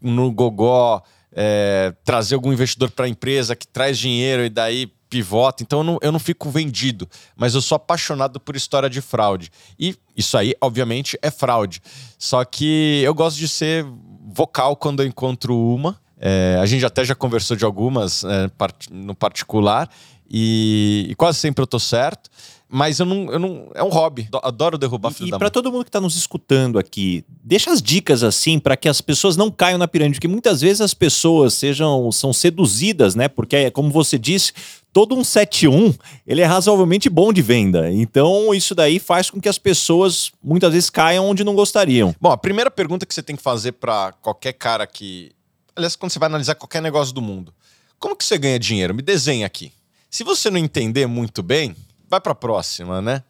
no 0.00 0.32
gogó 0.32 1.02
é, 1.30 1.92
trazer 2.04 2.36
algum 2.36 2.52
investidor 2.52 2.90
para 2.90 3.04
a 3.04 3.08
empresa 3.08 3.54
que 3.54 3.66
traz 3.66 3.98
dinheiro 3.98 4.44
e 4.44 4.48
daí 4.48 4.90
pivota. 5.14 5.62
Então 5.62 5.78
eu 5.80 5.84
não, 5.84 5.98
eu 6.02 6.10
não 6.10 6.18
fico 6.18 6.50
vendido, 6.50 7.08
mas 7.36 7.54
eu 7.54 7.62
sou 7.62 7.76
apaixonado 7.76 8.40
por 8.40 8.56
história 8.56 8.90
de 8.90 9.00
fraude. 9.00 9.50
E 9.78 9.96
isso 10.16 10.36
aí, 10.36 10.54
obviamente, 10.60 11.16
é 11.22 11.30
fraude. 11.30 11.80
Só 12.18 12.44
que 12.44 13.00
eu 13.04 13.14
gosto 13.14 13.36
de 13.38 13.46
ser 13.46 13.86
vocal 14.26 14.74
quando 14.74 15.02
eu 15.02 15.06
encontro 15.06 15.56
uma. 15.56 16.00
É, 16.18 16.58
a 16.60 16.66
gente 16.66 16.84
até 16.84 17.04
já 17.04 17.14
conversou 17.14 17.56
de 17.56 17.64
algumas 17.64 18.24
é, 18.24 18.50
no 18.90 19.14
particular 19.14 19.88
e, 20.28 21.06
e, 21.10 21.14
quase 21.14 21.38
sempre 21.38 21.62
eu 21.62 21.66
tô 21.66 21.78
certo. 21.78 22.28
Mas 22.74 22.98
eu 22.98 23.06
não, 23.06 23.30
eu 23.30 23.38
não. 23.38 23.70
É 23.72 23.84
um 23.84 23.88
hobby. 23.88 24.28
Adoro 24.42 24.76
derrubar 24.76 25.12
filho 25.12 25.28
e, 25.28 25.32
E 25.32 25.38
para 25.38 25.48
todo 25.48 25.70
mundo 25.70 25.84
que 25.84 25.90
está 25.90 26.00
nos 26.00 26.16
escutando 26.16 26.76
aqui, 26.76 27.24
deixa 27.28 27.70
as 27.70 27.80
dicas 27.80 28.24
assim 28.24 28.58
para 28.58 28.76
que 28.76 28.88
as 28.88 29.00
pessoas 29.00 29.36
não 29.36 29.48
caiam 29.48 29.78
na 29.78 29.86
pirâmide, 29.86 30.16
porque 30.16 30.26
muitas 30.26 30.60
vezes 30.60 30.80
as 30.80 30.92
pessoas 30.92 31.54
sejam 31.54 32.10
são 32.10 32.32
seduzidas, 32.32 33.14
né? 33.14 33.28
Porque 33.28 33.54
é 33.54 33.70
como 33.70 33.92
você 33.92 34.18
disse, 34.18 34.52
todo 34.92 35.14
um 35.14 35.22
71 35.22 35.94
ele 36.26 36.40
é 36.40 36.44
razoavelmente 36.44 37.08
bom 37.08 37.32
de 37.32 37.42
venda. 37.42 37.92
Então 37.92 38.52
isso 38.52 38.74
daí 38.74 38.98
faz 38.98 39.30
com 39.30 39.40
que 39.40 39.48
as 39.48 39.56
pessoas 39.56 40.32
muitas 40.42 40.72
vezes 40.72 40.90
caiam 40.90 41.28
onde 41.28 41.44
não 41.44 41.54
gostariam. 41.54 42.12
Bom, 42.20 42.32
a 42.32 42.36
primeira 42.36 42.72
pergunta 42.72 43.06
que 43.06 43.14
você 43.14 43.22
tem 43.22 43.36
que 43.36 43.42
fazer 43.42 43.70
para 43.70 44.10
qualquer 44.20 44.52
cara 44.52 44.84
que, 44.84 45.30
aliás, 45.76 45.94
quando 45.94 46.10
você 46.10 46.18
vai 46.18 46.26
analisar 46.26 46.56
qualquer 46.56 46.82
negócio 46.82 47.14
do 47.14 47.22
mundo, 47.22 47.54
como 48.00 48.16
que 48.16 48.24
você 48.24 48.36
ganha 48.36 48.58
dinheiro? 48.58 48.92
Me 48.92 49.00
desenha 49.00 49.46
aqui. 49.46 49.70
Se 50.10 50.24
você 50.24 50.50
não 50.50 50.58
entender 50.58 51.06
muito 51.06 51.40
bem, 51.40 51.76
vai 52.14 52.20
para 52.20 52.32
a 52.32 52.36
próxima, 52.36 53.02
né? 53.02 53.22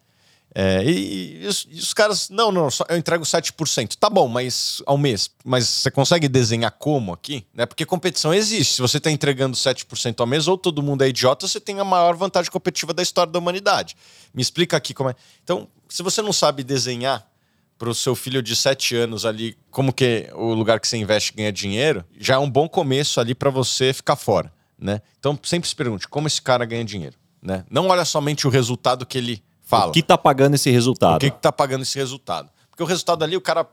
É, 0.57 0.81
e, 0.85 1.43
e, 1.43 1.47
os, 1.47 1.67
e, 1.69 1.79
os, 1.79 1.93
caras, 1.93 2.29
não, 2.29 2.49
não, 2.49 2.71
só, 2.71 2.85
eu 2.87 2.95
entrego 2.95 3.25
7%. 3.25 3.95
Tá 3.97 4.09
bom, 4.09 4.27
mas 4.29 4.81
ao 4.85 4.97
mês. 4.97 5.29
Mas 5.43 5.67
você 5.67 5.91
consegue 5.91 6.29
desenhar 6.29 6.71
como 6.71 7.11
aqui? 7.11 7.45
Né? 7.53 7.65
Porque 7.65 7.85
competição 7.85 8.33
existe. 8.33 8.75
Se 8.75 8.81
você 8.81 8.97
está 8.97 9.11
entregando 9.11 9.57
7% 9.57 10.15
ao 10.17 10.25
mês, 10.25 10.47
ou 10.47 10.57
todo 10.57 10.81
mundo 10.81 11.03
é 11.03 11.09
idiota, 11.09 11.45
você 11.45 11.59
tem 11.59 11.79
a 11.81 11.83
maior 11.83 12.15
vantagem 12.15 12.49
competitiva 12.49 12.93
da 12.93 13.03
história 13.03 13.33
da 13.33 13.37
humanidade. 13.37 13.97
Me 14.33 14.41
explica 14.41 14.77
aqui 14.77 14.93
como 14.93 15.09
é. 15.09 15.15
Então, 15.43 15.67
se 15.89 16.01
você 16.01 16.21
não 16.21 16.31
sabe 16.31 16.63
desenhar 16.63 17.29
para 17.77 17.89
o 17.89 17.95
seu 17.95 18.15
filho 18.15 18.41
de 18.41 18.55
7 18.55 18.95
anos 18.95 19.25
ali 19.25 19.57
como 19.69 19.91
que 19.91 20.29
o 20.33 20.53
lugar 20.53 20.79
que 20.79 20.87
você 20.87 20.95
investe 20.95 21.33
ganha 21.33 21.51
dinheiro, 21.51 22.05
já 22.17 22.35
é 22.35 22.37
um 22.37 22.49
bom 22.49 22.69
começo 22.69 23.19
ali 23.19 23.35
para 23.35 23.49
você 23.49 23.91
ficar 23.91 24.15
fora 24.15 24.55
né? 24.77 25.01
Então 25.19 25.37
sempre 25.43 25.67
se 25.67 25.75
pergunte 25.75 26.07
como 26.07 26.27
esse 26.27 26.41
cara 26.41 26.65
ganha 26.65 26.83
dinheiro, 26.83 27.15
né? 27.45 27.63
Não 27.69 27.87
olha 27.87 28.03
somente 28.03 28.47
o 28.47 28.49
resultado 28.49 29.05
que 29.05 29.17
ele 29.17 29.43
fala. 29.61 29.89
O 29.89 29.91
que 29.91 29.99
está 29.99 30.17
pagando 30.17 30.55
esse 30.55 30.69
resultado? 30.71 31.17
O 31.17 31.19
que 31.19 31.27
está 31.27 31.51
pagando 31.51 31.83
esse 31.83 31.97
resultado? 31.97 32.49
Porque 32.69 32.83
o 32.83 32.85
resultado 32.85 33.23
ali, 33.23 33.37
o 33.37 33.41
cara 33.41 33.65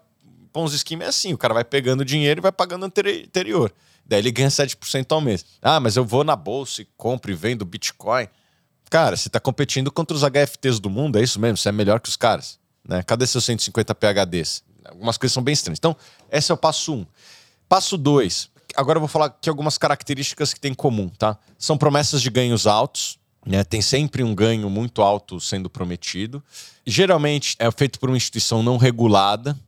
Ponzi 0.53 0.79
Scheme 0.79 1.05
é 1.05 1.09
assim, 1.09 1.33
o 1.33 1.39
cara 1.39 1.55
vai 1.55 1.65
pegando 1.65 2.05
dinheiro 2.05 2.41
e 2.41 2.43
vai 2.43 2.53
pagando 2.53 2.85
anterior. 2.85 3.73
Daí 4.05 4.19
ele 4.19 4.31
ganha 4.31 4.49
7% 4.49 5.07
ao 5.11 5.21
mês. 5.21 5.45
Ah, 5.63 5.81
mas 5.81 5.97
eu 5.97 6.05
vou 6.05 6.23
na 6.23 6.37
bolsa 6.37 6.83
e 6.83 6.89
compro 6.97 7.31
e 7.31 7.35
vendo 7.35 7.65
Bitcoin. 7.65 8.29
Cara, 8.91 9.17
você 9.17 9.29
está 9.29 9.41
competindo 9.41 9.91
contra 9.91 10.15
os 10.15 10.23
HFTs 10.23 10.79
do 10.79 10.91
mundo, 10.91 11.19
é 11.19 11.23
isso 11.23 11.41
mesmo? 11.41 11.57
Você 11.57 11.71
é 11.71 11.73
melhor 11.73 11.99
que 11.99 12.11
os 12.11 12.17
caras. 12.17 12.59
Né? 12.87 13.03
Cadê 13.03 13.27
seus 13.27 13.45
150 13.45 13.95
PHDs? 13.95 14.63
Algumas 14.85 15.17
coisas 15.17 15.33
são 15.33 15.43
bem 15.43 15.55
estranhas. 15.55 15.79
Então, 15.79 15.97
esse 16.31 16.51
é 16.51 16.55
o 16.55 16.59
passo 16.59 16.93
1. 16.93 16.97
Um. 16.97 17.07
Passo 17.69 17.97
2. 17.97 18.51
Agora 18.77 18.99
eu 18.99 19.01
vou 19.01 19.09
falar 19.09 19.27
aqui 19.27 19.49
algumas 19.49 19.79
características 19.79 20.53
que 20.53 20.61
tem 20.61 20.73
em 20.73 20.75
comum, 20.75 21.09
tá? 21.09 21.39
São 21.59 21.79
promessas 21.79 22.21
de 22.21 22.29
ganhos 22.29 22.67
altos. 22.67 23.19
Né? 23.45 23.65
Tem 23.65 23.83
sempre 23.83 24.23
um 24.23 24.35
ganho 24.35 24.71
muito 24.71 25.03
alto 25.03 25.41
sendo 25.41 25.69
prometido. 25.69 26.43
Geralmente 26.87 27.57
é 27.59 27.71
feito 27.71 27.99
por 27.99 28.09
uma 28.09 28.17
instituição 28.17 28.63
não 28.63 28.77
regulada, 28.77 29.59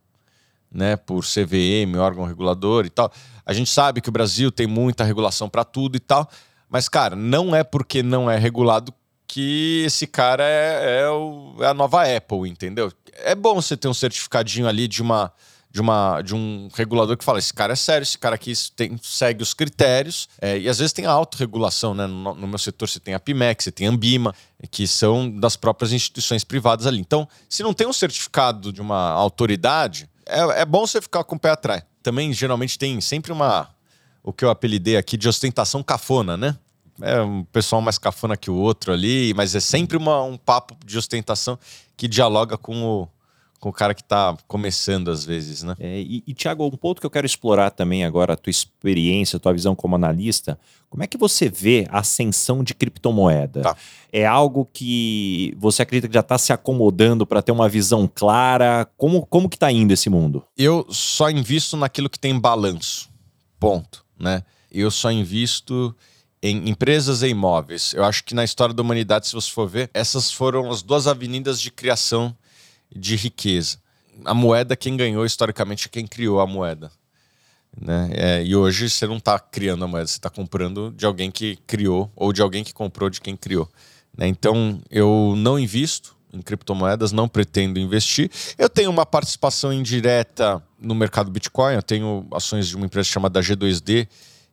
né? 0.71 0.97
Por 0.97 1.25
CVM, 1.25 1.99
órgão 1.99 2.25
regulador 2.25 2.85
e 2.85 2.91
tal. 2.91 3.13
A 3.47 3.53
gente 3.53 3.71
sabe 3.71 4.01
que 4.01 4.09
o 4.09 4.13
Brasil 4.13 4.51
tem 4.51 4.67
muita 4.67 5.05
regulação 5.05 5.49
para 5.49 5.65
tudo 5.65 5.97
e 5.97 6.01
tal. 6.01 6.29
Mas, 6.69 6.89
cara, 6.89 7.15
não 7.15 7.55
é 7.55 7.63
porque 7.63 8.03
não 8.03 8.31
é 8.31 8.37
regulado 8.37 8.93
que 9.27 9.83
esse 9.87 10.07
cara 10.07 10.45
é, 10.45 11.03
é, 11.03 11.09
o, 11.09 11.57
é, 11.61 11.67
a 11.67 11.75
nova 11.75 12.05
Apple, 12.05 12.49
entendeu? 12.49 12.93
É 13.19 13.35
bom 13.35 13.55
você 13.55 13.77
ter 13.77 13.89
um 13.89 13.95
certificadinho 13.95 14.67
ali 14.67 14.89
de 14.89 15.03
uma. 15.03 15.33
De, 15.75 15.81
uma, 15.81 16.23
de 16.23 16.37
um 16.37 16.69
regulador 16.73 17.17
que 17.17 17.25
fala: 17.25 17.41
esse 17.41 17.53
cara 17.53 17.73
é 17.73 17.77
sério, 17.77 18.05
esse 18.05 18.17
cara 18.17 18.37
aqui 18.37 18.53
tem, 18.77 18.97
segue 19.03 19.43
os 19.43 19.53
critérios, 19.53 20.29
é, 20.41 20.57
e 20.57 20.69
às 20.69 20.79
vezes 20.79 20.93
tem 20.93 21.05
a 21.05 21.11
autorregulação, 21.11 21.93
né? 21.93 22.07
No, 22.07 22.33
no, 22.33 22.47
meu 22.47 22.59
setor 22.59 22.89
você 22.89 23.01
tem 23.01 23.13
a 23.13 23.19
PIMEC, 23.19 23.65
você 23.65 23.73
tem 23.73 23.89
a 23.89 23.91
Ambima, 23.91 24.33
que 24.71 24.87
são 24.87 25.29
das 25.29 25.57
próprias 25.57 25.93
instituições 25.93 26.45
privadas 26.45 26.87
ali. 26.87 27.01
Então, 27.01 27.29
se 27.49 27.65
não 27.65 27.75
tem 27.75 27.89
um 27.89 27.93
certificado 27.93 28.73
de 28.73 28.81
uma 28.81 29.11
autoridade, 29.11 30.09
é, 30.25 30.61
é 30.61 30.65
bom 30.65 30.87
você 30.87 31.03
ficar 31.03 31.25
com 31.25 31.35
o 31.35 31.41
pé 31.41 31.51
atrás. 31.51 31.83
Também, 32.05 32.33
geralmente, 32.33 32.79
tem 32.79 33.01
sempre 33.01 33.33
uma. 33.33 33.69
O 34.23 34.33
que 34.33 34.45
eu 34.45 34.51
apelidei 34.51 34.97
aqui 34.97 35.17
de 35.17 35.29
ostentação 35.29 35.83
cafona, 35.83 36.37
né? 36.37 36.57
é 37.01 37.21
um 37.21 37.45
pessoal 37.45 37.83
mais 37.83 37.99
cafona 37.99 38.37
que 38.37 38.51
o 38.51 38.55
outro 38.55 38.93
ali, 38.93 39.33
mas 39.35 39.55
é 39.55 39.61
sempre 39.61 39.97
uma, 39.97 40.23
um 40.23 40.37
papo 40.37 40.77
de 40.85 40.97
ostentação 40.97 41.59
que 41.97 42.07
dialoga 42.07 42.57
com 42.57 42.85
o, 42.85 43.09
com 43.65 43.71
o 43.71 43.73
cara 43.73 43.95
que 43.95 44.03
está 44.03 44.37
começando 44.47 45.11
às 45.11 45.25
vezes, 45.25 45.63
né? 45.63 45.75
É, 45.81 45.99
e, 45.99 46.23
e 46.27 46.35
Tiago, 46.35 46.67
um 46.67 46.77
ponto 46.77 47.01
que 47.01 47.07
eu 47.07 47.11
quero 47.11 47.25
explorar 47.25 47.71
também 47.71 48.05
agora, 48.05 48.35
a 48.35 48.37
tua 48.37 48.51
experiência, 48.51 49.39
a 49.39 49.41
tua 49.41 49.55
visão 49.55 49.75
como 49.75 49.95
analista, 49.95 50.59
como 50.91 51.03
é 51.03 51.07
que 51.07 51.17
você 51.17 51.49
vê 51.49 51.87
a 51.89 52.01
ascensão 52.01 52.63
de 52.63 52.75
criptomoeda? 52.75 53.63
Tá. 53.63 53.77
É 54.13 54.27
algo 54.27 54.69
que 54.71 55.57
você 55.57 55.81
acredita 55.81 56.09
que 56.09 56.13
já 56.13 56.21
está 56.21 56.37
se 56.37 56.53
acomodando 56.53 57.27
para 57.27 57.41
ter 57.41 57.53
uma 57.53 57.67
visão 57.67 58.07
clara? 58.07 58.87
Como, 58.99 59.25
como 59.25 59.49
que 59.49 59.57
está 59.57 59.73
indo 59.73 59.95
esse 59.95 60.11
mundo? 60.11 60.45
Eu 60.59 60.87
só 60.91 61.31
invisto 61.31 61.75
naquilo 61.75 62.11
que 62.11 62.21
tem 62.21 62.39
balanço, 62.39 63.09
ponto, 63.59 64.05
né? 64.21 64.43
Eu 64.71 64.91
só 64.91 65.11
invisto 65.11 65.97
em 66.43 66.69
empresas 66.69 67.23
e 67.23 67.29
imóveis. 67.29 67.95
Eu 67.95 68.05
acho 68.05 68.25
que 68.25 68.35
na 68.35 68.45
história 68.45 68.75
da 68.75 68.83
humanidade, 68.83 69.27
se 69.27 69.33
você 69.33 69.51
for 69.51 69.67
ver, 69.67 69.91
essas 69.95 70.31
foram 70.31 70.71
as 70.71 70.83
duas 70.83 71.07
avenidas 71.07 71.59
de 71.59 71.71
criação 71.71 72.37
de 72.95 73.17
riqueza. 73.17 73.79
A 74.25 74.35
moeda, 74.35 74.77
quem 74.77 74.97
ganhou 74.97 75.25
historicamente 75.25 75.87
é 75.87 75.91
quem 75.91 76.07
criou 76.07 76.41
a 76.41 76.47
moeda. 76.47 76.91
Né? 77.81 78.11
É, 78.13 78.45
e 78.45 78.55
hoje 78.55 78.89
você 78.89 79.07
não 79.07 79.17
está 79.17 79.39
criando 79.39 79.85
a 79.85 79.89
moeda, 79.89 80.07
você 80.07 80.17
está 80.17 80.31
comprando 80.31 80.93
de 80.97 81.05
alguém 81.05 81.31
que 81.31 81.57
criou 81.67 82.11
ou 82.15 82.33
de 82.33 82.41
alguém 82.41 82.63
que 82.63 82.73
comprou 82.73 83.11
de 83.11 83.21
quem 83.21 83.37
criou. 83.37 83.69
Né? 84.17 84.29
Então 84.29 84.81
eu 84.91 85.35
não 85.37 85.59
invisto 85.59 86.15
em 86.33 86.43
criptomoedas, 86.43 87.13
não 87.13 87.29
pretendo 87.29 87.79
investir. 87.79 88.31
Eu 88.59 88.69
tenho 88.69 88.91
uma 88.91 89.07
participação 89.07 89.73
indireta 89.73 90.63
no 90.81 90.95
mercado 90.95 91.31
Bitcoin, 91.31 91.75
eu 91.75 91.83
tenho 91.83 92.27
ações 92.33 92.69
de 92.69 92.77
uma 92.77 92.87
empresa 92.87 93.09
chamada 93.09 93.41
G2D, 93.41 94.09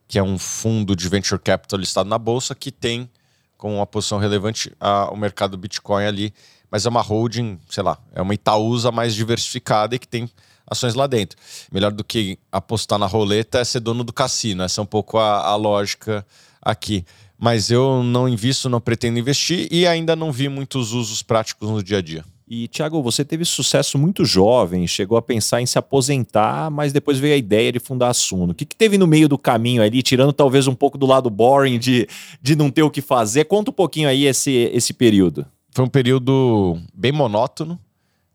que 0.06 0.18
é 0.18 0.22
um 0.22 0.38
fundo 0.38 0.94
de 0.94 1.08
venture 1.08 1.40
capital 1.40 1.78
listado 1.78 2.08
na 2.08 2.18
bolsa 2.18 2.54
que 2.54 2.70
tem 2.70 3.10
com 3.56 3.76
uma 3.76 3.86
posição 3.86 4.18
relevante 4.18 4.72
a, 4.80 5.10
o 5.12 5.16
mercado 5.16 5.56
Bitcoin 5.56 6.04
ali, 6.04 6.34
mas 6.72 6.86
é 6.86 6.88
uma 6.88 7.02
holding, 7.02 7.58
sei 7.68 7.82
lá, 7.82 7.98
é 8.14 8.22
uma 8.22 8.32
Itaúsa 8.32 8.90
mais 8.90 9.14
diversificada 9.14 9.94
e 9.94 9.98
que 9.98 10.08
tem 10.08 10.30
ações 10.66 10.94
lá 10.94 11.06
dentro. 11.06 11.36
Melhor 11.70 11.92
do 11.92 12.02
que 12.02 12.38
apostar 12.50 12.98
na 12.98 13.04
roleta 13.04 13.58
é 13.58 13.64
ser 13.64 13.80
dono 13.80 14.02
do 14.02 14.12
cassino, 14.12 14.62
essa 14.62 14.80
é 14.80 14.82
um 14.82 14.86
pouco 14.86 15.18
a, 15.18 15.46
a 15.48 15.54
lógica 15.54 16.26
aqui. 16.62 17.04
Mas 17.38 17.70
eu 17.70 18.02
não 18.02 18.26
invisto, 18.26 18.70
não 18.70 18.80
pretendo 18.80 19.18
investir 19.18 19.68
e 19.70 19.86
ainda 19.86 20.16
não 20.16 20.32
vi 20.32 20.48
muitos 20.48 20.92
usos 20.92 21.22
práticos 21.22 21.68
no 21.68 21.82
dia 21.82 21.98
a 21.98 22.00
dia. 22.00 22.24
E, 22.48 22.68
Thiago, 22.68 23.02
você 23.02 23.24
teve 23.24 23.44
sucesso 23.44 23.98
muito 23.98 24.24
jovem, 24.24 24.86
chegou 24.86 25.16
a 25.18 25.22
pensar 25.22 25.60
em 25.60 25.66
se 25.66 25.78
aposentar, 25.78 26.70
mas 26.70 26.92
depois 26.92 27.18
veio 27.18 27.34
a 27.34 27.38
ideia 27.38 27.72
de 27.72 27.80
fundar 27.80 28.08
a 28.08 28.14
Suno. 28.14 28.52
O 28.52 28.54
que, 28.54 28.64
que 28.64 28.76
teve 28.76 28.98
no 28.98 29.06
meio 29.06 29.28
do 29.28 29.38
caminho 29.38 29.82
ali, 29.82 30.02
tirando 30.02 30.32
talvez 30.32 30.66
um 30.66 30.74
pouco 30.74 30.98
do 30.98 31.06
lado 31.06 31.30
boring 31.30 31.78
de, 31.78 32.06
de 32.40 32.54
não 32.54 32.70
ter 32.70 32.82
o 32.82 32.90
que 32.90 33.00
fazer? 33.00 33.46
Conta 33.46 33.70
um 33.70 33.74
pouquinho 33.74 34.08
aí 34.08 34.26
esse, 34.26 34.50
esse 34.72 34.92
período. 34.92 35.46
Foi 35.72 35.84
um 35.84 35.88
período 35.88 36.78
bem 36.94 37.12
monótono, 37.12 37.80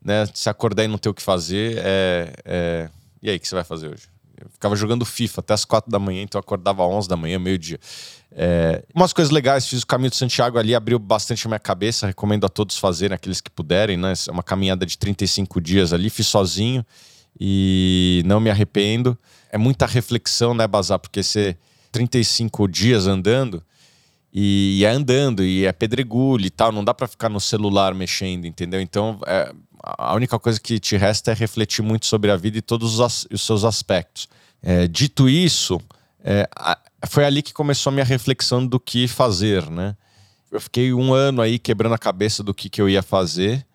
né? 0.04 0.26
Se 0.34 0.50
acordar 0.50 0.84
e 0.84 0.88
não 0.88 0.98
ter 0.98 1.08
o 1.08 1.14
que 1.14 1.22
fazer, 1.22 1.78
é, 1.78 2.32
é... 2.44 2.90
e 3.22 3.30
aí, 3.30 3.36
o 3.36 3.40
que 3.40 3.48
você 3.48 3.54
vai 3.54 3.64
fazer 3.64 3.88
hoje? 3.88 4.08
Eu 4.40 4.48
ficava 4.50 4.76
jogando 4.76 5.04
FIFA 5.04 5.40
até 5.40 5.54
as 5.54 5.64
quatro 5.64 5.90
da 5.90 5.98
manhã, 5.98 6.22
então 6.22 6.38
eu 6.38 6.40
acordava 6.40 6.84
às 6.84 6.90
11 6.90 7.08
da 7.08 7.16
manhã, 7.16 7.38
meio-dia. 7.38 7.78
É, 8.30 8.84
umas 8.94 9.12
coisas 9.12 9.32
legais, 9.32 9.66
fiz 9.66 9.82
o 9.82 9.86
caminho 9.86 10.10
de 10.10 10.16
Santiago 10.16 10.58
ali, 10.58 10.74
abriu 10.74 10.98
bastante 10.98 11.46
a 11.46 11.48
minha 11.48 11.58
cabeça. 11.58 12.06
Recomendo 12.06 12.44
a 12.44 12.48
todos 12.48 12.76
fazerem, 12.76 13.14
aqueles 13.14 13.40
que 13.40 13.50
puderem, 13.50 13.96
né? 13.96 14.12
É 14.26 14.30
uma 14.30 14.42
caminhada 14.42 14.84
de 14.84 14.98
35 14.98 15.60
dias 15.60 15.92
ali, 15.92 16.10
fiz 16.10 16.26
sozinho 16.26 16.84
e 17.38 18.22
não 18.26 18.40
me 18.40 18.50
arrependo. 18.50 19.18
É 19.50 19.58
muita 19.58 19.86
reflexão, 19.86 20.54
né, 20.54 20.66
Bazar? 20.66 20.98
Porque 20.98 21.22
você 21.22 21.56
35 21.90 22.68
dias 22.68 23.06
andando 23.06 23.62
e, 24.40 24.78
e 24.78 24.84
é 24.84 24.90
andando 24.90 25.44
e 25.44 25.66
é 25.66 25.72
pedregulho 25.72 26.46
e 26.46 26.50
tal, 26.50 26.70
não 26.70 26.84
dá 26.84 26.94
para 26.94 27.08
ficar 27.08 27.28
no 27.28 27.40
celular 27.40 27.92
mexendo, 27.92 28.44
entendeu? 28.44 28.80
Então, 28.80 29.18
é, 29.26 29.52
a 29.82 30.14
única 30.14 30.38
coisa 30.38 30.60
que 30.60 30.78
te 30.78 30.96
resta 30.96 31.32
é 31.32 31.34
refletir 31.34 31.82
muito 31.82 32.06
sobre 32.06 32.30
a 32.30 32.36
vida 32.36 32.56
e 32.56 32.62
todos 32.62 33.00
os, 33.00 33.26
os 33.32 33.42
seus 33.42 33.64
aspectos. 33.64 34.28
É, 34.62 34.86
dito 34.86 35.28
isso, 35.28 35.80
é, 36.22 36.48
foi 37.08 37.24
ali 37.24 37.42
que 37.42 37.52
começou 37.52 37.90
a 37.90 37.92
minha 37.92 38.04
reflexão 38.04 38.64
do 38.64 38.78
que 38.78 39.08
fazer, 39.08 39.68
né? 39.68 39.96
Eu 40.52 40.60
fiquei 40.60 40.94
um 40.94 41.12
ano 41.12 41.42
aí 41.42 41.58
quebrando 41.58 41.96
a 41.96 41.98
cabeça 41.98 42.40
do 42.40 42.54
que, 42.54 42.70
que 42.70 42.80
eu 42.80 42.88
ia 42.88 43.02
fazer 43.02 43.66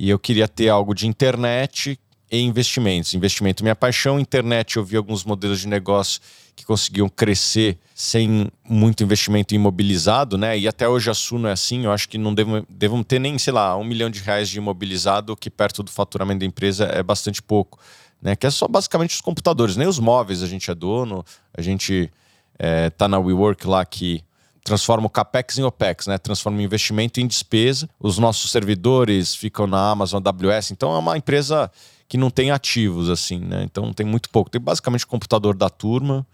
e 0.00 0.08
eu 0.08 0.18
queria 0.18 0.48
ter 0.48 0.70
algo 0.70 0.94
de 0.94 1.06
internet 1.06 2.00
e 2.32 2.40
investimentos. 2.40 3.12
Investimento 3.12 3.62
minha 3.62 3.76
paixão, 3.76 4.18
internet 4.18 4.78
eu 4.78 4.84
vi 4.84 4.96
alguns 4.96 5.22
modelos 5.22 5.60
de 5.60 5.68
negócio 5.68 6.22
que 6.58 6.66
conseguiam 6.66 7.08
crescer 7.08 7.78
sem 7.94 8.50
muito 8.68 9.04
investimento 9.04 9.54
imobilizado, 9.54 10.36
né? 10.36 10.58
E 10.58 10.66
até 10.66 10.88
hoje 10.88 11.08
a 11.08 11.14
Suno 11.14 11.46
é 11.46 11.52
assim, 11.52 11.84
eu 11.84 11.92
acho 11.92 12.08
que 12.08 12.18
não 12.18 12.34
devam, 12.34 13.04
ter 13.04 13.20
nem, 13.20 13.38
sei 13.38 13.52
lá, 13.52 13.76
um 13.76 13.84
milhão 13.84 14.10
de 14.10 14.20
reais 14.20 14.48
de 14.48 14.58
imobilizado, 14.58 15.36
que 15.36 15.48
perto 15.48 15.84
do 15.84 15.90
faturamento 15.90 16.40
da 16.40 16.46
empresa 16.46 16.86
é 16.86 17.00
bastante 17.00 17.40
pouco. 17.40 17.78
Né, 18.20 18.34
que 18.34 18.44
é 18.44 18.50
só 18.50 18.66
basicamente 18.66 19.14
os 19.14 19.20
computadores, 19.20 19.76
nem 19.76 19.86
os 19.86 20.00
móveis 20.00 20.42
a 20.42 20.48
gente 20.48 20.68
é 20.68 20.74
dono, 20.74 21.24
a 21.56 21.62
gente 21.62 22.10
é, 22.58 22.90
tá 22.90 23.06
na 23.06 23.16
WeWork 23.16 23.64
lá 23.64 23.84
que 23.84 24.24
transforma 24.64 25.06
o 25.06 25.10
CAPEX 25.10 25.58
em 25.58 25.62
OPEX, 25.62 26.08
né? 26.08 26.18
Transforma 26.18 26.58
o 26.58 26.60
investimento 26.60 27.20
em 27.20 27.26
despesa. 27.28 27.88
Os 28.00 28.18
nossos 28.18 28.50
servidores 28.50 29.32
ficam 29.36 29.68
na 29.68 29.90
Amazon 29.90 30.20
AWS, 30.26 30.72
então 30.72 30.92
é 30.92 30.98
uma 30.98 31.16
empresa 31.16 31.70
que 32.08 32.18
não 32.18 32.30
tem 32.30 32.50
ativos, 32.50 33.08
assim, 33.08 33.38
né? 33.38 33.62
Então 33.62 33.92
tem 33.92 34.04
muito 34.04 34.28
pouco. 34.30 34.50
Tem 34.50 34.60
basicamente 34.60 35.04
o 35.04 35.08
computador 35.08 35.56
da 35.56 35.70
turma 35.70 36.26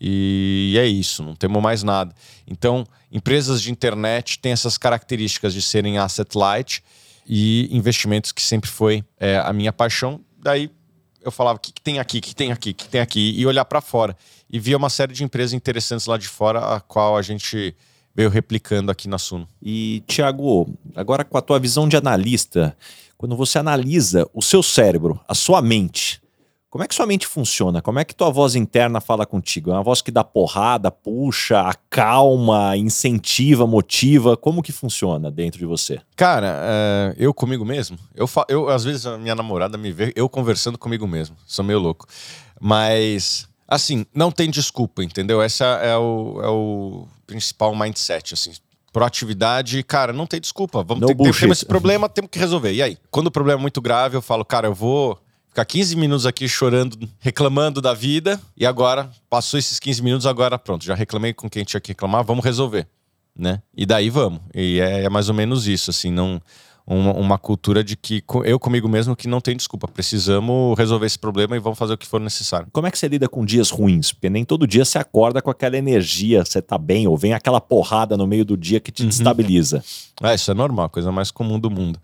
e 0.00 0.76
é 0.78 0.86
isso, 0.86 1.22
não 1.22 1.34
temos 1.34 1.62
mais 1.62 1.82
nada. 1.82 2.14
Então, 2.46 2.86
empresas 3.10 3.62
de 3.62 3.70
internet 3.70 4.38
têm 4.38 4.52
essas 4.52 4.76
características 4.76 5.54
de 5.54 5.62
serem 5.62 5.98
asset 5.98 6.36
light 6.36 6.82
e 7.26 7.68
investimentos 7.74 8.32
que 8.32 8.42
sempre 8.42 8.70
foi 8.70 9.04
é, 9.18 9.38
a 9.38 9.52
minha 9.52 9.72
paixão. 9.72 10.20
Daí 10.38 10.70
eu 11.22 11.32
falava: 11.32 11.56
o 11.56 11.60
que, 11.60 11.72
que 11.72 11.80
tem 11.80 11.98
aqui, 11.98 12.18
o 12.18 12.22
que 12.22 12.34
tem 12.34 12.52
aqui, 12.52 12.70
o 12.70 12.74
que 12.74 12.88
tem 12.88 13.00
aqui, 13.00 13.34
e 13.36 13.46
olhar 13.46 13.64
para 13.64 13.80
fora. 13.80 14.16
E 14.48 14.60
via 14.60 14.76
uma 14.76 14.90
série 14.90 15.12
de 15.12 15.24
empresas 15.24 15.52
interessantes 15.52 16.06
lá 16.06 16.16
de 16.16 16.28
fora, 16.28 16.76
a 16.76 16.80
qual 16.80 17.16
a 17.16 17.22
gente 17.22 17.74
veio 18.14 18.30
replicando 18.30 18.90
aqui 18.90 19.08
na 19.08 19.18
Suno. 19.18 19.46
E, 19.60 20.02
Tiago, 20.06 20.72
agora 20.94 21.24
com 21.24 21.36
a 21.36 21.42
tua 21.42 21.58
visão 21.58 21.88
de 21.88 21.96
analista, 21.96 22.76
quando 23.18 23.36
você 23.36 23.58
analisa 23.58 24.28
o 24.32 24.40
seu 24.40 24.62
cérebro, 24.62 25.20
a 25.28 25.34
sua 25.34 25.60
mente, 25.60 26.22
como 26.76 26.84
é 26.84 26.88
que 26.88 26.94
sua 26.94 27.06
mente 27.06 27.26
funciona? 27.26 27.80
Como 27.80 27.98
é 27.98 28.04
que 28.04 28.14
tua 28.14 28.28
voz 28.28 28.54
interna 28.54 29.00
fala 29.00 29.24
contigo? 29.24 29.70
É 29.70 29.72
uma 29.72 29.82
voz 29.82 30.02
que 30.02 30.10
dá 30.10 30.22
porrada, 30.22 30.90
puxa, 30.90 31.58
acalma, 31.62 32.76
incentiva, 32.76 33.66
motiva? 33.66 34.36
Como 34.36 34.62
que 34.62 34.72
funciona 34.72 35.30
dentro 35.30 35.58
de 35.58 35.64
você? 35.64 35.98
Cara, 36.14 36.60
é, 36.62 37.14
eu 37.16 37.32
comigo 37.32 37.64
mesmo. 37.64 37.98
Eu, 38.14 38.28
eu 38.46 38.68
às 38.68 38.84
vezes 38.84 39.06
a 39.06 39.16
minha 39.16 39.34
namorada 39.34 39.78
me 39.78 39.90
vê 39.90 40.12
eu 40.14 40.28
conversando 40.28 40.76
comigo 40.76 41.06
mesmo. 41.06 41.34
Sou 41.46 41.64
meio 41.64 41.78
louco. 41.78 42.06
Mas 42.60 43.48
assim, 43.66 44.04
não 44.14 44.30
tem 44.30 44.50
desculpa, 44.50 45.02
entendeu? 45.02 45.42
Esse 45.42 45.64
é 45.64 45.96
o, 45.96 46.40
é 46.42 46.48
o 46.48 47.08
principal 47.26 47.74
mindset, 47.74 48.34
assim 48.34 48.52
proatividade, 48.92 49.82
cara, 49.82 50.10
não 50.10 50.26
tem 50.26 50.40
desculpa. 50.40 50.82
Vamos 50.82 51.06
ter, 51.06 51.14
ter 51.14 51.50
esse 51.50 51.66
problema, 51.66 52.08
temos 52.08 52.30
que 52.30 52.38
resolver. 52.38 52.72
E 52.72 52.82
aí? 52.82 52.96
Quando 53.10 53.26
o 53.26 53.30
problema 53.30 53.60
é 53.60 53.62
muito 53.62 53.78
grave, 53.78 54.16
eu 54.16 54.22
falo, 54.22 54.42
cara, 54.42 54.68
eu 54.68 54.74
vou 54.74 55.18
ficar 55.56 55.64
15 55.64 55.96
minutos 55.96 56.26
aqui 56.26 56.46
chorando, 56.46 56.98
reclamando 57.18 57.80
da 57.80 57.94
vida, 57.94 58.38
e 58.54 58.66
agora, 58.66 59.10
passou 59.30 59.58
esses 59.58 59.80
15 59.80 60.02
minutos, 60.02 60.26
agora 60.26 60.58
pronto, 60.58 60.84
já 60.84 60.94
reclamei 60.94 61.32
com 61.32 61.48
quem 61.48 61.64
tinha 61.64 61.80
que 61.80 61.88
reclamar, 61.88 62.22
vamos 62.22 62.44
resolver, 62.44 62.86
né? 63.34 63.62
E 63.74 63.86
daí 63.86 64.10
vamos. 64.10 64.40
E 64.54 64.78
é, 64.80 65.04
é 65.04 65.08
mais 65.08 65.30
ou 65.30 65.34
menos 65.34 65.66
isso, 65.66 65.90
assim, 65.90 66.10
não 66.10 66.42
uma, 66.86 67.12
uma, 67.14 67.38
cultura 67.38 67.82
de 67.82 67.96
que 67.96 68.22
eu 68.44 68.60
comigo 68.60 68.86
mesmo 68.86 69.16
que 69.16 69.26
não 69.26 69.40
tem 69.40 69.56
desculpa. 69.56 69.88
Precisamos 69.88 70.78
resolver 70.78 71.06
esse 71.06 71.18
problema 71.18 71.56
e 71.56 71.58
vamos 71.58 71.78
fazer 71.78 71.94
o 71.94 71.98
que 71.98 72.06
for 72.06 72.20
necessário. 72.20 72.68
Como 72.70 72.86
é 72.86 72.90
que 72.90 72.98
você 72.98 73.08
lida 73.08 73.28
com 73.28 73.44
dias 73.44 73.70
ruins? 73.70 74.12
Porque 74.12 74.30
nem 74.30 74.44
todo 74.44 74.68
dia 74.68 74.84
você 74.84 74.98
acorda 74.98 75.42
com 75.42 75.50
aquela 75.50 75.76
energia, 75.76 76.44
você 76.44 76.62
tá 76.62 76.78
bem, 76.78 77.08
ou 77.08 77.16
vem 77.16 77.32
aquela 77.32 77.60
porrada 77.60 78.16
no 78.16 78.26
meio 78.26 78.44
do 78.44 78.56
dia 78.56 78.78
que 78.78 78.92
te 78.92 79.02
uhum. 79.02 79.08
destabiliza. 79.08 79.82
É, 80.22 80.34
isso 80.34 80.50
é 80.50 80.54
normal, 80.54 80.90
coisa 80.90 81.10
mais 81.10 81.30
comum 81.30 81.58
do 81.58 81.70
mundo. 81.70 81.98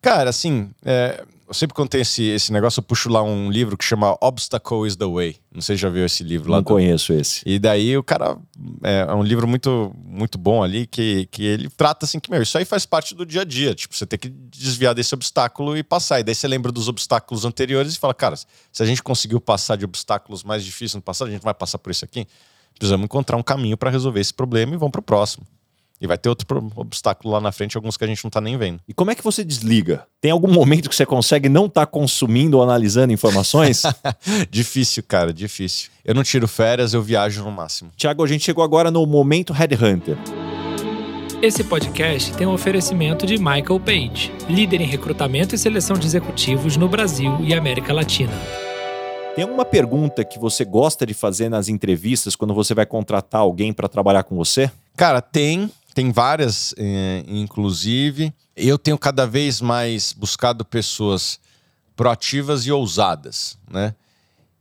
Cara, 0.00 0.30
assim, 0.30 0.70
é, 0.84 1.22
eu 1.52 1.54
sempre 1.54 1.74
quando 1.74 1.90
tem 1.90 2.00
esse, 2.00 2.24
esse 2.24 2.50
negócio, 2.50 2.80
eu 2.80 2.82
puxo 2.82 3.10
lá 3.10 3.22
um 3.22 3.50
livro 3.50 3.76
que 3.76 3.84
chama 3.84 4.16
Obstacle 4.22 4.86
is 4.86 4.96
the 4.96 5.04
Way. 5.04 5.36
Não 5.54 5.60
sei 5.60 5.76
se 5.76 5.82
já 5.82 5.90
viu 5.90 6.02
esse 6.06 6.24
livro 6.24 6.50
lá. 6.50 6.56
Não 6.56 6.62
do... 6.62 6.66
conheço 6.66 7.12
esse. 7.12 7.42
E 7.44 7.58
daí 7.58 7.94
o 7.94 8.02
cara. 8.02 8.38
É, 8.82 9.00
é, 9.00 9.14
um 9.14 9.22
livro 9.22 9.46
muito, 9.46 9.94
muito 10.02 10.38
bom 10.38 10.62
ali, 10.62 10.86
que, 10.86 11.26
que 11.30 11.44
ele 11.44 11.68
trata 11.68 12.06
assim 12.06 12.18
que, 12.18 12.30
meu, 12.30 12.40
isso 12.40 12.56
aí 12.56 12.64
faz 12.64 12.86
parte 12.86 13.14
do 13.14 13.26
dia 13.26 13.42
a 13.42 13.44
dia. 13.44 13.74
Tipo, 13.74 13.94
você 13.94 14.06
tem 14.06 14.18
que 14.18 14.30
desviar 14.30 14.94
desse 14.94 15.14
obstáculo 15.14 15.76
e 15.76 15.82
passar. 15.82 16.20
E 16.20 16.24
daí 16.24 16.34
você 16.34 16.48
lembra 16.48 16.72
dos 16.72 16.88
obstáculos 16.88 17.44
anteriores 17.44 17.94
e 17.94 17.98
fala, 17.98 18.14
cara, 18.14 18.34
se 18.34 18.82
a 18.82 18.86
gente 18.86 19.02
conseguiu 19.02 19.38
passar 19.38 19.76
de 19.76 19.84
obstáculos 19.84 20.42
mais 20.42 20.64
difíceis 20.64 20.94
no 20.94 21.02
passado, 21.02 21.28
a 21.28 21.32
gente 21.32 21.42
vai 21.42 21.52
passar 21.52 21.76
por 21.76 21.90
isso 21.90 22.02
aqui. 22.02 22.26
Precisamos 22.78 23.04
encontrar 23.04 23.36
um 23.36 23.42
caminho 23.42 23.76
para 23.76 23.90
resolver 23.90 24.20
esse 24.20 24.32
problema 24.32 24.72
e 24.72 24.78
vamos 24.78 24.92
pro 24.92 25.02
próximo. 25.02 25.46
E 26.02 26.06
vai 26.06 26.18
ter 26.18 26.28
outro 26.28 26.72
obstáculo 26.74 27.32
lá 27.32 27.40
na 27.40 27.52
frente, 27.52 27.76
alguns 27.76 27.96
que 27.96 28.02
a 28.02 28.08
gente 28.08 28.24
não 28.24 28.30
tá 28.30 28.40
nem 28.40 28.58
vendo. 28.58 28.80
E 28.88 28.92
como 28.92 29.12
é 29.12 29.14
que 29.14 29.22
você 29.22 29.44
desliga? 29.44 30.04
Tem 30.20 30.32
algum 30.32 30.52
momento 30.52 30.88
que 30.88 30.96
você 30.96 31.06
consegue 31.06 31.48
não 31.48 31.66
estar 31.66 31.82
tá 31.82 31.86
consumindo 31.86 32.56
ou 32.56 32.62
analisando 32.64 33.12
informações? 33.12 33.84
difícil, 34.50 35.04
cara, 35.04 35.32
difícil. 35.32 35.90
Eu 36.04 36.12
não 36.12 36.24
tiro 36.24 36.48
férias, 36.48 36.92
eu 36.92 37.00
viajo 37.00 37.44
no 37.44 37.52
máximo. 37.52 37.92
Tiago, 37.96 38.24
a 38.24 38.26
gente 38.26 38.42
chegou 38.42 38.64
agora 38.64 38.90
no 38.90 39.06
momento 39.06 39.52
Headhunter. 39.52 40.18
Esse 41.40 41.62
podcast 41.62 42.32
tem 42.34 42.48
um 42.48 42.52
oferecimento 42.52 43.24
de 43.24 43.38
Michael 43.38 43.78
Page, 43.78 44.32
líder 44.48 44.80
em 44.80 44.86
recrutamento 44.86 45.54
e 45.54 45.58
seleção 45.58 45.96
de 45.96 46.06
executivos 46.06 46.76
no 46.76 46.88
Brasil 46.88 47.38
e 47.42 47.54
América 47.54 47.92
Latina. 47.92 48.32
Tem 49.34 49.44
alguma 49.44 49.64
pergunta 49.64 50.24
que 50.24 50.38
você 50.38 50.64
gosta 50.64 51.06
de 51.06 51.14
fazer 51.14 51.48
nas 51.48 51.68
entrevistas 51.68 52.36
quando 52.36 52.52
você 52.52 52.74
vai 52.74 52.84
contratar 52.84 53.40
alguém 53.40 53.72
para 53.72 53.88
trabalhar 53.88 54.24
com 54.24 54.36
você? 54.36 54.70
Cara, 54.94 55.22
tem 55.22 55.70
tem 55.94 56.10
várias, 56.12 56.74
eh, 56.76 57.24
inclusive. 57.26 58.32
Eu 58.56 58.78
tenho 58.78 58.98
cada 58.98 59.26
vez 59.26 59.60
mais 59.60 60.12
buscado 60.12 60.64
pessoas 60.64 61.38
proativas 61.94 62.66
e 62.66 62.72
ousadas, 62.72 63.58
né? 63.70 63.94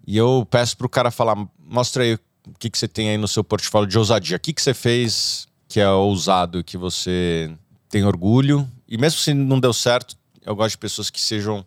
E 0.06 0.18
eu 0.18 0.48
peço 0.50 0.78
para 0.78 0.88
o 0.88 0.90
cara 0.90 1.12
falar, 1.12 1.36
mostra 1.60 2.04
aí 2.04 2.16
o 2.16 2.20
que, 2.60 2.70
que 2.70 2.78
você 2.78 2.88
tem 2.88 3.10
aí 3.10 3.18
no 3.18 3.28
seu 3.28 3.44
portfólio 3.44 3.88
de 3.88 3.98
ousadia. 3.98 4.38
O 4.38 4.40
que, 4.40 4.54
que 4.54 4.62
você 4.62 4.74
fez 4.74 5.48
que 5.68 5.80
é 5.80 5.90
ousado 5.90 6.64
que 6.64 6.78
você 6.78 7.52
tem 7.90 8.04
orgulho? 8.04 8.70
E 8.88 8.98
mesmo 8.98 9.20
se 9.20 9.34
não 9.34 9.60
deu 9.60 9.74
certo, 9.74 10.18
eu 10.46 10.56
gosto 10.56 10.72
de 10.72 10.78
pessoas 10.80 11.10
que 11.10 11.22
sejam 11.22 11.66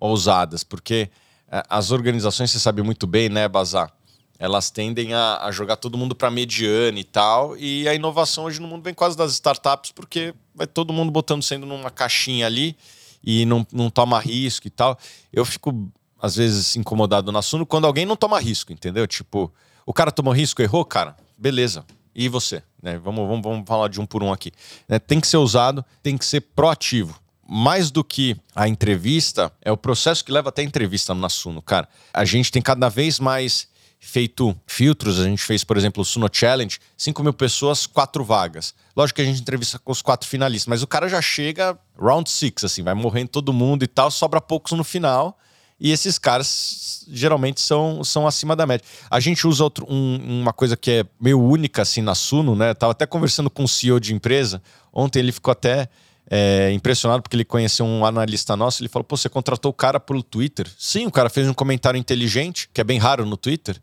ousadas, 0.00 0.62
porque 0.62 1.10
eh, 1.50 1.62
as 1.68 1.90
organizações, 1.90 2.50
você 2.50 2.58
sabe 2.58 2.82
muito 2.82 3.06
bem, 3.06 3.28
né, 3.28 3.48
Bazar? 3.48 3.95
Elas 4.38 4.70
tendem 4.70 5.14
a, 5.14 5.38
a 5.42 5.50
jogar 5.50 5.76
todo 5.76 5.96
mundo 5.96 6.14
para 6.14 6.30
mediana 6.30 6.98
e 6.98 7.04
tal. 7.04 7.56
E 7.56 7.88
a 7.88 7.94
inovação 7.94 8.44
hoje 8.44 8.60
no 8.60 8.68
mundo 8.68 8.82
vem 8.82 8.94
quase 8.94 9.16
das 9.16 9.32
startups, 9.32 9.92
porque 9.92 10.34
vai 10.54 10.66
todo 10.66 10.92
mundo 10.92 11.10
botando 11.10 11.42
sendo 11.42 11.66
numa 11.66 11.90
caixinha 11.90 12.46
ali 12.46 12.76
e 13.24 13.46
não, 13.46 13.66
não 13.72 13.90
toma 13.90 14.18
risco 14.18 14.66
e 14.66 14.70
tal. 14.70 14.98
Eu 15.32 15.44
fico, 15.44 15.90
às 16.20 16.36
vezes, 16.36 16.76
incomodado 16.76 17.32
no 17.32 17.38
assunto 17.38 17.66
quando 17.66 17.86
alguém 17.86 18.06
não 18.06 18.16
toma 18.16 18.38
risco, 18.38 18.72
entendeu? 18.72 19.06
Tipo, 19.06 19.52
o 19.84 19.92
cara 19.92 20.12
tomou 20.12 20.32
risco, 20.32 20.60
errou, 20.62 20.84
cara, 20.84 21.16
beleza. 21.36 21.84
E 22.14 22.28
você? 22.28 22.62
Né? 22.82 22.98
Vamos, 22.98 23.28
vamos, 23.28 23.42
vamos 23.42 23.66
falar 23.66 23.88
de 23.88 24.00
um 24.00 24.06
por 24.06 24.22
um 24.22 24.32
aqui. 24.32 24.52
Né? 24.88 24.98
Tem 24.98 25.20
que 25.20 25.26
ser 25.26 25.36
usado, 25.36 25.84
tem 26.02 26.16
que 26.16 26.24
ser 26.24 26.40
proativo 26.40 27.20
mais 27.48 27.90
do 27.90 28.02
que 28.02 28.36
a 28.54 28.66
entrevista, 28.66 29.52
é 29.62 29.70
o 29.70 29.76
processo 29.76 30.24
que 30.24 30.32
leva 30.32 30.48
até 30.48 30.62
a 30.62 30.64
entrevista 30.64 31.14
no 31.14 31.24
Assuno, 31.24 31.62
cara. 31.62 31.88
A 32.12 32.24
gente 32.24 32.50
tem 32.50 32.60
cada 32.60 32.88
vez 32.88 33.20
mais 33.20 33.68
feito 34.06 34.56
filtros. 34.66 35.18
A 35.18 35.24
gente 35.24 35.42
fez, 35.42 35.64
por 35.64 35.76
exemplo, 35.76 36.00
o 36.00 36.04
Suno 36.04 36.28
Challenge, 36.32 36.78
5 36.96 37.22
mil 37.22 37.32
pessoas, 37.32 37.86
quatro 37.86 38.24
vagas. 38.24 38.74
Lógico 38.96 39.16
que 39.16 39.22
a 39.22 39.24
gente 39.24 39.40
entrevista 39.40 39.78
com 39.78 39.90
os 39.90 40.00
quatro 40.00 40.28
finalistas, 40.28 40.68
mas 40.68 40.82
o 40.82 40.86
cara 40.86 41.08
já 41.08 41.20
chega 41.20 41.76
round 42.00 42.30
six, 42.30 42.64
assim, 42.64 42.82
vai 42.82 42.94
morrendo 42.94 43.28
todo 43.28 43.52
mundo 43.52 43.82
e 43.82 43.86
tal, 43.86 44.10
sobra 44.10 44.40
poucos 44.40 44.72
no 44.72 44.84
final. 44.84 45.36
E 45.78 45.90
esses 45.90 46.18
caras 46.18 47.04
geralmente 47.08 47.60
são, 47.60 48.02
são 48.02 48.26
acima 48.26 48.56
da 48.56 48.64
média. 48.64 48.86
A 49.10 49.20
gente 49.20 49.46
usa 49.46 49.62
outro, 49.62 49.84
um, 49.88 50.40
uma 50.40 50.52
coisa 50.52 50.76
que 50.76 50.90
é 50.90 51.04
meio 51.20 51.38
única 51.38 51.82
assim 51.82 52.00
na 52.00 52.14
Suno, 52.14 52.54
né? 52.54 52.72
tava 52.72 52.92
até 52.92 53.04
conversando 53.04 53.50
com 53.50 53.64
o 53.64 53.68
CEO 53.68 54.00
de 54.00 54.14
empresa. 54.14 54.62
Ontem 54.90 55.18
ele 55.18 55.32
ficou 55.32 55.52
até 55.52 55.90
é, 56.30 56.72
impressionado 56.72 57.22
porque 57.22 57.36
ele 57.36 57.44
conheceu 57.44 57.84
um 57.84 58.06
analista 58.06 58.56
nosso. 58.56 58.80
Ele 58.80 58.88
falou: 58.88 59.04
Pô, 59.04 59.16
você 59.16 59.28
contratou 59.28 59.70
o 59.70 59.74
cara 59.74 60.00
pelo 60.00 60.22
Twitter? 60.22 60.66
Sim, 60.78 61.06
o 61.06 61.10
cara 61.10 61.28
fez 61.28 61.46
um 61.46 61.52
comentário 61.52 61.98
inteligente, 61.98 62.70
que 62.72 62.80
é 62.80 62.84
bem 62.84 62.98
raro 62.98 63.26
no 63.26 63.36
Twitter 63.36 63.78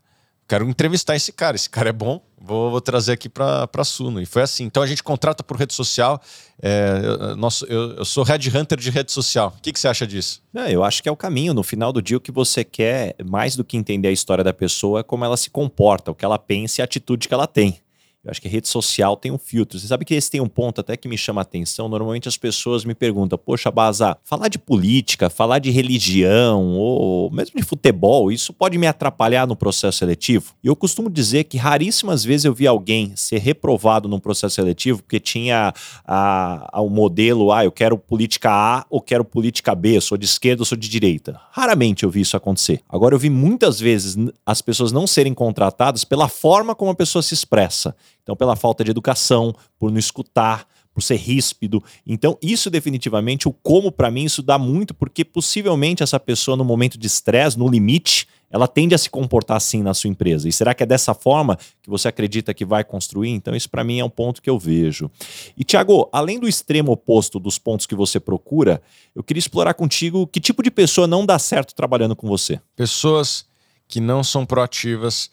quero 0.47 0.67
entrevistar 0.69 1.15
esse 1.15 1.31
cara, 1.31 1.55
esse 1.55 1.69
cara 1.69 1.89
é 1.89 1.93
bom, 1.93 2.21
vou, 2.43 2.71
vou 2.71 2.81
trazer 2.81 3.13
aqui 3.13 3.29
para 3.29 3.83
Suno. 3.83 4.21
E 4.21 4.25
foi 4.25 4.41
assim. 4.41 4.65
Então 4.65 4.83
a 4.83 4.87
gente 4.87 5.01
contrata 5.01 5.43
por 5.43 5.57
rede 5.57 5.73
social. 5.73 6.21
É, 6.61 7.35
nosso, 7.35 7.65
eu, 7.65 7.97
eu 7.97 8.05
sou 8.05 8.23
headhunter 8.23 8.77
de 8.77 8.89
rede 8.89 9.11
social. 9.11 9.53
O 9.57 9.61
que, 9.61 9.71
que 9.71 9.79
você 9.79 9.87
acha 9.87 10.05
disso? 10.05 10.41
É, 10.55 10.71
eu 10.71 10.83
acho 10.83 11.01
que 11.01 11.09
é 11.09 11.11
o 11.11 11.15
caminho. 11.15 11.53
No 11.53 11.63
final 11.63 11.91
do 11.93 12.01
dia, 12.01 12.17
o 12.17 12.21
que 12.21 12.31
você 12.31 12.63
quer, 12.63 13.15
mais 13.25 13.55
do 13.55 13.63
que 13.63 13.77
entender 13.77 14.09
a 14.09 14.11
história 14.11 14.43
da 14.43 14.53
pessoa, 14.53 14.99
é 14.99 15.03
como 15.03 15.25
ela 15.25 15.37
se 15.37 15.49
comporta, 15.49 16.11
o 16.11 16.15
que 16.15 16.25
ela 16.25 16.37
pensa 16.37 16.79
e 16.79 16.81
a 16.81 16.85
atitude 16.85 17.27
que 17.27 17.33
ela 17.33 17.47
tem. 17.47 17.82
Eu 18.23 18.31
acho 18.31 18.41
que 18.41 18.47
rede 18.47 18.69
social 18.69 19.17
tem 19.17 19.33
um 19.33 19.37
filtro. 19.37 19.77
Você 19.77 19.85
sabe 19.85 20.05
que 20.05 20.13
esse 20.13 20.31
tem 20.31 20.39
um 20.39 20.47
ponto 20.47 20.79
até 20.79 20.95
que 20.95 21.09
me 21.09 21.17
chama 21.17 21.41
a 21.41 21.43
atenção. 21.43 21.89
Normalmente 21.89 22.29
as 22.29 22.37
pessoas 22.37 22.85
me 22.85 22.95
perguntam: 22.95 23.37
Poxa, 23.37 23.69
Baza, 23.69 24.17
falar 24.23 24.47
de 24.47 24.57
política, 24.57 25.29
falar 25.29 25.59
de 25.59 25.69
religião 25.69 26.69
ou 26.77 27.29
mesmo 27.29 27.59
de 27.59 27.63
futebol, 27.63 28.31
isso 28.31 28.53
pode 28.53 28.77
me 28.77 28.87
atrapalhar 28.87 29.45
no 29.45 29.57
processo 29.57 29.97
seletivo? 29.97 30.53
E 30.63 30.67
eu 30.67 30.75
costumo 30.75 31.09
dizer 31.09 31.43
que 31.43 31.57
raríssimas 31.57 32.23
vezes 32.23 32.45
eu 32.45 32.53
vi 32.53 32.65
alguém 32.65 33.13
ser 33.13 33.39
reprovado 33.39 34.07
num 34.07 34.21
processo 34.21 34.55
seletivo 34.55 35.03
porque 35.03 35.19
tinha 35.19 35.73
a, 36.07 36.69
a, 36.71 36.81
o 36.81 36.89
modelo: 36.89 37.51
Ah, 37.51 37.65
eu 37.65 37.73
quero 37.73 37.97
política 37.97 38.49
A 38.49 38.85
ou 38.89 39.01
quero 39.01 39.25
política 39.25 39.75
B, 39.75 39.99
sou 39.99 40.17
de 40.17 40.25
esquerda 40.25 40.61
ou 40.61 40.65
sou 40.65 40.77
de 40.77 40.87
direita. 40.87 41.37
Raramente 41.51 42.05
eu 42.05 42.09
vi 42.09 42.21
isso 42.21 42.37
acontecer. 42.37 42.79
Agora 42.87 43.13
eu 43.13 43.19
vi 43.19 43.29
muitas 43.29 43.81
vezes 43.81 44.15
as 44.45 44.61
pessoas 44.61 44.93
não 44.93 45.05
serem 45.05 45.33
contratadas 45.33 46.05
pela 46.05 46.29
forma 46.29 46.73
como 46.73 46.89
a 46.89 46.95
pessoa 46.95 47.21
se 47.21 47.33
expressa. 47.33 47.93
Então, 48.23 48.35
pela 48.35 48.55
falta 48.55 48.83
de 48.83 48.91
educação, 48.91 49.53
por 49.77 49.91
não 49.91 49.99
escutar, 49.99 50.65
por 50.93 51.01
ser 51.01 51.15
ríspido. 51.15 51.83
Então, 52.05 52.37
isso 52.41 52.69
definitivamente, 52.69 53.47
o 53.47 53.53
como 53.53 53.91
para 53.91 54.11
mim, 54.11 54.23
isso 54.23 54.41
dá 54.41 54.57
muito, 54.57 54.93
porque 54.93 55.25
possivelmente 55.25 56.03
essa 56.03 56.19
pessoa, 56.19 56.55
no 56.55 56.63
momento 56.63 56.97
de 56.97 57.07
estresse, 57.07 57.57
no 57.57 57.67
limite, 57.67 58.27
ela 58.49 58.67
tende 58.67 58.93
a 58.93 58.97
se 58.99 59.09
comportar 59.09 59.57
assim 59.57 59.81
na 59.81 59.95
sua 59.95 60.11
empresa. 60.11 60.47
E 60.47 60.51
será 60.51 60.75
que 60.75 60.83
é 60.83 60.85
dessa 60.85 61.15
forma 61.15 61.57
que 61.81 61.89
você 61.89 62.07
acredita 62.07 62.53
que 62.53 62.63
vai 62.63 62.83
construir? 62.83 63.31
Então, 63.31 63.55
isso 63.55 63.67
para 63.67 63.83
mim 63.83 63.99
é 63.99 64.05
um 64.05 64.09
ponto 64.09 64.43
que 64.43 64.49
eu 64.49 64.59
vejo. 64.59 65.09
E, 65.57 65.63
Tiago, 65.63 66.07
além 66.13 66.39
do 66.39 66.47
extremo 66.47 66.91
oposto 66.91 67.39
dos 67.39 67.57
pontos 67.57 67.87
que 67.87 67.95
você 67.95 68.19
procura, 68.19 68.79
eu 69.15 69.23
queria 69.23 69.39
explorar 69.39 69.73
contigo 69.73 70.27
que 70.27 70.39
tipo 70.39 70.61
de 70.61 70.69
pessoa 70.69 71.07
não 71.07 71.25
dá 71.25 71.39
certo 71.39 71.73
trabalhando 71.73 72.15
com 72.15 72.27
você? 72.27 72.61
Pessoas 72.75 73.43
que 73.87 73.99
não 73.99 74.23
são 74.23 74.45
proativas, 74.45 75.31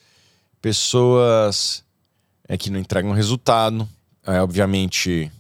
pessoas 0.63 1.85
é 2.51 2.59
que 2.59 2.69
não 2.69 2.81
entregam 2.81 3.13
resultado, 3.13 3.89
é, 4.27 4.43
obviamente, 4.43 5.31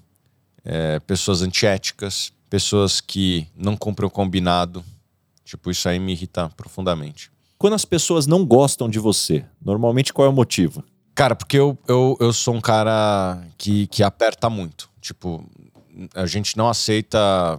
é, 0.64 1.00
pessoas 1.00 1.42
antiéticas, 1.42 2.32
pessoas 2.48 3.00
que 3.00 3.48
não 3.56 3.76
cumprem 3.76 4.06
o 4.06 4.10
combinado. 4.10 4.84
Tipo, 5.44 5.72
isso 5.72 5.88
aí 5.88 5.98
me 5.98 6.12
irrita 6.12 6.48
profundamente. 6.50 7.28
Quando 7.58 7.74
as 7.74 7.84
pessoas 7.84 8.28
não 8.28 8.46
gostam 8.46 8.88
de 8.88 9.00
você, 9.00 9.44
normalmente 9.60 10.12
qual 10.12 10.24
é 10.24 10.28
o 10.28 10.32
motivo? 10.32 10.84
Cara, 11.12 11.34
porque 11.34 11.58
eu, 11.58 11.76
eu, 11.88 12.16
eu 12.20 12.32
sou 12.32 12.54
um 12.54 12.60
cara 12.60 13.42
que, 13.58 13.88
que 13.88 14.04
aperta 14.04 14.48
muito. 14.48 14.88
Tipo, 15.00 15.44
a 16.14 16.26
gente 16.26 16.56
não 16.56 16.68
aceita 16.68 17.58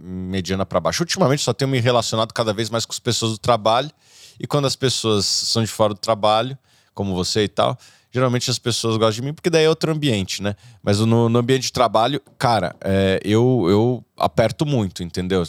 mediana 0.00 0.64
para 0.64 0.78
baixo. 0.78 1.02
Ultimamente 1.02 1.42
só 1.42 1.52
tenho 1.52 1.68
me 1.68 1.80
relacionado 1.80 2.32
cada 2.32 2.52
vez 2.52 2.70
mais 2.70 2.86
com 2.86 2.92
as 2.92 3.00
pessoas 3.00 3.32
do 3.32 3.38
trabalho. 3.38 3.90
E 4.38 4.46
quando 4.46 4.66
as 4.66 4.76
pessoas 4.76 5.26
são 5.26 5.60
de 5.60 5.68
fora 5.68 5.92
do 5.92 5.98
trabalho, 5.98 6.56
como 6.94 7.16
você 7.16 7.42
e 7.42 7.48
tal, 7.48 7.76
geralmente 8.12 8.50
as 8.50 8.58
pessoas 8.58 8.96
gostam 8.96 9.22
de 9.22 9.22
mim 9.22 9.34
porque 9.34 9.50
daí 9.50 9.64
é 9.64 9.68
outro 9.68 9.92
ambiente, 9.92 10.42
né? 10.42 10.54
Mas 10.82 10.98
no, 11.00 11.28
no 11.28 11.38
ambiente 11.38 11.64
de 11.64 11.72
trabalho, 11.72 12.20
cara, 12.38 12.74
é, 12.80 13.20
eu, 13.24 13.66
eu 13.68 14.04
aperto 14.16 14.66
muito, 14.66 15.02
entendeu? 15.02 15.44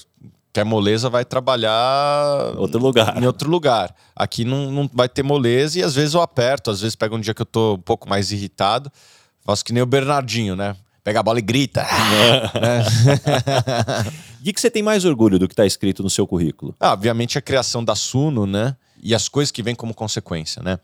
Quer 0.54 0.66
moleza, 0.66 1.10
vai 1.10 1.24
trabalhar 1.24 2.54
outro 2.58 2.80
lugar. 2.80 3.18
em 3.22 3.26
outro 3.26 3.50
lugar. 3.50 3.96
Aqui 4.16 4.44
não, 4.44 4.70
não 4.70 4.90
vai 4.94 5.08
ter 5.08 5.24
moleza 5.24 5.80
e 5.80 5.84
às 5.84 5.96
vezes 5.96 6.14
eu 6.14 6.22
aperto, 6.22 6.70
às 6.70 6.82
vezes 6.82 6.96
pega 6.96 7.16
um 7.16 7.20
dia 7.20 7.34
que 7.34 7.42
eu 7.42 7.46
tô 7.46 7.76
um 7.76 7.82
pouco 7.82 8.08
mais 8.10 8.32
irritado, 8.32 8.92
faço 9.46 9.64
que 9.64 9.72
nem 9.74 9.82
o 9.82 9.86
Bernardinho, 9.86 10.56
né? 10.56 10.76
Pega 11.04 11.20
a 11.20 11.24
bola 11.24 11.40
e 11.40 11.42
grita. 11.42 11.82
né? 11.82 12.84
O 14.40 14.44
que, 14.44 14.54
que 14.54 14.62
você 14.62 14.70
tem 14.70 14.84
mais 14.84 15.04
orgulho 15.04 15.40
do 15.40 15.48
que 15.48 15.54
está 15.54 15.66
escrito 15.66 16.04
no 16.04 16.10
seu 16.10 16.28
currículo? 16.28 16.76
Ah, 16.80 16.94
obviamente 16.94 17.38
a 17.38 17.42
criação 17.42 17.84
da 17.84 17.96
Suno, 17.96 18.46
né? 18.46 18.76
E 19.02 19.16
as 19.16 19.28
coisas 19.28 19.52
que 19.52 19.64
vêm 19.64 19.74
como 19.74 19.96
consequência, 19.96 20.62
né? 20.62 20.78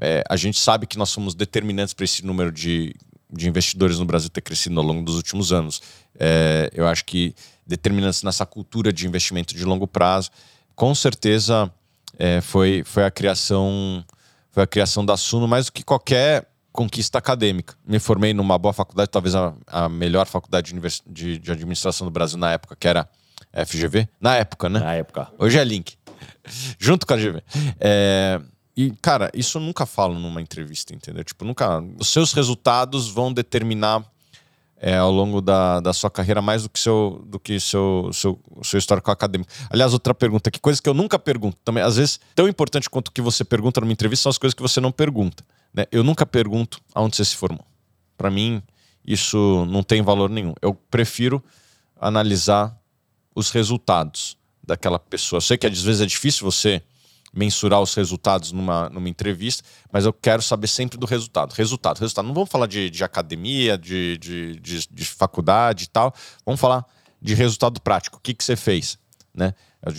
É, 0.00 0.24
a 0.28 0.36
gente 0.36 0.58
sabe 0.58 0.86
que 0.86 0.96
nós 0.96 1.10
somos 1.10 1.34
determinantes 1.34 1.92
para 1.92 2.04
esse 2.04 2.24
número 2.24 2.50
de, 2.50 2.94
de 3.30 3.48
investidores 3.48 3.98
no 3.98 4.04
Brasil 4.04 4.30
ter 4.30 4.40
crescido 4.40 4.78
ao 4.80 4.86
longo 4.86 5.04
dos 5.04 5.16
últimos 5.16 5.52
anos. 5.52 5.82
É, 6.18 6.70
eu 6.74 6.86
acho 6.86 7.04
que 7.04 7.34
determinantes 7.66 8.22
nessa 8.22 8.46
cultura 8.46 8.92
de 8.92 9.06
investimento 9.06 9.54
de 9.54 9.64
longo 9.64 9.86
prazo, 9.86 10.30
com 10.74 10.94
certeza 10.94 11.70
é, 12.18 12.40
foi, 12.40 12.82
foi 12.84 13.04
a 13.04 13.10
criação 13.10 14.04
foi 14.50 14.64
a 14.64 14.66
criação 14.66 15.04
da 15.04 15.16
Suno 15.16 15.46
mais 15.46 15.66
do 15.66 15.72
que 15.72 15.84
qualquer 15.84 16.48
conquista 16.72 17.18
acadêmica. 17.18 17.74
Me 17.86 17.98
formei 17.98 18.34
numa 18.34 18.58
boa 18.58 18.72
faculdade, 18.72 19.10
talvez 19.10 19.34
a, 19.34 19.54
a 19.66 19.88
melhor 19.88 20.26
faculdade 20.26 20.72
de, 20.72 20.80
de, 21.06 21.38
de, 21.38 21.52
administração 21.52 22.06
do 22.06 22.10
Brasil 22.10 22.38
na 22.38 22.52
época, 22.52 22.76
que 22.78 22.88
era 22.88 23.08
FGV. 23.66 24.08
Na 24.20 24.36
época, 24.36 24.68
né? 24.68 24.80
Na 24.80 24.94
época. 24.94 25.28
Hoje 25.38 25.58
é 25.58 25.64
Link. 25.64 25.96
Junto 26.78 27.06
com 27.06 27.14
a 27.14 27.18
FGV. 27.18 27.42
É, 27.78 28.40
e, 28.86 28.90
cara, 29.02 29.30
isso 29.34 29.58
eu 29.58 29.62
nunca 29.62 29.84
falo 29.84 30.18
numa 30.18 30.40
entrevista, 30.40 30.94
entendeu? 30.94 31.22
Tipo, 31.22 31.44
nunca. 31.44 31.82
Os 31.98 32.08
seus 32.08 32.32
resultados 32.32 33.08
vão 33.08 33.30
determinar 33.32 34.04
é, 34.76 34.96
ao 34.96 35.12
longo 35.12 35.42
da, 35.42 35.80
da 35.80 35.92
sua 35.92 36.10
carreira 36.10 36.40
mais 36.40 36.62
do 36.62 36.70
que 36.70 36.80
seu 36.80 37.22
do 37.26 37.38
que 37.38 37.60
seu, 37.60 38.10
seu, 38.14 38.40
seu 38.62 38.78
histórico 38.78 39.10
acadêmico. 39.10 39.52
Aliás, 39.68 39.92
outra 39.92 40.14
pergunta, 40.14 40.50
que 40.50 40.58
coisa 40.58 40.80
que 40.80 40.88
eu 40.88 40.94
nunca 40.94 41.18
pergunto 41.18 41.58
também, 41.62 41.82
às 41.82 41.96
vezes, 41.96 42.18
tão 42.34 42.48
importante 42.48 42.88
quanto 42.88 43.08
o 43.08 43.12
que 43.12 43.20
você 43.20 43.44
pergunta 43.44 43.82
numa 43.82 43.92
entrevista 43.92 44.22
são 44.22 44.30
as 44.30 44.38
coisas 44.38 44.54
que 44.54 44.62
você 44.62 44.80
não 44.80 44.90
pergunta. 44.90 45.44
Né? 45.74 45.84
Eu 45.92 46.02
nunca 46.02 46.24
pergunto 46.24 46.80
aonde 46.94 47.16
você 47.16 47.24
se 47.26 47.36
formou. 47.36 47.66
Para 48.16 48.30
mim, 48.30 48.62
isso 49.04 49.66
não 49.68 49.82
tem 49.82 50.00
valor 50.00 50.30
nenhum. 50.30 50.54
Eu 50.62 50.74
prefiro 50.74 51.44
analisar 52.00 52.74
os 53.34 53.50
resultados 53.50 54.38
daquela 54.62 54.98
pessoa. 54.98 55.36
Eu 55.36 55.42
sei 55.42 55.58
que 55.58 55.66
às 55.66 55.82
vezes 55.82 56.00
é 56.00 56.06
difícil 56.06 56.50
você 56.50 56.82
mensurar 57.32 57.80
os 57.80 57.94
resultados 57.94 58.52
numa, 58.52 58.88
numa 58.88 59.08
entrevista, 59.08 59.62
mas 59.92 60.04
eu 60.04 60.12
quero 60.12 60.42
saber 60.42 60.66
sempre 60.66 60.98
do 60.98 61.06
resultado. 61.06 61.52
Resultado, 61.52 61.98
resultado. 61.98 62.26
Não 62.26 62.34
vamos 62.34 62.50
falar 62.50 62.66
de, 62.66 62.90
de 62.90 63.04
academia, 63.04 63.78
de, 63.78 64.18
de, 64.18 64.56
de, 64.60 64.88
de 64.90 65.04
faculdade 65.04 65.84
e 65.84 65.88
tal. 65.88 66.12
Vamos 66.44 66.60
falar 66.60 66.84
de 67.20 67.34
resultado 67.34 67.80
prático. 67.80 68.18
O 68.18 68.20
que, 68.20 68.34
que 68.34 68.42
você 68.42 68.56
fez? 68.56 68.98
Né? 69.34 69.54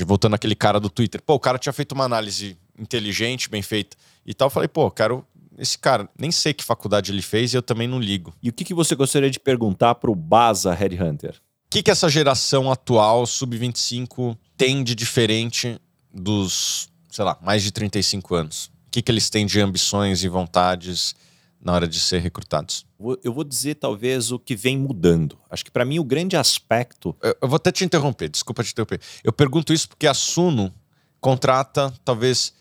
Voltando 0.05 0.35
aquele 0.35 0.55
cara 0.55 0.79
do 0.79 0.89
Twitter. 0.89 1.21
Pô, 1.21 1.35
o 1.35 1.39
cara 1.39 1.57
tinha 1.57 1.73
feito 1.73 1.93
uma 1.93 2.03
análise 2.03 2.57
inteligente, 2.77 3.49
bem 3.49 3.61
feita 3.61 3.95
e 4.25 4.33
tal. 4.33 4.47
Eu 4.47 4.51
falei, 4.51 4.67
pô, 4.67 4.91
quero 4.91 5.25
esse 5.57 5.77
cara, 5.77 6.09
nem 6.17 6.31
sei 6.31 6.53
que 6.53 6.63
faculdade 6.63 7.11
ele 7.11 7.21
fez 7.21 7.53
e 7.53 7.57
eu 7.57 7.61
também 7.61 7.87
não 7.87 7.99
ligo. 7.99 8.33
E 8.41 8.49
o 8.49 8.53
que, 8.53 8.63
que 8.63 8.73
você 8.73 8.95
gostaria 8.95 9.29
de 9.29 9.39
perguntar 9.39 9.95
para 9.95 10.09
o 10.09 10.15
Baza 10.15 10.73
Headhunter? 10.73 11.35
O 11.35 11.69
que, 11.69 11.83
que 11.83 11.91
essa 11.91 12.09
geração 12.09 12.71
atual, 12.71 13.25
sub-25, 13.25 14.35
tem 14.57 14.83
de 14.83 14.95
diferente 14.95 15.79
dos, 16.13 16.89
sei 17.11 17.25
lá, 17.25 17.37
mais 17.41 17.61
de 17.61 17.71
35 17.71 18.33
anos? 18.33 18.71
O 18.87 18.91
que, 18.91 19.01
que 19.01 19.11
eles 19.11 19.29
têm 19.29 19.45
de 19.45 19.59
ambições 19.59 20.23
e 20.23 20.27
vontades 20.27 21.13
na 21.61 21.73
hora 21.73 21.87
de 21.87 21.99
ser 21.99 22.19
recrutados? 22.19 22.85
Eu 23.23 23.33
vou 23.33 23.43
dizer, 23.43 23.75
talvez, 23.75 24.31
o 24.31 24.39
que 24.39 24.55
vem 24.55 24.77
mudando. 24.77 25.37
Acho 25.49 25.63
que, 25.63 25.71
para 25.71 25.85
mim, 25.85 25.99
o 25.99 26.03
grande 26.03 26.35
aspecto. 26.35 27.15
Eu, 27.21 27.35
eu 27.41 27.47
vou 27.47 27.57
até 27.57 27.71
te 27.71 27.85
interromper, 27.85 28.29
desculpa 28.29 28.63
te 28.63 28.71
interromper. 28.71 28.99
Eu 29.23 29.31
pergunto 29.31 29.73
isso 29.73 29.87
porque 29.87 30.07
a 30.07 30.13
Suno 30.13 30.73
contrata, 31.19 31.93
talvez, 32.03 32.53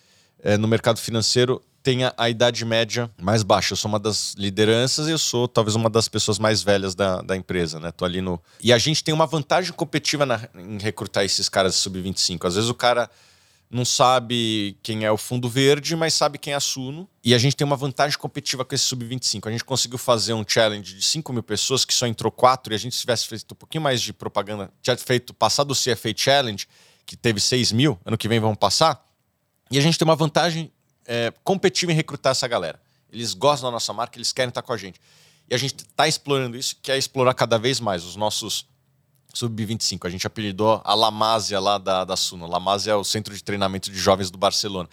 é, 0.43 0.57
no 0.57 0.69
mercado 0.69 0.99
financeiro, 0.99 1.63
tenha 1.83 2.13
a 2.17 2.29
idade 2.29 2.65
média 2.65 3.11
mais 3.21 3.43
baixa. 3.43 3.73
Eu 3.73 3.77
sou 3.77 3.89
uma 3.89 3.99
das 3.99 4.35
lideranças 4.37 5.09
e 5.09 5.11
eu 5.11 5.19
sou 5.19 5.49
talvez 5.49 5.75
uma 5.75 5.89
das 5.89 6.09
pessoas 6.09 6.39
mais 6.39 6.63
velhas 6.63 6.95
da, 6.95 7.23
da 7.23 7.37
empresa, 7.37 7.81
né? 7.81 7.91
Tô 7.91 8.05
ali 8.05 8.21
no. 8.21 8.41
E 8.61 8.73
a 8.73 8.79
gente 8.79 9.03
tem 9.03 9.15
uma 9.15 9.27
vantagem 9.27 9.73
competitiva 9.73 10.27
na, 10.27 10.49
em 10.55 10.79
recrutar 10.79 11.25
esses 11.25 11.49
caras 11.49 11.75
sub-25. 11.77 12.47
Às 12.47 12.55
vezes 12.55 12.69
o 12.69 12.75
cara 12.75 13.11
não 13.71 13.85
sabe 13.85 14.77
quem 14.83 15.05
é 15.05 15.13
o 15.13 15.17
fundo 15.17 15.49
verde, 15.49 15.95
mas 15.95 16.13
sabe 16.13 16.39
quem 16.39 16.53
é 16.53 16.57
a 16.57 16.61
Suno. 16.61 17.09
E 17.23 17.33
a 17.33 17.39
gente 17.39 17.55
tem 17.55 17.65
uma 17.65 17.77
vantagem 17.77 18.19
competitiva 18.19 18.65
com 18.65 18.75
esse 18.75 18.83
sub-25. 18.85 19.47
A 19.47 19.53
gente 19.53 19.65
conseguiu 19.65 19.97
fazer 19.97 20.33
um 20.33 20.45
challenge 20.47 20.97
de 20.97 21.03
5 21.03 21.33
mil 21.33 21.43
pessoas, 21.43 21.85
que 21.85 21.95
só 21.95 22.05
entrou 22.09 22.33
4, 22.33 22.73
e 22.73 22.75
a 22.75 22.79
gente 22.79 22.99
tivesse 22.99 23.29
feito 23.29 23.53
um 23.53 23.55
pouquinho 23.55 23.83
mais 23.83 24.03
de 24.03 24.13
propaganda, 24.13 24.73
tinha 24.83 24.97
feito, 24.97 25.33
passado 25.33 25.71
o 25.71 25.75
CFA 25.75 26.13
Challenge, 26.17 26.67
que 27.07 27.17
teve 27.17 27.39
6 27.39 27.71
mil, 27.71 27.97
ano 28.05 28.19
que 28.19 28.27
vem 28.27 28.41
vamos 28.41 28.59
passar. 28.59 29.07
E 29.71 29.79
a 29.79 29.81
gente 29.81 29.97
tem 29.97 30.05
uma 30.05 30.17
vantagem 30.17 30.73
é, 31.07 31.33
competitiva 31.45 31.93
em 31.93 31.95
recrutar 31.95 32.33
essa 32.33 32.49
galera. 32.49 32.83
Eles 33.13 33.35
gostam 33.35 33.69
da 33.69 33.73
nossa 33.73 33.93
marca, 33.93 34.19
eles 34.19 34.33
querem 34.33 34.49
estar 34.49 34.63
com 34.63 34.73
a 34.73 34.77
gente. 34.77 35.01
E 35.49 35.55
a 35.55 35.59
gente 35.59 35.77
está 35.77 36.09
explorando 36.09 36.57
isso, 36.57 36.77
quer 36.83 36.99
explorar 36.99 37.35
cada 37.35 37.57
vez 37.57 37.79
mais 37.79 38.05
os 38.05 38.17
nossos 38.17 38.67
sub-25. 39.35 40.07
A 40.07 40.11
gente 40.11 40.27
apelidou 40.27 40.81
a 40.85 40.95
Lamásia 40.95 41.59
lá 41.61 41.79
da, 41.79 42.05
da 42.05 42.17
Suno. 42.17 42.47
Lamásia 42.47 42.93
é 42.93 42.95
o 42.95 43.05
centro 43.05 43.35
de 43.35 43.43
treinamento 43.43 43.91
de 43.91 43.99
jovens 43.99 44.31
do 44.31 44.39
Barcelona. 44.39 44.89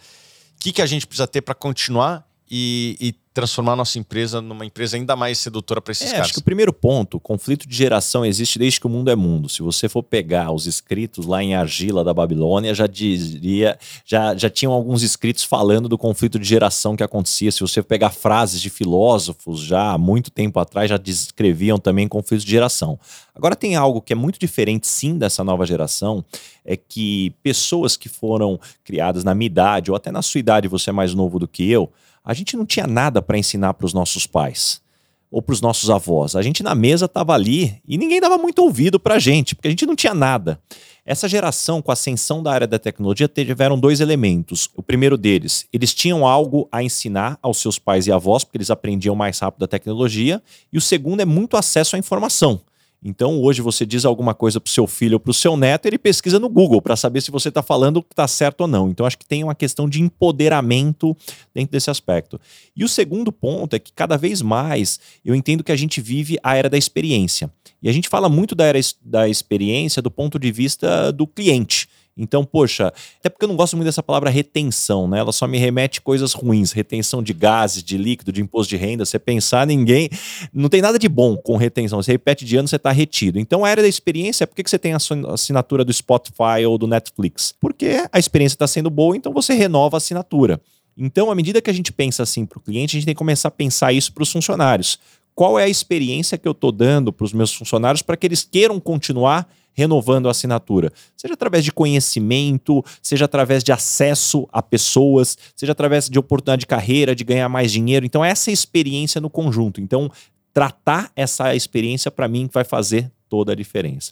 O 0.56 0.58
que, 0.60 0.72
que 0.72 0.82
a 0.82 0.86
gente 0.86 1.06
precisa 1.06 1.26
ter 1.26 1.42
para 1.42 1.54
continuar 1.54 2.26
e, 2.50 2.96
e, 3.00 3.12
transformar 3.38 3.76
nossa 3.76 4.00
empresa 4.00 4.40
numa 4.40 4.66
empresa 4.66 4.96
ainda 4.96 5.14
mais 5.14 5.38
sedutora 5.38 5.80
para 5.80 5.92
esses 5.92 6.08
é, 6.08 6.10
caras? 6.10 6.26
Acho 6.26 6.32
que 6.32 6.40
o 6.40 6.44
primeiro 6.44 6.72
ponto, 6.72 7.20
conflito 7.20 7.68
de 7.68 7.76
geração 7.76 8.26
existe 8.26 8.58
desde 8.58 8.80
que 8.80 8.86
o 8.88 8.90
mundo 8.90 9.12
é 9.12 9.14
mundo. 9.14 9.48
Se 9.48 9.62
você 9.62 9.88
for 9.88 10.02
pegar 10.02 10.50
os 10.50 10.66
escritos 10.66 11.24
lá 11.24 11.40
em 11.40 11.54
Argila 11.54 12.02
da 12.02 12.12
Babilônia, 12.12 12.74
já 12.74 12.88
diria, 12.88 13.78
já, 14.04 14.34
já 14.34 14.50
tinham 14.50 14.72
alguns 14.72 15.04
escritos 15.04 15.44
falando 15.44 15.88
do 15.88 15.96
conflito 15.96 16.36
de 16.36 16.48
geração 16.48 16.96
que 16.96 17.02
acontecia. 17.04 17.52
Se 17.52 17.60
você 17.60 17.80
pegar 17.80 18.10
frases 18.10 18.60
de 18.60 18.70
filósofos 18.70 19.60
já 19.60 19.92
há 19.92 19.98
muito 19.98 20.32
tempo 20.32 20.58
atrás, 20.58 20.90
já 20.90 20.96
descreviam 20.96 21.78
também 21.78 22.08
conflito 22.08 22.44
de 22.44 22.50
geração. 22.50 22.98
Agora 23.32 23.54
tem 23.54 23.76
algo 23.76 24.02
que 24.02 24.12
é 24.12 24.16
muito 24.16 24.36
diferente 24.40 24.88
sim 24.88 25.16
dessa 25.16 25.44
nova 25.44 25.64
geração, 25.64 26.24
é 26.64 26.76
que 26.76 27.32
pessoas 27.40 27.96
que 27.96 28.08
foram 28.08 28.58
criadas 28.84 29.22
na 29.22 29.32
minha 29.32 29.46
idade 29.46 29.92
ou 29.92 29.96
até 29.96 30.10
na 30.10 30.22
sua 30.22 30.40
idade, 30.40 30.66
você 30.66 30.90
é 30.90 30.92
mais 30.92 31.14
novo 31.14 31.38
do 31.38 31.46
que 31.46 31.70
eu, 31.70 31.88
a 32.28 32.34
gente 32.34 32.58
não 32.58 32.66
tinha 32.66 32.86
nada 32.86 33.22
para 33.22 33.38
ensinar 33.38 33.72
para 33.72 33.86
os 33.86 33.94
nossos 33.94 34.26
pais 34.26 34.82
ou 35.30 35.40
para 35.40 35.54
os 35.54 35.62
nossos 35.62 35.88
avós. 35.88 36.36
A 36.36 36.42
gente 36.42 36.62
na 36.62 36.74
mesa 36.74 37.06
estava 37.06 37.32
ali 37.32 37.80
e 37.88 37.96
ninguém 37.96 38.20
dava 38.20 38.36
muito 38.36 38.58
ouvido 38.58 39.00
para 39.00 39.14
a 39.14 39.18
gente, 39.18 39.54
porque 39.54 39.66
a 39.66 39.70
gente 39.70 39.86
não 39.86 39.96
tinha 39.96 40.12
nada. 40.12 40.60
Essa 41.06 41.26
geração, 41.26 41.80
com 41.80 41.90
a 41.90 41.94
ascensão 41.94 42.42
da 42.42 42.52
área 42.52 42.66
da 42.66 42.78
tecnologia, 42.78 43.26
tiveram 43.26 43.80
dois 43.80 44.00
elementos. 44.00 44.68
O 44.76 44.82
primeiro 44.82 45.16
deles, 45.16 45.66
eles 45.72 45.94
tinham 45.94 46.26
algo 46.26 46.68
a 46.70 46.82
ensinar 46.82 47.38
aos 47.40 47.56
seus 47.62 47.78
pais 47.78 48.06
e 48.06 48.12
avós, 48.12 48.44
porque 48.44 48.58
eles 48.58 48.70
aprendiam 48.70 49.16
mais 49.16 49.38
rápido 49.38 49.64
a 49.64 49.68
tecnologia. 49.68 50.42
E 50.70 50.76
o 50.76 50.82
segundo 50.82 51.20
é 51.20 51.24
muito 51.24 51.56
acesso 51.56 51.96
à 51.96 51.98
informação. 51.98 52.60
Então, 53.02 53.40
hoje 53.40 53.62
você 53.62 53.86
diz 53.86 54.04
alguma 54.04 54.34
coisa 54.34 54.60
para 54.60 54.68
o 54.68 54.72
seu 54.72 54.86
filho 54.86 55.14
ou 55.14 55.20
para 55.20 55.30
o 55.30 55.34
seu 55.34 55.56
neto, 55.56 55.86
ele 55.86 55.98
pesquisa 55.98 56.38
no 56.38 56.48
Google 56.48 56.82
para 56.82 56.96
saber 56.96 57.20
se 57.20 57.30
você 57.30 57.48
está 57.48 57.62
falando 57.62 57.98
o 57.98 58.02
que 58.02 58.12
está 58.12 58.26
certo 58.26 58.62
ou 58.62 58.66
não. 58.66 58.90
Então, 58.90 59.06
acho 59.06 59.16
que 59.16 59.26
tem 59.26 59.44
uma 59.44 59.54
questão 59.54 59.88
de 59.88 60.02
empoderamento 60.02 61.16
dentro 61.54 61.70
desse 61.72 61.90
aspecto. 61.90 62.40
E 62.76 62.82
o 62.82 62.88
segundo 62.88 63.30
ponto 63.30 63.76
é 63.76 63.78
que 63.78 63.92
cada 63.92 64.16
vez 64.16 64.42
mais 64.42 64.98
eu 65.24 65.34
entendo 65.34 65.62
que 65.62 65.70
a 65.70 65.76
gente 65.76 66.00
vive 66.00 66.38
a 66.42 66.56
era 66.56 66.68
da 66.68 66.76
experiência. 66.76 67.50
E 67.80 67.88
a 67.88 67.92
gente 67.92 68.08
fala 68.08 68.28
muito 68.28 68.56
da 68.56 68.64
era 68.64 68.80
da 69.00 69.28
experiência 69.28 70.02
do 70.02 70.10
ponto 70.10 70.38
de 70.38 70.50
vista 70.50 71.12
do 71.12 71.26
cliente. 71.26 71.88
Então, 72.18 72.44
poxa, 72.44 72.92
até 73.20 73.28
porque 73.28 73.44
eu 73.44 73.48
não 73.48 73.54
gosto 73.56 73.76
muito 73.76 73.86
dessa 73.86 74.02
palavra 74.02 74.28
retenção, 74.28 75.06
né? 75.06 75.20
Ela 75.20 75.30
só 75.30 75.46
me 75.46 75.56
remete 75.56 76.00
coisas 76.00 76.32
ruins, 76.32 76.72
retenção 76.72 77.22
de 77.22 77.32
gases, 77.32 77.82
de 77.82 77.96
líquido, 77.96 78.32
de 78.32 78.42
imposto 78.42 78.70
de 78.70 78.76
renda. 78.76 79.04
Você 79.04 79.18
pensar, 79.18 79.66
ninguém. 79.66 80.10
Não 80.52 80.68
tem 80.68 80.82
nada 80.82 80.98
de 80.98 81.08
bom 81.08 81.36
com 81.36 81.56
retenção. 81.56 82.02
Você 82.02 82.12
repete 82.12 82.44
de 82.44 82.56
ano, 82.56 82.66
você 82.66 82.76
está 82.76 82.90
retido. 82.90 83.38
Então, 83.38 83.64
a 83.64 83.68
área 83.68 83.82
da 83.82 83.88
experiência 83.88 84.46
por 84.46 84.56
que 84.56 84.68
você 84.68 84.78
tem 84.78 84.92
a 84.92 84.98
assinatura 85.32 85.84
do 85.84 85.92
Spotify 85.92 86.66
ou 86.66 86.76
do 86.76 86.86
Netflix? 86.86 87.54
Porque 87.60 88.04
a 88.10 88.18
experiência 88.18 88.56
está 88.56 88.66
sendo 88.66 88.90
boa, 88.90 89.16
então 89.16 89.32
você 89.32 89.54
renova 89.54 89.96
a 89.96 89.98
assinatura. 89.98 90.60
Então, 90.96 91.30
à 91.30 91.34
medida 91.34 91.62
que 91.62 91.70
a 91.70 91.72
gente 91.72 91.92
pensa 91.92 92.24
assim 92.24 92.44
para 92.44 92.58
o 92.58 92.60
cliente, 92.60 92.96
a 92.96 92.98
gente 92.98 93.06
tem 93.06 93.14
que 93.14 93.18
começar 93.18 93.48
a 93.48 93.52
pensar 93.52 93.92
isso 93.92 94.12
para 94.12 94.22
os 94.22 94.32
funcionários. 94.32 94.98
Qual 95.34 95.56
é 95.56 95.64
a 95.64 95.68
experiência 95.68 96.36
que 96.36 96.48
eu 96.48 96.52
estou 96.52 96.72
dando 96.72 97.12
para 97.12 97.24
os 97.24 97.32
meus 97.32 97.54
funcionários 97.54 98.02
para 98.02 98.16
que 98.16 98.26
eles 98.26 98.42
queiram 98.42 98.80
continuar 98.80 99.48
renovando 99.78 100.26
a 100.26 100.32
assinatura. 100.32 100.92
Seja 101.16 101.34
através 101.34 101.64
de 101.64 101.70
conhecimento, 101.70 102.84
seja 103.00 103.26
através 103.26 103.62
de 103.62 103.70
acesso 103.70 104.48
a 104.52 104.60
pessoas, 104.60 105.38
seja 105.54 105.70
através 105.70 106.08
de 106.10 106.18
oportunidade 106.18 106.60
de 106.60 106.66
carreira, 106.66 107.14
de 107.14 107.22
ganhar 107.22 107.48
mais 107.48 107.70
dinheiro. 107.70 108.04
Então, 108.04 108.24
essa 108.24 108.50
experiência 108.50 109.20
no 109.20 109.30
conjunto. 109.30 109.80
Então, 109.80 110.10
tratar 110.52 111.12
essa 111.14 111.54
experiência, 111.54 112.10
para 112.10 112.26
mim, 112.26 112.50
vai 112.52 112.64
fazer 112.64 113.08
toda 113.28 113.52
a 113.52 113.54
diferença. 113.54 114.10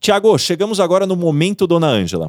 Tiago, 0.00 0.36
chegamos 0.36 0.80
agora 0.80 1.06
no 1.06 1.14
momento, 1.14 1.64
dona 1.64 1.86
Ângela. 1.86 2.28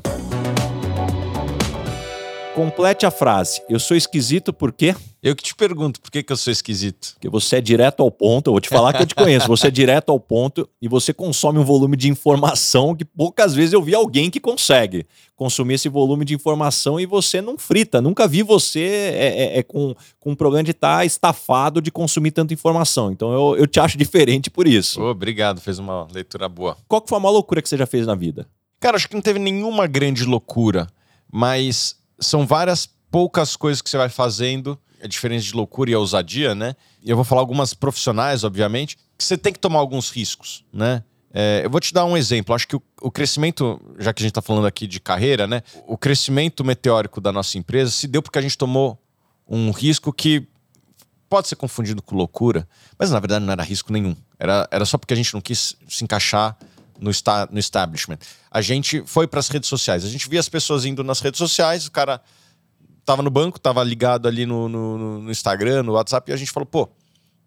Complete 2.53 3.03
a 3.03 3.09
frase. 3.09 3.63
Eu 3.67 3.80
sou 3.80 3.97
esquisito 3.97 4.53
por 4.53 4.72
quê? 4.72 4.95
Eu 5.22 5.36
que 5.36 5.43
te 5.43 5.53
pergunto, 5.53 5.99
por 5.99 6.09
que, 6.09 6.24
que 6.24 6.32
eu 6.32 6.38
sou 6.38 6.51
esquisito? 6.51 7.11
Porque 7.15 7.28
você 7.28 7.57
é 7.57 7.61
direto 7.61 8.01
ao 8.01 8.09
ponto, 8.09 8.47
eu 8.47 8.53
vou 8.53 8.61
te 8.61 8.70
falar 8.70 8.93
que 8.93 9.01
eu 9.01 9.05
te 9.05 9.13
conheço, 9.13 9.47
você 9.47 9.67
é 9.67 9.72
direto 9.72 10.11
ao 10.11 10.20
ponto 10.20 10.67
e 10.82 10.88
você 10.88 11.13
consome 11.13 11.59
um 11.59 11.63
volume 11.63 11.97
de 11.97 12.07
informação 12.07 12.95
que 12.95 13.03
poucas 13.03 13.53
vezes 13.53 13.74
eu 13.74 13.82
vi 13.82 13.93
alguém 13.93 14.30
que 14.30 14.39
consegue 14.39 15.05
consumir 15.36 15.74
esse 15.74 15.89
volume 15.89 16.24
de 16.24 16.34
informação 16.34 16.97
e 16.97 17.05
você 17.05 17.41
não 17.41 17.57
frita. 17.57 18.01
Nunca 18.01 18.30
vi 18.30 18.43
você 18.43 18.80
é, 18.80 19.57
é, 19.57 19.59
é 19.59 19.63
com, 19.63 19.93
com 20.22 20.32
um 20.32 20.36
problema 20.36 20.63
de 20.63 20.72
estar 20.72 20.99
tá 20.99 21.05
estafado 21.05 21.82
de 21.82 21.91
consumir 21.91 22.32
tanta 22.32 22.53
informação. 22.53 23.11
Então 23.11 23.34
eu, 23.34 23.57
eu 23.57 23.67
te 23.67 23.80
acho 23.82 23.97
diferente 23.97 24.49
por 24.49 24.65
isso. 24.65 25.01
Oh, 25.01 25.09
obrigado, 25.09 25.59
fez 25.59 25.80
uma 25.80 26.07
leitura 26.13 26.47
boa. 26.47 26.78
Qual 26.88 27.01
que 27.01 27.09
foi 27.09 27.17
a 27.17 27.22
maior 27.22 27.34
loucura 27.34 27.61
que 27.61 27.67
você 27.67 27.78
já 27.78 27.86
fez 27.86 28.07
na 28.07 28.15
vida? 28.15 28.47
Cara, 28.80 28.95
acho 28.95 29.09
que 29.09 29.15
não 29.15 29.22
teve 29.22 29.39
nenhuma 29.39 29.86
grande 29.86 30.24
loucura, 30.24 30.88
mas 31.30 31.97
são 32.17 32.47
várias 32.47 32.89
poucas 33.11 33.57
coisas 33.57 33.82
que 33.82 33.89
você 33.89 33.97
vai 33.97 34.07
fazendo 34.07 34.80
a 35.02 35.08
diferença 35.08 35.45
de 35.45 35.54
loucura 35.54 35.91
e 35.91 35.95
ousadia, 35.95 36.54
né? 36.54 36.76
E 37.04 37.10
eu 37.10 37.16
vou 37.16 37.26
falar 37.26 37.41
algumas 37.41 37.74
profissionais, 37.74 38.43
obviamente, 38.43 38.97
que 39.18 39.24
você 39.24 39.38
tem 39.38 39.54
que 39.54 39.60
tomar 39.60 39.80
alguns 39.80 40.10
riscos, 40.10 40.64
né? 40.72 41.04
É, 41.34 41.62
eu 41.64 41.70
vou 41.70 41.80
te 41.80 41.93
dar 41.93 42.06
um 42.06 42.18
exemplo. 42.18 42.56
Acho 42.56 42.68
que 42.68 42.76
o, 42.76 42.82
o 43.02 43.12
crescimento, 43.12 43.80
já 44.00 44.12
que 44.14 44.22
a 44.22 44.24
gente 44.24 44.32
está 44.32 44.41
falando 44.41 44.66
aqui 44.66 44.88
de 44.88 45.00
carreira, 45.00 45.45
né? 45.45 45.62
O 45.88 45.97
crescimento 45.97 46.64
meteórico 46.64 47.22
da 47.22 47.32
nossa 47.32 47.58
empresa 47.58 47.91
se 47.91 48.08
deu 48.08 48.22
porque 48.22 48.39
a 48.39 48.41
gente 48.41 48.58
tomou 48.58 48.97
um 49.47 49.72
risco 49.72 50.12
que 50.12 50.47
pode 51.30 51.47
ser 51.47 51.56
confundido 51.56 52.02
com 52.02 52.16
loucura, 52.16 52.68
mas 52.97 53.12
na 53.12 53.20
verdade 53.20 53.45
não 53.45 53.54
era 53.54 53.64
risco 53.64 53.93
nenhum. 53.93 54.16
Era, 54.39 54.68
era 54.72 54.86
só 54.86 54.97
porque 54.97 55.14
a 55.14 55.18
gente 55.18 55.34
não 55.34 55.41
quis 55.41 55.76
se 55.88 56.04
encaixar 56.04 56.58
no, 57.00 57.12
esta, 57.12 57.47
no 57.52 57.60
establishment. 57.60 58.18
A 58.50 58.62
gente 58.62 59.04
foi 59.06 59.28
para 59.28 59.39
as 59.39 59.47
redes 59.47 59.70
sociais. 59.70 60.04
A 60.04 60.10
gente 60.10 60.28
via 60.28 60.39
as 60.39 60.50
pessoas 60.50 60.86
indo 60.86 61.04
nas 61.04 61.20
redes 61.20 61.38
sociais, 61.38 61.86
o 61.86 61.91
cara 61.91 62.20
tava 63.10 63.24
no 63.24 63.32
banco, 63.32 63.60
tava 63.60 63.84
ligado 63.84 64.28
ali 64.28 64.45
no, 64.45 64.70
no, 64.70 65.20
no, 65.22 65.32
Instagram, 65.32 65.82
no 65.82 65.93
WhatsApp, 65.93 66.30
e 66.30 66.34
a 66.34 66.38
gente 66.38 66.51
falou, 66.51 66.68
pô, 66.68 66.88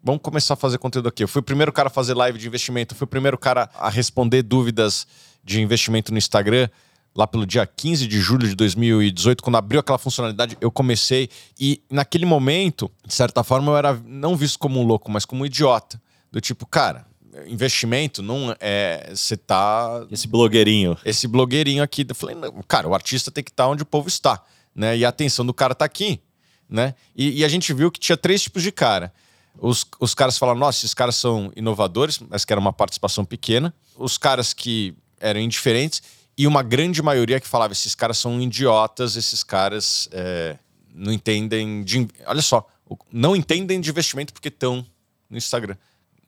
vamos 0.02 0.20
começar 0.20 0.54
a 0.54 0.56
fazer 0.56 0.76
conteúdo 0.76 1.08
aqui. 1.08 1.22
Eu 1.22 1.28
fui 1.28 1.38
o 1.38 1.42
primeiro 1.42 1.72
cara 1.72 1.86
a 1.86 1.90
fazer 1.90 2.14
live 2.14 2.36
de 2.36 2.48
investimento, 2.48 2.96
fui 2.96 3.04
o 3.04 3.08
primeiro 3.08 3.38
cara 3.38 3.70
a 3.74 3.88
responder 3.88 4.42
dúvidas 4.42 5.06
de 5.44 5.62
investimento 5.62 6.10
no 6.10 6.18
Instagram. 6.18 6.68
Lá 7.14 7.28
pelo 7.28 7.46
dia 7.46 7.64
15 7.64 8.08
de 8.08 8.20
julho 8.20 8.48
de 8.48 8.56
2018, 8.56 9.40
quando 9.40 9.56
abriu 9.56 9.78
aquela 9.78 9.98
funcionalidade, 9.98 10.56
eu 10.60 10.70
comecei. 10.70 11.28
E 11.60 11.80
naquele 11.88 12.24
momento, 12.24 12.90
de 13.06 13.14
certa 13.14 13.44
forma, 13.44 13.70
eu 13.70 13.76
era 13.76 14.02
não 14.04 14.34
visto 14.34 14.58
como 14.58 14.80
um 14.80 14.82
louco, 14.82 15.10
mas 15.12 15.24
como 15.24 15.42
um 15.42 15.46
idiota. 15.46 16.00
Do 16.32 16.40
tipo, 16.40 16.66
cara, 16.66 17.06
investimento 17.46 18.20
não 18.22 18.56
é. 18.58 19.12
Você 19.14 19.36
tá. 19.36 20.06
Esse 20.10 20.26
blogueirinho. 20.26 20.96
Esse 21.04 21.28
blogueirinho 21.28 21.82
aqui. 21.82 22.04
Eu 22.08 22.14
falei, 22.14 22.34
cara, 22.66 22.88
o 22.88 22.94
artista 22.94 23.30
tem 23.30 23.44
que 23.44 23.50
estar 23.50 23.64
tá 23.64 23.68
onde 23.68 23.82
o 23.82 23.86
povo 23.86 24.08
está 24.08 24.42
né? 24.74 24.96
E 24.96 25.04
a 25.04 25.08
atenção 25.08 25.44
do 25.44 25.54
cara 25.54 25.74
tá 25.74 25.84
aqui, 25.84 26.20
né? 26.68 26.94
E, 27.14 27.40
e, 27.40 27.44
a 27.44 27.48
gente 27.48 27.72
viu 27.72 27.90
que 27.90 28.00
tinha 28.00 28.16
três 28.16 28.42
tipos 28.42 28.62
de 28.62 28.72
cara. 28.72 29.12
Os, 29.58 29.84
os 30.00 30.14
caras 30.14 30.38
falaram, 30.38 30.58
nossa, 30.58 30.78
esses 30.78 30.94
caras 30.94 31.16
são 31.16 31.52
inovadores, 31.54 32.18
mas 32.18 32.44
que 32.44 32.52
era 32.52 32.60
uma 32.60 32.72
participação 32.72 33.24
pequena. 33.24 33.74
Os 33.96 34.16
caras 34.16 34.52
que 34.54 34.94
eram 35.20 35.40
indiferentes 35.40 36.02
e 36.36 36.46
uma 36.46 36.62
grande 36.62 37.02
maioria 37.02 37.38
que 37.38 37.46
falava, 37.46 37.72
esses 37.72 37.94
caras 37.94 38.16
são 38.16 38.40
idiotas, 38.40 39.16
esses 39.16 39.44
caras 39.44 40.08
é, 40.10 40.56
não 40.94 41.12
entendem 41.12 41.84
de... 41.84 42.08
Olha 42.26 42.40
só, 42.40 42.66
não 43.12 43.36
entendem 43.36 43.80
de 43.80 43.90
investimento 43.90 44.32
porque 44.32 44.48
estão 44.48 44.84
no 45.28 45.36
Instagram 45.36 45.76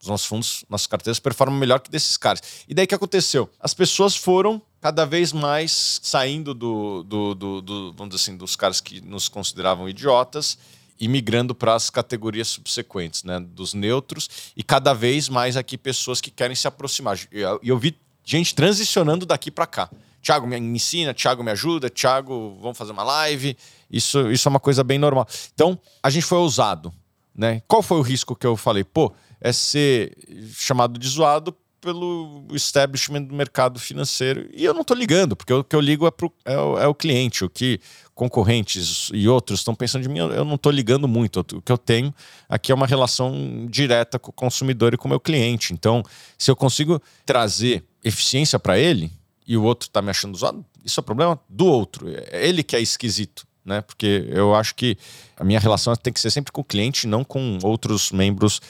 os 0.04 0.08
nossos 0.08 0.26
fundos, 0.26 0.64
nossas 0.68 0.86
carteiras 0.86 1.18
performam 1.18 1.58
melhor 1.58 1.80
que 1.80 1.90
desses 1.90 2.16
caras. 2.16 2.42
E 2.68 2.74
daí 2.74 2.86
que 2.86 2.94
aconteceu? 2.94 3.50
As 3.58 3.72
pessoas 3.72 4.14
foram 4.14 4.60
cada 4.84 5.06
vez 5.06 5.32
mais 5.32 5.98
saindo 6.02 6.52
do, 6.52 7.02
do, 7.04 7.34
do, 7.34 7.62
do 7.62 7.92
vamos 7.94 8.14
assim, 8.14 8.36
dos 8.36 8.54
caras 8.54 8.82
que 8.82 9.00
nos 9.00 9.30
consideravam 9.30 9.88
idiotas 9.88 10.58
e 11.00 11.08
migrando 11.08 11.54
para 11.54 11.74
as 11.74 11.88
categorias 11.88 12.48
subsequentes, 12.48 13.24
né, 13.24 13.40
dos 13.40 13.72
neutros 13.72 14.52
e 14.54 14.62
cada 14.62 14.92
vez 14.92 15.26
mais 15.30 15.56
aqui 15.56 15.78
pessoas 15.78 16.20
que 16.20 16.30
querem 16.30 16.54
se 16.54 16.68
aproximar. 16.68 17.18
E 17.32 17.40
eu, 17.40 17.58
eu, 17.62 17.78
vi 17.78 17.98
gente 18.22 18.54
transicionando 18.54 19.24
daqui 19.24 19.50
para 19.50 19.66
cá. 19.66 19.88
Tiago 20.20 20.46
me 20.46 20.58
ensina, 20.58 21.14
Tiago 21.14 21.42
me 21.42 21.52
ajuda, 21.52 21.88
Tiago, 21.88 22.58
vamos 22.60 22.76
fazer 22.76 22.92
uma 22.92 23.04
live. 23.04 23.56
Isso, 23.90 24.30
isso 24.30 24.46
é 24.46 24.50
uma 24.50 24.60
coisa 24.60 24.84
bem 24.84 24.98
normal. 24.98 25.26
Então, 25.54 25.80
a 26.02 26.10
gente 26.10 26.26
foi 26.26 26.36
ousado, 26.36 26.92
né? 27.34 27.62
Qual 27.66 27.80
foi 27.82 27.96
o 27.96 28.02
risco 28.02 28.36
que 28.36 28.46
eu 28.46 28.54
falei? 28.54 28.84
Pô, 28.84 29.14
é 29.40 29.50
ser 29.50 30.14
chamado 30.52 30.98
de 30.98 31.08
zoado 31.08 31.56
pelo 31.84 32.46
establishment 32.52 33.24
do 33.24 33.34
mercado 33.34 33.78
financeiro. 33.78 34.48
E 34.54 34.64
eu 34.64 34.72
não 34.72 34.80
estou 34.80 34.96
ligando, 34.96 35.36
porque 35.36 35.52
o 35.52 35.62
que 35.62 35.76
eu 35.76 35.80
ligo 35.80 36.06
é, 36.06 36.10
pro, 36.10 36.32
é, 36.42 36.56
o, 36.56 36.78
é 36.78 36.86
o 36.86 36.94
cliente. 36.94 37.44
O 37.44 37.50
que 37.50 37.78
concorrentes 38.14 39.10
e 39.12 39.28
outros 39.28 39.60
estão 39.60 39.74
pensando 39.74 40.02
de 40.02 40.08
mim, 40.08 40.20
eu 40.20 40.46
não 40.46 40.54
estou 40.54 40.72
ligando 40.72 41.06
muito. 41.06 41.40
O 41.40 41.60
que 41.60 41.70
eu 41.70 41.76
tenho 41.76 42.14
aqui 42.48 42.72
é 42.72 42.74
uma 42.74 42.86
relação 42.86 43.66
direta 43.68 44.18
com 44.18 44.30
o 44.30 44.32
consumidor 44.32 44.94
e 44.94 44.96
com 44.96 45.06
o 45.06 45.10
meu 45.10 45.20
cliente. 45.20 45.74
Então, 45.74 46.02
se 46.38 46.50
eu 46.50 46.56
consigo 46.56 47.02
trazer 47.26 47.84
eficiência 48.02 48.58
para 48.58 48.78
ele 48.78 49.12
e 49.46 49.54
o 49.54 49.62
outro 49.62 49.86
está 49.86 50.00
me 50.00 50.08
achando 50.08 50.38
zoado, 50.38 50.64
isso 50.82 50.98
é 50.98 51.02
problema 51.02 51.38
do 51.50 51.66
outro. 51.66 52.08
É 52.08 52.48
ele 52.48 52.62
que 52.62 52.74
é 52.74 52.80
esquisito. 52.80 53.46
Né? 53.62 53.82
Porque 53.82 54.26
eu 54.28 54.54
acho 54.54 54.74
que 54.74 54.96
a 55.36 55.44
minha 55.44 55.60
relação 55.60 55.94
tem 55.96 56.12
que 56.12 56.20
ser 56.20 56.30
sempre 56.30 56.50
com 56.50 56.62
o 56.62 56.64
cliente, 56.64 57.06
não 57.06 57.22
com 57.22 57.58
outros 57.62 58.10
membros 58.10 58.60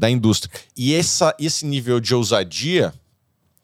da 0.00 0.08
indústria. 0.08 0.50
E 0.74 0.94
essa, 0.94 1.36
esse 1.38 1.66
nível 1.66 2.00
de 2.00 2.14
ousadia 2.14 2.94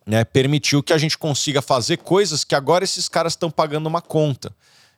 né, 0.04 0.22
permitiu 0.22 0.82
que 0.82 0.92
a 0.92 0.98
gente 0.98 1.16
consiga 1.16 1.62
fazer 1.62 1.96
coisas 1.96 2.44
que 2.44 2.54
agora 2.54 2.84
esses 2.84 3.08
caras 3.08 3.32
estão 3.32 3.50
pagando 3.50 3.86
uma 3.86 4.02
conta. 4.02 4.54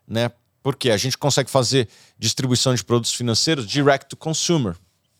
Né? 0.06 0.32
Porque 0.64 0.90
a 0.90 0.96
gente 0.96 1.16
consegue 1.16 1.48
fazer 1.48 1.88
distribuição 2.18 2.74
de 2.74 2.84
produtos 2.84 3.14
financeiros 3.14 3.68
direct 3.68 4.08
to 4.08 4.16
consumer. 4.16 4.74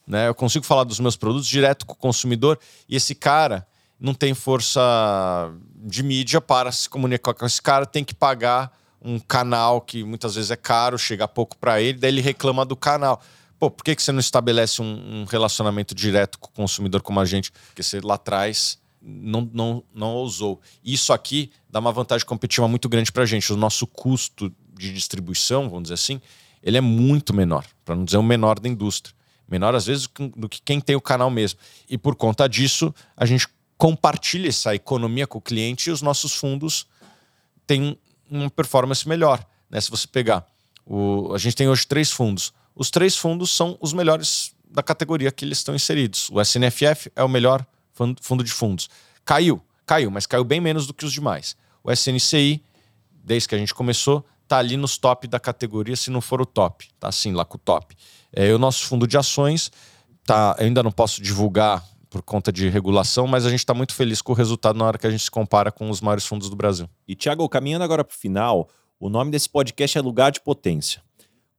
Né? 0.05 0.27
Eu 0.27 0.35
consigo 0.35 0.67
falar 0.67 0.83
dos 0.83 0.99
meus 0.99 1.15
produtos 1.15 1.47
direto 1.47 1.87
com 1.87 1.93
o 1.93 1.97
consumidor 1.97 2.59
e 2.89 2.97
esse 2.97 3.15
cara 3.15 3.65
não 4.01 4.13
tem 4.13 4.35
força 4.35 5.53
de 5.77 6.03
mídia 6.03 6.41
para 6.41 6.73
se 6.73 6.89
comunicar 6.89 7.33
com 7.33 7.47
esse 7.47 7.63
cara, 7.63 7.87
tem 7.87 8.05
que 8.05 8.15
pagar 8.15 8.77
um 9.01 9.21
canal 9.21 9.81
que 9.81 10.03
muitas 10.03 10.35
vezes 10.35 10.51
é 10.51 10.57
caro, 10.57 10.99
chega 10.99 11.29
pouco 11.29 11.57
para 11.57 11.81
ele, 11.81 11.99
daí 11.99 12.11
ele 12.11 12.21
reclama 12.21 12.65
do 12.65 12.75
canal. 12.75 13.23
Pô, 13.59 13.71
por 13.71 13.83
que, 13.83 13.95
que 13.97 14.03
você 14.03 14.13
não 14.13 14.21
estabelece 14.21 14.81
um, 14.81 15.23
um 15.23 15.25
relacionamento 15.25 15.95
direto 15.95 16.39
com 16.39 16.49
o 16.49 16.53
consumidor 16.53 17.03
como 17.03 17.19
a 17.19 17.25
gente? 17.25 17.51
Porque 17.51 17.83
você 17.83 18.01
lá 18.01 18.15
atrás 18.15 18.79
não, 19.03 19.49
não, 19.53 19.85
não 19.93 20.15
ousou. 20.15 20.61
Isso 20.85 21.13
aqui 21.13 21.51
dá 21.69 21.81
uma 21.81 21.93
vantagem 21.93 22.27
competitiva 22.27 22.69
muito 22.69 22.89
grande 22.89 23.11
para 23.11 23.25
a 23.25 23.27
gente. 23.27 23.53
O 23.53 23.57
nosso 23.57 23.87
custo 23.87 24.53
de 24.77 24.93
distribuição, 24.93 25.69
vamos 25.69 25.85
dizer 25.85 25.95
assim, 25.95 26.21
ele 26.63 26.77
é 26.77 26.81
muito 26.81 27.35
menor, 27.35 27.65
para 27.85 27.97
não 27.97 28.05
dizer 28.05 28.19
o 28.19 28.23
menor 28.23 28.61
da 28.61 28.69
indústria. 28.69 29.15
Menor, 29.49 29.75
às 29.75 29.87
vezes, 29.87 30.07
do 30.37 30.49
que 30.49 30.61
quem 30.61 30.81
tem 30.81 30.95
o 30.95 31.01
canal 31.01 31.31
mesmo. 31.31 31.59
E 31.89 31.97
por 31.97 32.15
conta 32.15 32.49
disso, 32.49 32.95
a 33.17 33.25
gente 33.25 33.49
compartilha 33.79 34.49
essa 34.49 34.75
economia 34.75 35.27
com 35.27 35.39
o 35.39 35.41
cliente 35.41 35.89
e 35.89 35.93
os 35.93 36.03
nossos 36.03 36.35
fundos 36.35 36.87
têm 37.67 37.99
uma 38.31 38.51
performance 38.51 39.09
melhor. 39.09 39.45
Né? 39.71 39.81
Se 39.81 39.91
você 39.91 40.07
pegar, 40.07 40.47
o, 40.85 41.33
a 41.35 41.39
gente 41.39 41.57
tem 41.57 41.69
hoje 41.69 41.87
três 41.87 42.11
fundos. 42.11 42.53
Os 42.79 42.91
três 42.91 43.17
fundos 43.17 43.51
são 43.51 43.77
os 43.81 43.93
melhores 43.93 44.55
da 44.71 44.85
categoria 44.85 45.33
que 45.33 45.45
eles 45.45 45.59
estão 45.59 45.75
inseridos. 45.75 46.31
O 46.31 46.41
SNFF 46.41 47.11
é 47.17 47.25
o 47.25 47.29
melhor 47.29 47.67
fundo 48.21 48.45
de 48.45 48.53
fundos. 48.53 48.89
Caiu, 49.25 49.61
caiu, 49.85 50.13
mas 50.13 50.27
caiu 50.27 50.45
bem 50.45 50.61
menos 50.61 50.87
do 50.87 50.95
que 50.95 51.05
os 51.05 51.13
demais. 51.13 51.57
O 51.83 51.91
SNCI, 51.91 52.63
desde 53.11 53.49
que 53.49 53.55
a 53.57 53.59
gente 53.59 53.75
começou, 53.75 54.25
está 54.45 54.59
ali 54.59 54.77
nos 54.77 54.97
top 54.97 55.27
da 55.27 55.41
categoria, 55.41 55.97
se 55.97 56.09
não 56.09 56.21
for 56.21 56.41
o 56.41 56.47
top. 56.47 56.87
Está 56.95 57.09
assim 57.09 57.33
lá 57.33 57.45
com 57.45 57.57
o 57.57 57.61
top. 57.61 57.97
É, 58.33 58.55
o 58.55 58.59
nosso 58.59 58.87
fundo 58.87 59.09
de 59.09 59.19
ações, 59.19 59.73
tá, 60.25 60.55
ainda 60.57 60.81
não 60.81 60.93
posso 60.93 61.21
divulgar 61.21 61.85
por 62.09 62.23
conta 62.23 62.53
de 62.53 62.69
regulação, 62.69 63.27
mas 63.27 63.45
a 63.45 63.51
gente 63.51 63.59
está 63.59 63.75
muito 63.75 63.93
feliz 63.93 64.23
com 64.23 64.31
o 64.31 64.37
resultado 64.37 64.79
na 64.79 64.85
hora 64.85 64.99
que 64.99 65.07
a 65.07 65.11
gente 65.11 65.25
se 65.25 65.31
compara 65.33 65.73
com 65.73 65.91
os 65.91 66.01
maiores 66.01 66.25
fundos 66.25 66.49
do 66.49 66.55
Brasil. 66.55 66.89
E, 67.09 67.17
Tiago, 67.17 67.49
caminhando 67.49 67.83
agora 67.83 68.05
para 68.05 68.15
o 68.15 68.17
final, 68.17 68.69
o 69.01 69.09
nome 69.09 69.33
desse 69.33 69.49
podcast 69.49 69.99
é 69.99 70.01
Lugar 70.01 70.31
de 70.31 70.41
Potência. 70.41 71.03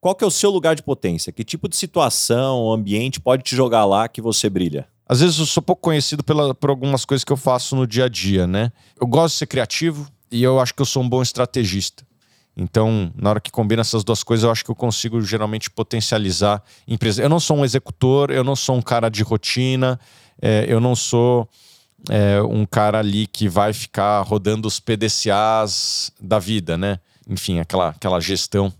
Qual 0.01 0.15
que 0.15 0.23
é 0.23 0.27
o 0.27 0.31
seu 0.31 0.49
lugar 0.49 0.75
de 0.75 0.83
potência? 0.83 1.31
Que 1.31 1.43
tipo 1.43 1.67
de 1.67 1.75
situação, 1.75 2.71
ambiente 2.71 3.19
pode 3.19 3.43
te 3.43 3.55
jogar 3.55 3.83
lá 3.83 4.07
que 4.07 4.21
você 4.21 4.49
brilha? 4.49 4.87
Às 5.05 5.19
vezes 5.19 5.39
eu 5.39 5.45
sou 5.45 5.61
pouco 5.61 5.81
conhecido 5.81 6.23
pela, 6.23 6.55
por 6.55 6.69
algumas 6.69 7.03
coisas 7.03 7.25
que 7.25 7.33
eu 7.33 7.37
faço 7.37 7.75
no 7.75 7.85
dia 7.85 8.05
a 8.05 8.09
dia, 8.09 8.47
né? 8.47 8.71
Eu 8.99 9.05
gosto 9.05 9.33
de 9.33 9.39
ser 9.39 9.47
criativo 9.47 10.07
e 10.31 10.41
eu 10.41 10.59
acho 10.59 10.73
que 10.73 10.81
eu 10.81 10.85
sou 10.85 11.03
um 11.03 11.09
bom 11.09 11.21
estrategista. 11.21 12.07
Então, 12.55 13.11
na 13.15 13.31
hora 13.31 13.41
que 13.41 13.51
combina 13.51 13.81
essas 13.81 14.03
duas 14.03 14.23
coisas, 14.23 14.43
eu 14.43 14.51
acho 14.51 14.63
que 14.63 14.71
eu 14.71 14.75
consigo 14.75 15.21
geralmente 15.21 15.69
potencializar 15.69 16.63
empresas. 16.87 17.19
Eu 17.19 17.29
não 17.29 17.39
sou 17.39 17.57
um 17.57 17.65
executor, 17.65 18.31
eu 18.31 18.43
não 18.43 18.55
sou 18.55 18.75
um 18.75 18.81
cara 18.81 19.09
de 19.09 19.23
rotina, 19.23 19.99
é, 20.41 20.65
eu 20.67 20.79
não 20.79 20.95
sou 20.95 21.49
é, 22.09 22.41
um 22.41 22.65
cara 22.65 22.99
ali 22.99 23.27
que 23.27 23.49
vai 23.49 23.73
ficar 23.73 24.21
rodando 24.21 24.67
os 24.67 24.79
PDCAs 24.79 26.11
da 26.21 26.39
vida, 26.39 26.77
né? 26.77 26.99
Enfim, 27.27 27.59
aquela, 27.59 27.89
aquela 27.89 28.19
gestão 28.19 28.71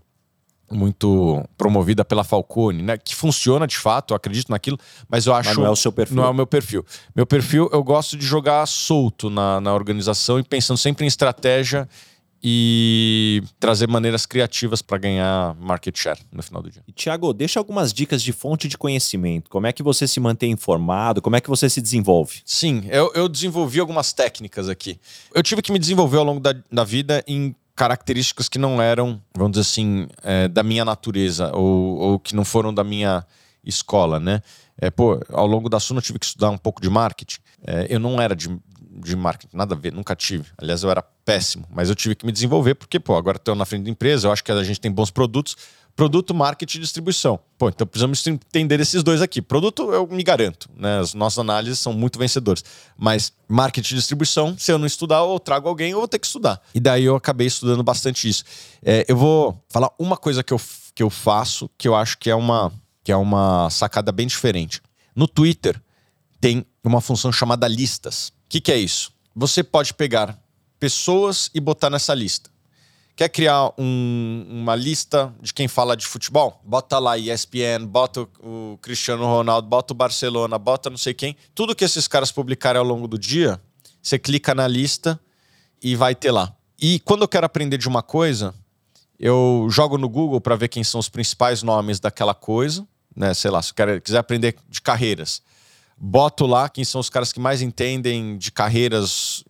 muito 0.70 1.42
promovida 1.58 2.04
pela 2.04 2.24
Falcone, 2.24 2.82
né? 2.82 2.96
Que 2.96 3.14
funciona 3.14 3.66
de 3.66 3.76
fato, 3.76 4.12
eu 4.12 4.16
acredito 4.16 4.50
naquilo, 4.50 4.78
mas 5.08 5.26
eu 5.26 5.34
acho. 5.34 5.50
Mas 5.50 5.58
não 5.58 5.66
é 5.66 5.70
o 5.70 5.76
seu 5.76 5.92
perfil. 5.92 6.16
Não 6.16 6.24
é 6.24 6.28
o 6.28 6.34
meu 6.34 6.46
perfil. 6.46 6.84
Meu 7.14 7.26
perfil, 7.26 7.68
eu 7.72 7.82
gosto 7.82 8.16
de 8.16 8.24
jogar 8.24 8.64
solto 8.66 9.28
na, 9.28 9.60
na 9.60 9.74
organização 9.74 10.38
e 10.38 10.42
pensando 10.42 10.78
sempre 10.78 11.04
em 11.04 11.08
estratégia 11.08 11.88
e 12.42 13.42
trazer 13.58 13.86
maneiras 13.86 14.24
criativas 14.24 14.80
para 14.80 14.96
ganhar 14.96 15.54
market 15.56 15.96
share 15.96 16.18
no 16.32 16.42
final 16.42 16.62
do 16.62 16.70
dia. 16.70 16.82
Tiago, 16.94 17.32
deixa 17.34 17.60
algumas 17.60 17.92
dicas 17.92 18.22
de 18.22 18.32
fonte 18.32 18.66
de 18.66 18.78
conhecimento. 18.78 19.50
Como 19.50 19.66
é 19.66 19.72
que 19.72 19.82
você 19.82 20.08
se 20.08 20.18
mantém 20.18 20.50
informado? 20.50 21.20
Como 21.20 21.36
é 21.36 21.40
que 21.40 21.50
você 21.50 21.68
se 21.68 21.80
desenvolve? 21.82 22.40
Sim, 22.44 22.84
eu, 22.88 23.12
eu 23.14 23.28
desenvolvi 23.28 23.78
algumas 23.78 24.12
técnicas 24.12 24.68
aqui. 24.68 24.98
Eu 25.34 25.42
tive 25.42 25.60
que 25.60 25.70
me 25.70 25.78
desenvolver 25.78 26.16
ao 26.16 26.24
longo 26.24 26.40
da, 26.40 26.54
da 26.72 26.84
vida 26.84 27.22
em 27.26 27.54
características 27.80 28.46
que 28.46 28.58
não 28.58 28.82
eram, 28.82 29.18
vamos 29.34 29.52
dizer 29.52 29.62
assim, 29.62 30.06
é, 30.22 30.46
da 30.48 30.62
minha 30.62 30.84
natureza 30.84 31.50
ou, 31.56 31.96
ou, 31.96 32.18
que 32.18 32.36
não 32.36 32.44
foram 32.44 32.74
da 32.74 32.84
minha 32.84 33.24
escola, 33.64 34.20
né? 34.20 34.42
É, 34.78 34.90
pô, 34.90 35.18
ao 35.30 35.46
longo 35.46 35.66
da 35.66 35.80
Suno 35.80 35.96
eu 35.96 36.02
tive 36.02 36.18
que 36.18 36.26
estudar 36.26 36.50
um 36.50 36.58
pouco 36.58 36.82
de 36.82 36.90
marketing. 36.90 37.38
É, 37.66 37.86
eu 37.88 37.98
não 37.98 38.20
era 38.20 38.36
de, 38.36 38.54
de 39.02 39.16
marketing, 39.16 39.56
nada 39.56 39.74
a 39.74 39.78
ver, 39.78 39.94
nunca 39.94 40.14
tive. 40.14 40.44
Aliás, 40.58 40.82
eu 40.82 40.90
era 40.90 41.00
péssimo, 41.24 41.66
mas 41.70 41.88
eu 41.88 41.94
tive 41.94 42.14
que 42.14 42.26
me 42.26 42.32
desenvolver 42.32 42.74
porque, 42.74 43.00
pô, 43.00 43.16
agora 43.16 43.38
estou 43.38 43.54
na 43.54 43.64
frente 43.64 43.84
da 43.84 43.90
empresa, 43.90 44.28
eu 44.28 44.32
acho 44.32 44.44
que 44.44 44.52
a 44.52 44.62
gente 44.62 44.78
tem 44.78 44.92
bons 44.92 45.10
produtos. 45.10 45.56
Produto, 45.96 46.34
marketing 46.34 46.78
e 46.78 46.80
distribuição. 46.80 47.38
Pô, 47.58 47.68
então 47.68 47.86
precisamos 47.86 48.26
entender 48.26 48.80
esses 48.80 49.02
dois 49.02 49.20
aqui. 49.20 49.42
Produto, 49.42 49.92
eu 49.92 50.06
me 50.06 50.22
garanto, 50.22 50.68
né? 50.74 50.98
As 50.98 51.12
nossas 51.12 51.38
análises 51.38 51.78
são 51.78 51.92
muito 51.92 52.18
vencedoras. 52.18 52.64
Mas 52.96 53.32
marketing 53.48 53.94
e 53.94 53.98
distribuição, 53.98 54.56
se 54.56 54.72
eu 54.72 54.78
não 54.78 54.86
estudar, 54.86 55.22
ou 55.22 55.38
trago 55.38 55.68
alguém, 55.68 55.90
eu 55.90 55.98
vou 55.98 56.08
ter 56.08 56.18
que 56.18 56.26
estudar. 56.26 56.60
E 56.74 56.80
daí 56.80 57.04
eu 57.04 57.16
acabei 57.16 57.46
estudando 57.46 57.82
bastante 57.82 58.28
isso. 58.28 58.44
É, 58.82 59.04
eu 59.08 59.16
vou 59.16 59.62
falar 59.68 59.90
uma 59.98 60.16
coisa 60.16 60.42
que 60.42 60.52
eu, 60.52 60.60
que 60.94 61.02
eu 61.02 61.10
faço 61.10 61.68
que 61.76 61.86
eu 61.86 61.94
acho 61.94 62.16
que 62.18 62.30
é 62.30 62.34
uma, 62.34 62.72
que 63.04 63.12
é 63.12 63.16
uma 63.16 63.68
sacada 63.70 64.10
bem 64.10 64.26
diferente. 64.26 64.80
No 65.14 65.28
Twitter 65.28 65.80
tem 66.40 66.64
uma 66.82 67.00
função 67.00 67.30
chamada 67.30 67.68
listas. 67.68 68.28
O 68.28 68.48
que, 68.48 68.60
que 68.60 68.72
é 68.72 68.78
isso? 68.78 69.12
Você 69.34 69.62
pode 69.62 69.92
pegar 69.94 70.38
pessoas 70.78 71.50
e 71.54 71.60
botar 71.60 71.90
nessa 71.90 72.14
lista. 72.14 72.50
Quer 73.16 73.28
criar 73.28 73.72
um, 73.76 74.46
uma 74.48 74.74
lista 74.74 75.34
de 75.42 75.52
quem 75.52 75.68
fala 75.68 75.96
de 75.96 76.06
futebol? 76.06 76.60
Bota 76.64 76.98
lá 76.98 77.18
ESPN, 77.18 77.86
bota 77.86 78.26
o, 78.42 78.78
Cristiano 78.80 79.24
Ronaldo, 79.24 79.68
bota 79.68 79.92
o 79.92 79.96
Barcelona, 79.96 80.58
bota 80.58 80.88
não 80.88 80.96
sei 80.96 81.12
quem. 81.12 81.36
Tudo 81.54 81.74
que 81.74 81.84
esses 81.84 82.08
caras 82.08 82.32
publicarem 82.32 82.78
ao 82.78 82.84
longo 82.84 83.06
do 83.06 83.18
dia, 83.18 83.60
você 84.02 84.18
clica 84.18 84.54
na 84.54 84.66
lista 84.66 85.20
e 85.82 85.94
vai 85.94 86.14
ter 86.14 86.30
lá. 86.30 86.54
E 86.80 86.98
quando 87.00 87.22
eu 87.22 87.28
quero 87.28 87.44
aprender 87.44 87.76
de 87.76 87.88
uma 87.88 88.02
coisa, 88.02 88.54
eu 89.18 89.66
jogo 89.70 89.98
no 89.98 90.08
Google 90.08 90.40
para 90.40 90.56
ver 90.56 90.68
quem 90.68 90.82
são 90.82 90.98
os 90.98 91.10
principais 91.10 91.62
nomes 91.62 92.00
daquela 92.00 92.32
coisa, 92.32 92.88
né? 93.14 93.34
Sei 93.34 93.50
lá, 93.50 93.60
se 93.60 93.74
eu 93.76 94.00
quiser 94.00 94.18
aprender 94.18 94.56
de 94.66 94.80
carreiras, 94.80 95.42
boto 95.94 96.46
lá 96.46 96.70
quem 96.70 96.84
são 96.84 96.98
os 96.98 97.10
caras 97.10 97.32
que 97.32 97.38
mais 97.38 97.60
entendem 97.60 98.38
de 98.38 98.50
carreiras 98.50 99.44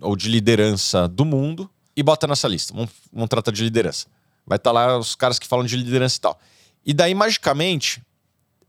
ou 0.00 0.16
de 0.16 0.30
liderança 0.30 1.06
do 1.06 1.26
mundo 1.26 1.68
e 1.96 2.02
bota 2.02 2.26
nessa 2.26 2.48
lista. 2.48 2.72
Vamos, 2.74 2.90
vamos 3.12 3.28
tratar 3.28 3.50
de 3.50 3.62
liderança. 3.62 4.06
Vai 4.46 4.56
estar 4.56 4.70
tá 4.70 4.74
lá 4.74 4.98
os 4.98 5.14
caras 5.14 5.38
que 5.38 5.46
falam 5.46 5.64
de 5.64 5.76
liderança 5.76 6.16
e 6.16 6.20
tal. 6.20 6.40
E 6.84 6.94
daí, 6.94 7.14
magicamente, 7.14 8.02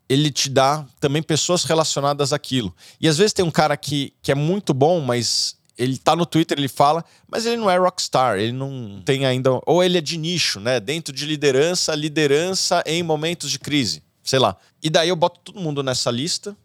ele 0.09 0.32
te 0.32 0.49
dá 0.49 0.86
também 0.99 1.24
pessoas 1.24 1.63
relacionadas 1.63 2.34
àquilo. 2.34 2.76
E 2.99 3.07
às 3.07 3.17
vezes 3.17 3.34
tem 3.34 3.45
um 3.45 3.51
cara 3.51 3.78
que, 3.78 4.13
que 4.22 4.32
é 4.32 4.36
muito 4.36 4.74
bom, 4.74 4.99
mas 4.99 5.55
ele 5.78 5.97
tá 5.97 6.15
no 6.15 6.26
Twitter, 6.26 6.57
ele 6.57 6.67
fala, 6.67 7.03
mas 7.28 7.45
ele 7.45 7.57
não 7.57 7.69
é 7.69 7.78
rockstar, 7.78 8.38
ele 8.38 8.51
não 8.51 9.01
tem 9.05 9.26
ainda. 9.26 9.59
Ou 9.65 9.84
ele 9.84 9.97
é 9.97 10.01
de 10.01 10.17
nicho, 10.17 10.59
né? 10.59 10.80
Dentro 10.80 11.13
de 11.13 11.26
liderança, 11.26 11.95
liderança 11.95 12.84
em 12.86 13.01
momentos 13.01 13.49
de 13.49 13.57
crise. 13.57 14.03
Sei 14.24 14.38
lá. 14.38 14.55
E 14.84 14.89
daí 14.89 15.09
eu 15.09 15.15
boto 15.15 15.39
todo 15.43 15.59
mundo 15.59 15.82
nessa 15.82 16.11
lista 16.11 16.55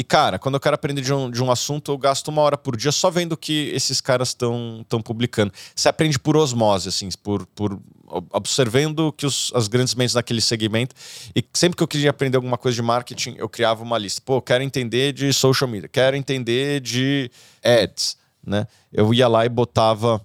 e, 0.00 0.02
cara, 0.02 0.38
quando 0.38 0.54
eu 0.54 0.60
quero 0.60 0.74
aprender 0.74 1.02
de 1.02 1.12
um, 1.12 1.30
de 1.30 1.42
um 1.42 1.50
assunto, 1.50 1.92
eu 1.92 1.98
gasto 1.98 2.28
uma 2.28 2.40
hora 2.40 2.56
por 2.56 2.74
dia 2.74 2.90
só 2.90 3.10
vendo 3.10 3.32
o 3.32 3.36
que 3.36 3.70
esses 3.74 4.00
caras 4.00 4.28
estão 4.28 4.82
publicando. 5.04 5.52
Você 5.76 5.90
aprende 5.90 6.18
por 6.18 6.38
osmose, 6.38 6.88
assim, 6.88 7.10
por, 7.22 7.44
por 7.48 7.78
observando 8.32 9.12
que 9.12 9.26
os, 9.26 9.52
as 9.54 9.68
grandes 9.68 9.94
mentes 9.94 10.14
naquele 10.14 10.40
segmento. 10.40 10.94
E 11.36 11.44
sempre 11.52 11.76
que 11.76 11.82
eu 11.82 11.86
queria 11.86 12.08
aprender 12.08 12.38
alguma 12.38 12.56
coisa 12.56 12.76
de 12.76 12.80
marketing, 12.80 13.34
eu 13.36 13.46
criava 13.46 13.82
uma 13.82 13.98
lista. 13.98 14.22
Pô, 14.24 14.40
quero 14.40 14.64
entender 14.64 15.12
de 15.12 15.34
social 15.34 15.68
media, 15.68 15.86
quero 15.86 16.16
entender 16.16 16.80
de 16.80 17.30
ads, 17.62 18.16
né? 18.42 18.66
Eu 18.90 19.12
ia 19.12 19.28
lá 19.28 19.44
e 19.44 19.50
botava 19.50 20.18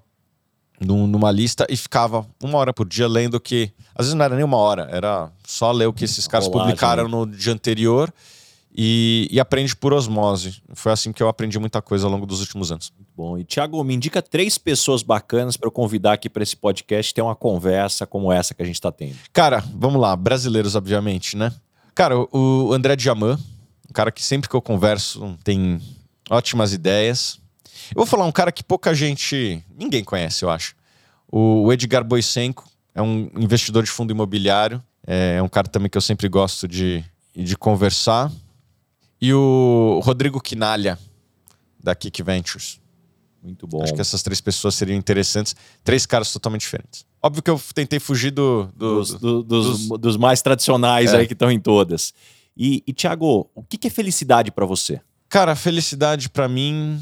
numa 0.80 1.32
lista 1.32 1.68
e 1.70 1.76
ficava 1.76 2.26
uma 2.42 2.58
hora 2.60 2.74
por 2.74 2.88
dia 2.88 3.10
lendo 3.10 3.42
que. 3.42 3.74
Às 3.94 4.06
vezes 4.06 4.14
não 4.14 4.24
era 4.24 4.36
nem 4.36 4.46
uma 4.46 4.58
hora, 4.58 4.88
era 4.90 5.30
só 5.46 5.70
ler 5.74 5.88
o 5.88 5.92
que 5.92 6.06
esses 6.06 6.30
caras 6.30 6.48
Rolagem, 6.48 6.68
publicaram 6.68 7.04
né? 7.04 7.10
no 7.10 7.26
dia 7.26 7.52
anterior 7.52 8.14
e, 8.78 9.30
e, 9.32 9.40
aprende 9.40 9.74
por 9.74 9.94
osmose. 9.94 10.62
Foi 10.74 10.92
assim 10.92 11.14
que 11.14 11.24
eu 11.24 11.30
aprendi 11.30 11.58
muita 11.58 11.82
coisa 11.82 12.06
ao 12.06 12.12
longo 12.12 12.26
dos 12.26 12.42
últimos 12.42 12.74
anos. 12.74 12.92
Bom, 13.16 13.38
e 13.38 13.46
Thiago, 13.46 13.82
me 13.86 13.96
indica 13.96 14.22
três 14.22 14.58
pessoas 14.58 15.02
bacanas 15.02 15.56
para 15.56 15.68
eu 15.68 15.72
convidar 15.72 16.12
aqui 16.14 16.30
para 16.30 16.44
esse 16.44 16.58
podcast 16.58 17.14
ter 17.14 17.22
uma 17.22 17.36
conversa 17.36 18.06
como 18.06 18.34
essa 18.34 18.54
que 18.54 18.62
a 18.62 18.66
gente 18.66 18.76
está 18.76 18.92
tendo. 18.92 19.16
Cara, 19.32 19.64
vamos 19.74 20.02
lá, 20.02 20.14
brasileiros, 20.14 20.76
obviamente, 20.76 21.38
né? 21.38 21.54
Cara, 21.94 22.16
o 22.18 22.74
André 22.74 22.98
Diamant, 22.98 23.40
um 23.90 23.94
cara 23.94 24.12
que 24.12 24.22
sempre 24.22 24.50
que 24.50 24.56
eu 24.56 24.62
converso 24.62 25.38
tem 25.42 25.80
ótimas 26.30 26.74
ideias. 26.74 27.40
Eu 27.92 27.98
vou 27.98 28.06
falar 28.06 28.26
um 28.26 28.32
cara 28.32 28.52
que 28.52 28.64
pouca 28.64 28.94
gente, 28.94 29.64
ninguém 29.74 30.04
conhece, 30.04 30.44
eu 30.44 30.50
acho. 30.50 30.76
O 31.32 31.72
Edgar 31.72 32.04
Boisenko 32.04 32.66
é 32.94 33.02
um 33.02 33.30
investidor 33.38 33.84
de 33.84 33.90
fundo 33.90 34.12
imobiliário, 34.12 34.84
é 35.08 35.42
um 35.42 35.48
cara 35.48 35.70
também 35.70 35.90
que 35.90 35.98
eu 35.98 36.02
sempre 36.02 36.28
gosto 36.28 36.68
de, 36.68 37.06
de 37.34 37.56
conversar 37.56 38.30
e 39.22 39.34
o 39.34 40.02
Rodrigo 40.04 40.42
Quinalha, 40.42 41.00
da 41.82 41.96
Kick 41.96 42.22
Ventures. 42.24 42.80
Muito 43.46 43.68
bom. 43.68 43.84
Acho 43.84 43.94
que 43.94 44.02
essas 44.02 44.24
três 44.24 44.42
pessoas 44.42 44.74
seriam 44.74 44.98
interessantes. 44.98 45.56
Três 45.84 46.06
caras 46.06 46.34
totalmente 46.34 46.62
diferentes. 46.62 47.06
Óbvio 47.22 47.44
que 47.44 47.50
eu 47.50 47.62
tentei 47.76 48.00
fugir 48.00 48.32
do, 48.32 48.70
do, 48.76 48.96
dos, 48.96 49.14
do, 49.14 49.44
dos, 49.44 49.88
dos, 49.88 50.00
dos, 50.00 50.18
mais 50.18 50.42
tradicionais 50.42 51.14
é. 51.14 51.18
aí 51.18 51.28
que 51.28 51.34
estão 51.34 51.52
em 51.52 51.60
todas. 51.60 52.12
E, 52.58 52.84
e 52.88 52.92
Tiago, 52.92 53.50
o 53.54 53.64
que, 53.64 53.78
que 53.78 53.88
é 53.88 53.90
felicidade 53.92 54.52
para 54.52 54.66
você? 54.66 55.00
Cara, 55.30 55.56
felicidade 55.56 56.28
para 56.30 56.48
mim 56.48 57.00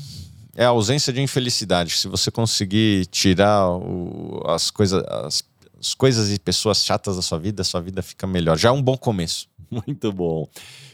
é 0.55 0.66
a 0.66 0.70
ausência 0.70 1.14
de 1.14 1.22
infelicidade. 1.22 1.91
Se 1.91 2.09
você 2.09 2.30
conseguir 2.30 3.05
tirar 3.05 3.70
o, 3.70 4.43
as, 4.47 4.70
coisa, 4.70 5.05
as, 5.26 5.43
as 5.80 5.93
coisas 5.93 6.30
e 6.32 6.39
pessoas 6.39 6.84
chatas 6.84 7.16
da 7.16 7.22
sua 7.22 7.39
vida, 7.39 7.61
a 7.61 7.66
sua 7.66 7.80
vida 7.80 8.01
fica 8.01 8.28
melhor. 8.28 8.57
Já 8.57 8.70
é 8.70 8.72
um 8.72 8.82
bom 8.82 8.97
começo. 8.97 9.47
Muito 9.72 10.11
bom. 10.11 10.47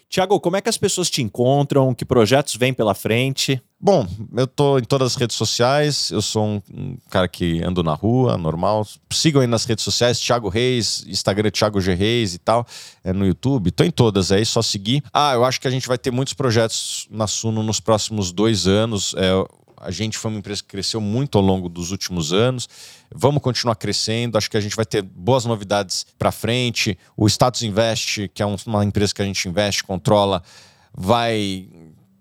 Tiago, 0.10 0.40
como 0.40 0.58
é 0.58 0.62
que 0.62 0.68
as 0.68 0.78
pessoas 0.78 1.08
te 1.08 1.22
encontram? 1.22 1.94
Que 1.94 2.04
projetos 2.04 2.56
vêm 2.56 2.74
pela 2.74 2.96
frente? 2.96 3.62
Bom, 3.80 4.08
eu 4.36 4.48
tô 4.48 4.80
em 4.80 4.84
todas 4.84 5.14
as 5.14 5.16
redes 5.16 5.38
sociais, 5.38 6.10
eu 6.10 6.22
sou 6.22 6.62
um, 6.74 6.98
cara 7.12 7.28
que 7.28 7.64
ando 7.64 7.84
na 7.84 7.94
rua, 7.94 8.36
normal. 8.36 8.86
Sigam 9.12 9.40
aí 9.40 9.48
nas 9.48 9.66
redes 9.66 9.84
sociais, 9.84 10.20
Thiago 10.20 10.50
Reis, 10.50 11.06
Instagram 11.08 11.52
Thiago 11.52 11.80
G 11.80 11.94
Reis 11.94 12.34
e 12.34 12.40
tal, 12.40 12.66
é 13.04 13.14
no 13.14 13.24
YouTube. 13.24 13.70
Tô 13.70 13.84
em 13.84 13.92
todas 13.92 14.32
aí, 14.32 14.44
só 14.46 14.64
seguir. 14.64 15.04
Ah, 15.14 15.34
eu 15.34 15.46
acho 15.46 15.62
que 15.62 15.68
a 15.68 15.72
gente 15.72 15.88
vai 15.88 15.98
ter 15.98 16.10
muitos 16.10 16.34
projetos 16.34 17.08
na 17.12 17.28
Suno 17.28 17.62
nos 17.62 17.80
próximos 17.80 18.32
dois 18.32 18.68
anos. 18.68 19.14
É, 19.16 19.32
a 19.82 19.92
gente 19.92 20.18
foi 20.18 20.32
uma 20.32 20.40
empresa 20.40 20.62
que 20.62 20.68
cresceu 20.68 21.00
muito 21.02 21.38
ao 21.38 21.44
longo 21.44 21.70
dos 21.70 21.92
últimos 21.92 22.34
anos. 22.34 22.68
Vamos 23.14 23.42
continuar 23.42 23.76
crescendo. 23.76 24.38
Acho 24.38 24.50
que 24.50 24.58
a 24.58 24.62
gente 24.62 24.76
vai 24.76 24.86
ter 24.86 25.02
boas 25.02 25.46
novidades 25.46 26.06
para 26.18 26.32
frente. 26.32 26.98
O 27.16 27.28
Status 27.28 27.64
Invest, 27.64 28.30
que 28.34 28.42
é 28.42 28.46
uma 28.46 28.84
empresa 28.84 29.14
que 29.14 29.22
a 29.22 29.26
gente 29.26 29.48
investe, 29.48 29.84
controla, 29.84 30.44
vai 30.94 31.68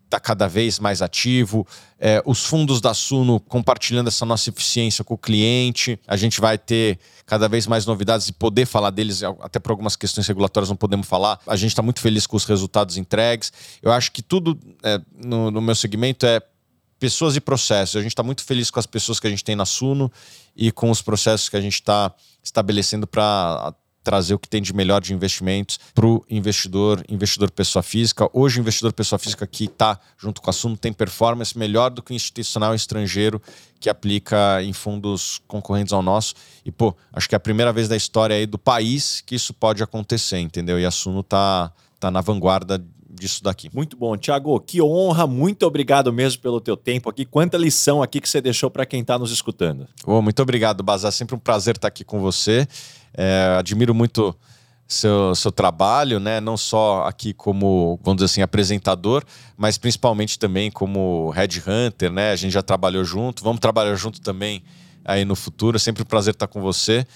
estar 0.08 0.18
tá 0.18 0.20
cada 0.20 0.48
vez 0.48 0.78
mais 0.78 1.02
ativo. 1.02 1.66
É, 1.98 2.22
os 2.24 2.44
fundos 2.44 2.80
da 2.80 2.94
Suno 2.94 3.38
compartilhando 3.40 4.08
essa 4.08 4.24
nossa 4.24 4.48
eficiência 4.48 5.04
com 5.04 5.14
o 5.14 5.18
cliente. 5.18 5.98
A 6.06 6.16
gente 6.16 6.40
vai 6.40 6.56
ter 6.56 6.98
cada 7.26 7.48
vez 7.48 7.66
mais 7.66 7.84
novidades 7.84 8.28
e 8.28 8.32
poder 8.32 8.66
falar 8.66 8.90
deles, 8.90 9.22
até 9.40 9.58
por 9.58 9.70
algumas 9.70 9.96
questões 9.96 10.26
regulatórias 10.26 10.70
não 10.70 10.76
podemos 10.76 11.06
falar. 11.06 11.38
A 11.46 11.56
gente 11.56 11.70
está 11.70 11.82
muito 11.82 12.00
feliz 12.00 12.26
com 12.26 12.36
os 12.36 12.44
resultados 12.44 12.96
entregues. 12.96 13.52
Eu 13.82 13.92
acho 13.92 14.10
que 14.10 14.22
tudo 14.22 14.58
é, 14.82 15.00
no, 15.22 15.50
no 15.50 15.60
meu 15.60 15.74
segmento 15.74 16.24
é 16.24 16.40
pessoas 16.98 17.36
e 17.36 17.40
processos. 17.40 17.96
A 17.96 18.02
gente 18.02 18.12
está 18.12 18.22
muito 18.22 18.44
feliz 18.44 18.70
com 18.70 18.78
as 18.78 18.86
pessoas 18.86 19.20
que 19.20 19.26
a 19.26 19.30
gente 19.30 19.44
tem 19.44 19.56
na 19.56 19.64
Suno 19.64 20.10
e 20.56 20.72
com 20.72 20.90
os 20.90 21.00
processos 21.02 21.48
que 21.48 21.56
a 21.56 21.60
gente 21.60 21.74
está 21.74 22.12
estabelecendo 22.42 23.06
para 23.06 23.74
trazer 24.08 24.32
o 24.32 24.38
que 24.38 24.48
tem 24.48 24.62
de 24.62 24.72
melhor 24.72 25.02
de 25.02 25.12
investimentos 25.12 25.78
para 25.94 26.06
o 26.06 26.24
investidor, 26.30 27.04
investidor 27.10 27.50
pessoa 27.50 27.82
física. 27.82 28.26
Hoje, 28.32 28.58
o 28.58 28.62
investidor 28.62 28.90
pessoa 28.92 29.18
física 29.18 29.46
que 29.46 29.64
está 29.64 30.00
junto 30.16 30.40
com 30.40 30.48
a 30.48 30.52
Suno 30.52 30.78
tem 30.78 30.94
performance 30.94 31.56
melhor 31.58 31.90
do 31.90 32.02
que 32.02 32.12
o 32.12 32.14
institucional 32.14 32.74
estrangeiro 32.74 33.40
que 33.78 33.90
aplica 33.90 34.62
em 34.62 34.72
fundos 34.72 35.42
concorrentes 35.46 35.92
ao 35.92 36.02
nosso. 36.02 36.34
E, 36.64 36.72
pô, 36.72 36.96
acho 37.12 37.28
que 37.28 37.34
é 37.34 37.36
a 37.36 37.40
primeira 37.40 37.70
vez 37.70 37.86
da 37.86 37.96
história 37.96 38.34
aí 38.34 38.46
do 38.46 38.58
país 38.58 39.20
que 39.20 39.34
isso 39.34 39.52
pode 39.52 39.82
acontecer, 39.82 40.38
entendeu? 40.38 40.80
E 40.80 40.86
a 40.86 40.90
Suno 40.90 41.20
está 41.20 41.70
tá 42.00 42.10
na 42.10 42.22
vanguarda 42.22 42.82
disso 43.18 43.42
daqui. 43.42 43.70
Muito 43.72 43.96
bom. 43.96 44.16
Tiago, 44.16 44.58
que 44.60 44.80
honra, 44.80 45.26
muito 45.26 45.64
obrigado 45.64 46.12
mesmo 46.12 46.40
pelo 46.40 46.60
teu 46.60 46.76
tempo 46.76 47.10
aqui. 47.10 47.24
Quanta 47.24 47.56
lição 47.56 48.02
aqui 48.02 48.20
que 48.20 48.28
você 48.28 48.40
deixou 48.40 48.70
para 48.70 48.86
quem 48.86 49.00
está 49.00 49.18
nos 49.18 49.30
escutando. 49.30 49.86
Oh, 50.06 50.22
muito 50.22 50.40
obrigado, 50.42 50.82
Bazar. 50.82 51.12
Sempre 51.12 51.34
um 51.34 51.38
prazer 51.38 51.76
estar 51.76 51.88
aqui 51.88 52.04
com 52.04 52.20
você. 52.20 52.66
É, 53.14 53.56
admiro 53.58 53.94
muito 53.94 54.34
seu, 54.88 55.34
seu 55.34 55.52
trabalho, 55.52 56.18
né? 56.18 56.40
Não 56.40 56.56
só 56.56 57.04
aqui 57.06 57.34
como, 57.34 58.00
vamos 58.02 58.16
dizer 58.16 58.32
assim, 58.32 58.42
apresentador, 58.42 59.22
mas 59.56 59.76
principalmente 59.76 60.38
também 60.38 60.70
como 60.70 61.30
headhunter, 61.30 62.10
né? 62.10 62.32
A 62.32 62.36
gente 62.36 62.52
já 62.52 62.62
trabalhou 62.62 63.04
junto, 63.04 63.44
vamos 63.44 63.60
trabalhar 63.60 63.94
junto 63.96 64.20
também 64.20 64.62
aí 65.04 65.24
no 65.26 65.36
futuro. 65.36 65.78
Sempre 65.78 66.02
um 66.02 66.06
prazer 66.06 66.32
estar 66.32 66.46
com 66.46 66.62
você. 66.62 67.06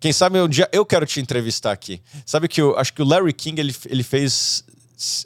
Quem 0.00 0.12
sabe 0.12 0.40
um 0.40 0.48
dia 0.48 0.68
eu 0.72 0.86
quero 0.86 1.04
te 1.04 1.20
entrevistar 1.20 1.72
aqui. 1.72 2.00
Sabe 2.24 2.46
que 2.46 2.60
eu 2.60 2.78
acho 2.78 2.94
que 2.94 3.02
o 3.02 3.04
Larry 3.04 3.32
King 3.32 3.60
ele, 3.60 3.74
ele 3.86 4.04
fez 4.04 4.64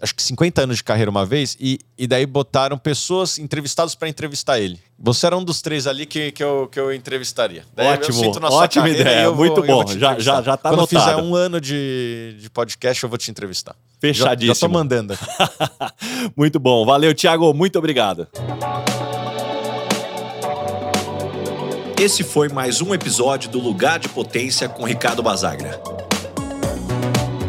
acho 0.02 0.14
que 0.14 0.22
50 0.22 0.62
anos 0.62 0.76
de 0.76 0.84
carreira 0.84 1.10
uma 1.10 1.24
vez, 1.24 1.56
e, 1.58 1.78
e 1.96 2.06
daí 2.06 2.26
botaram 2.26 2.76
pessoas 2.76 3.38
entrevistados 3.38 3.94
para 3.94 4.08
entrevistar 4.08 4.60
ele. 4.60 4.78
Você 4.98 5.26
era 5.26 5.36
um 5.36 5.42
dos 5.42 5.62
três 5.62 5.86
ali 5.86 6.04
que, 6.04 6.30
que, 6.30 6.44
eu, 6.44 6.68
que 6.70 6.78
eu 6.78 6.92
entrevistaria. 6.92 7.64
Daí 7.74 7.86
ótimo, 7.86 8.22
eu 8.22 8.52
ótima 8.52 8.88
ideia, 8.88 9.30
vou, 9.30 9.46
muito 9.46 9.62
bom. 9.62 9.86
Já, 9.86 10.18
já, 10.18 10.42
já 10.42 10.56
tá 10.56 10.68
Quando 10.68 10.80
anotado. 10.80 10.96
eu 10.96 11.00
fizer 11.00 11.16
um 11.16 11.34
ano 11.34 11.60
de, 11.60 12.36
de 12.38 12.50
podcast, 12.50 13.02
eu 13.02 13.08
vou 13.08 13.18
te 13.18 13.30
entrevistar. 13.30 13.74
Fechadíssimo. 13.98 14.54
Já, 14.54 14.60
já 14.60 14.60
tô 14.60 14.72
mandando. 14.72 15.18
muito 16.36 16.60
bom. 16.60 16.84
Valeu, 16.84 17.14
Thiago. 17.14 17.52
Muito 17.54 17.78
obrigado. 17.78 18.28
Esse 21.98 22.24
foi 22.24 22.48
mais 22.48 22.80
um 22.80 22.92
episódio 22.92 23.48
do 23.48 23.60
Lugar 23.60 23.98
de 23.98 24.08
Potência 24.08 24.68
com 24.68 24.84
Ricardo 24.84 25.22
Basagra. 25.22 25.80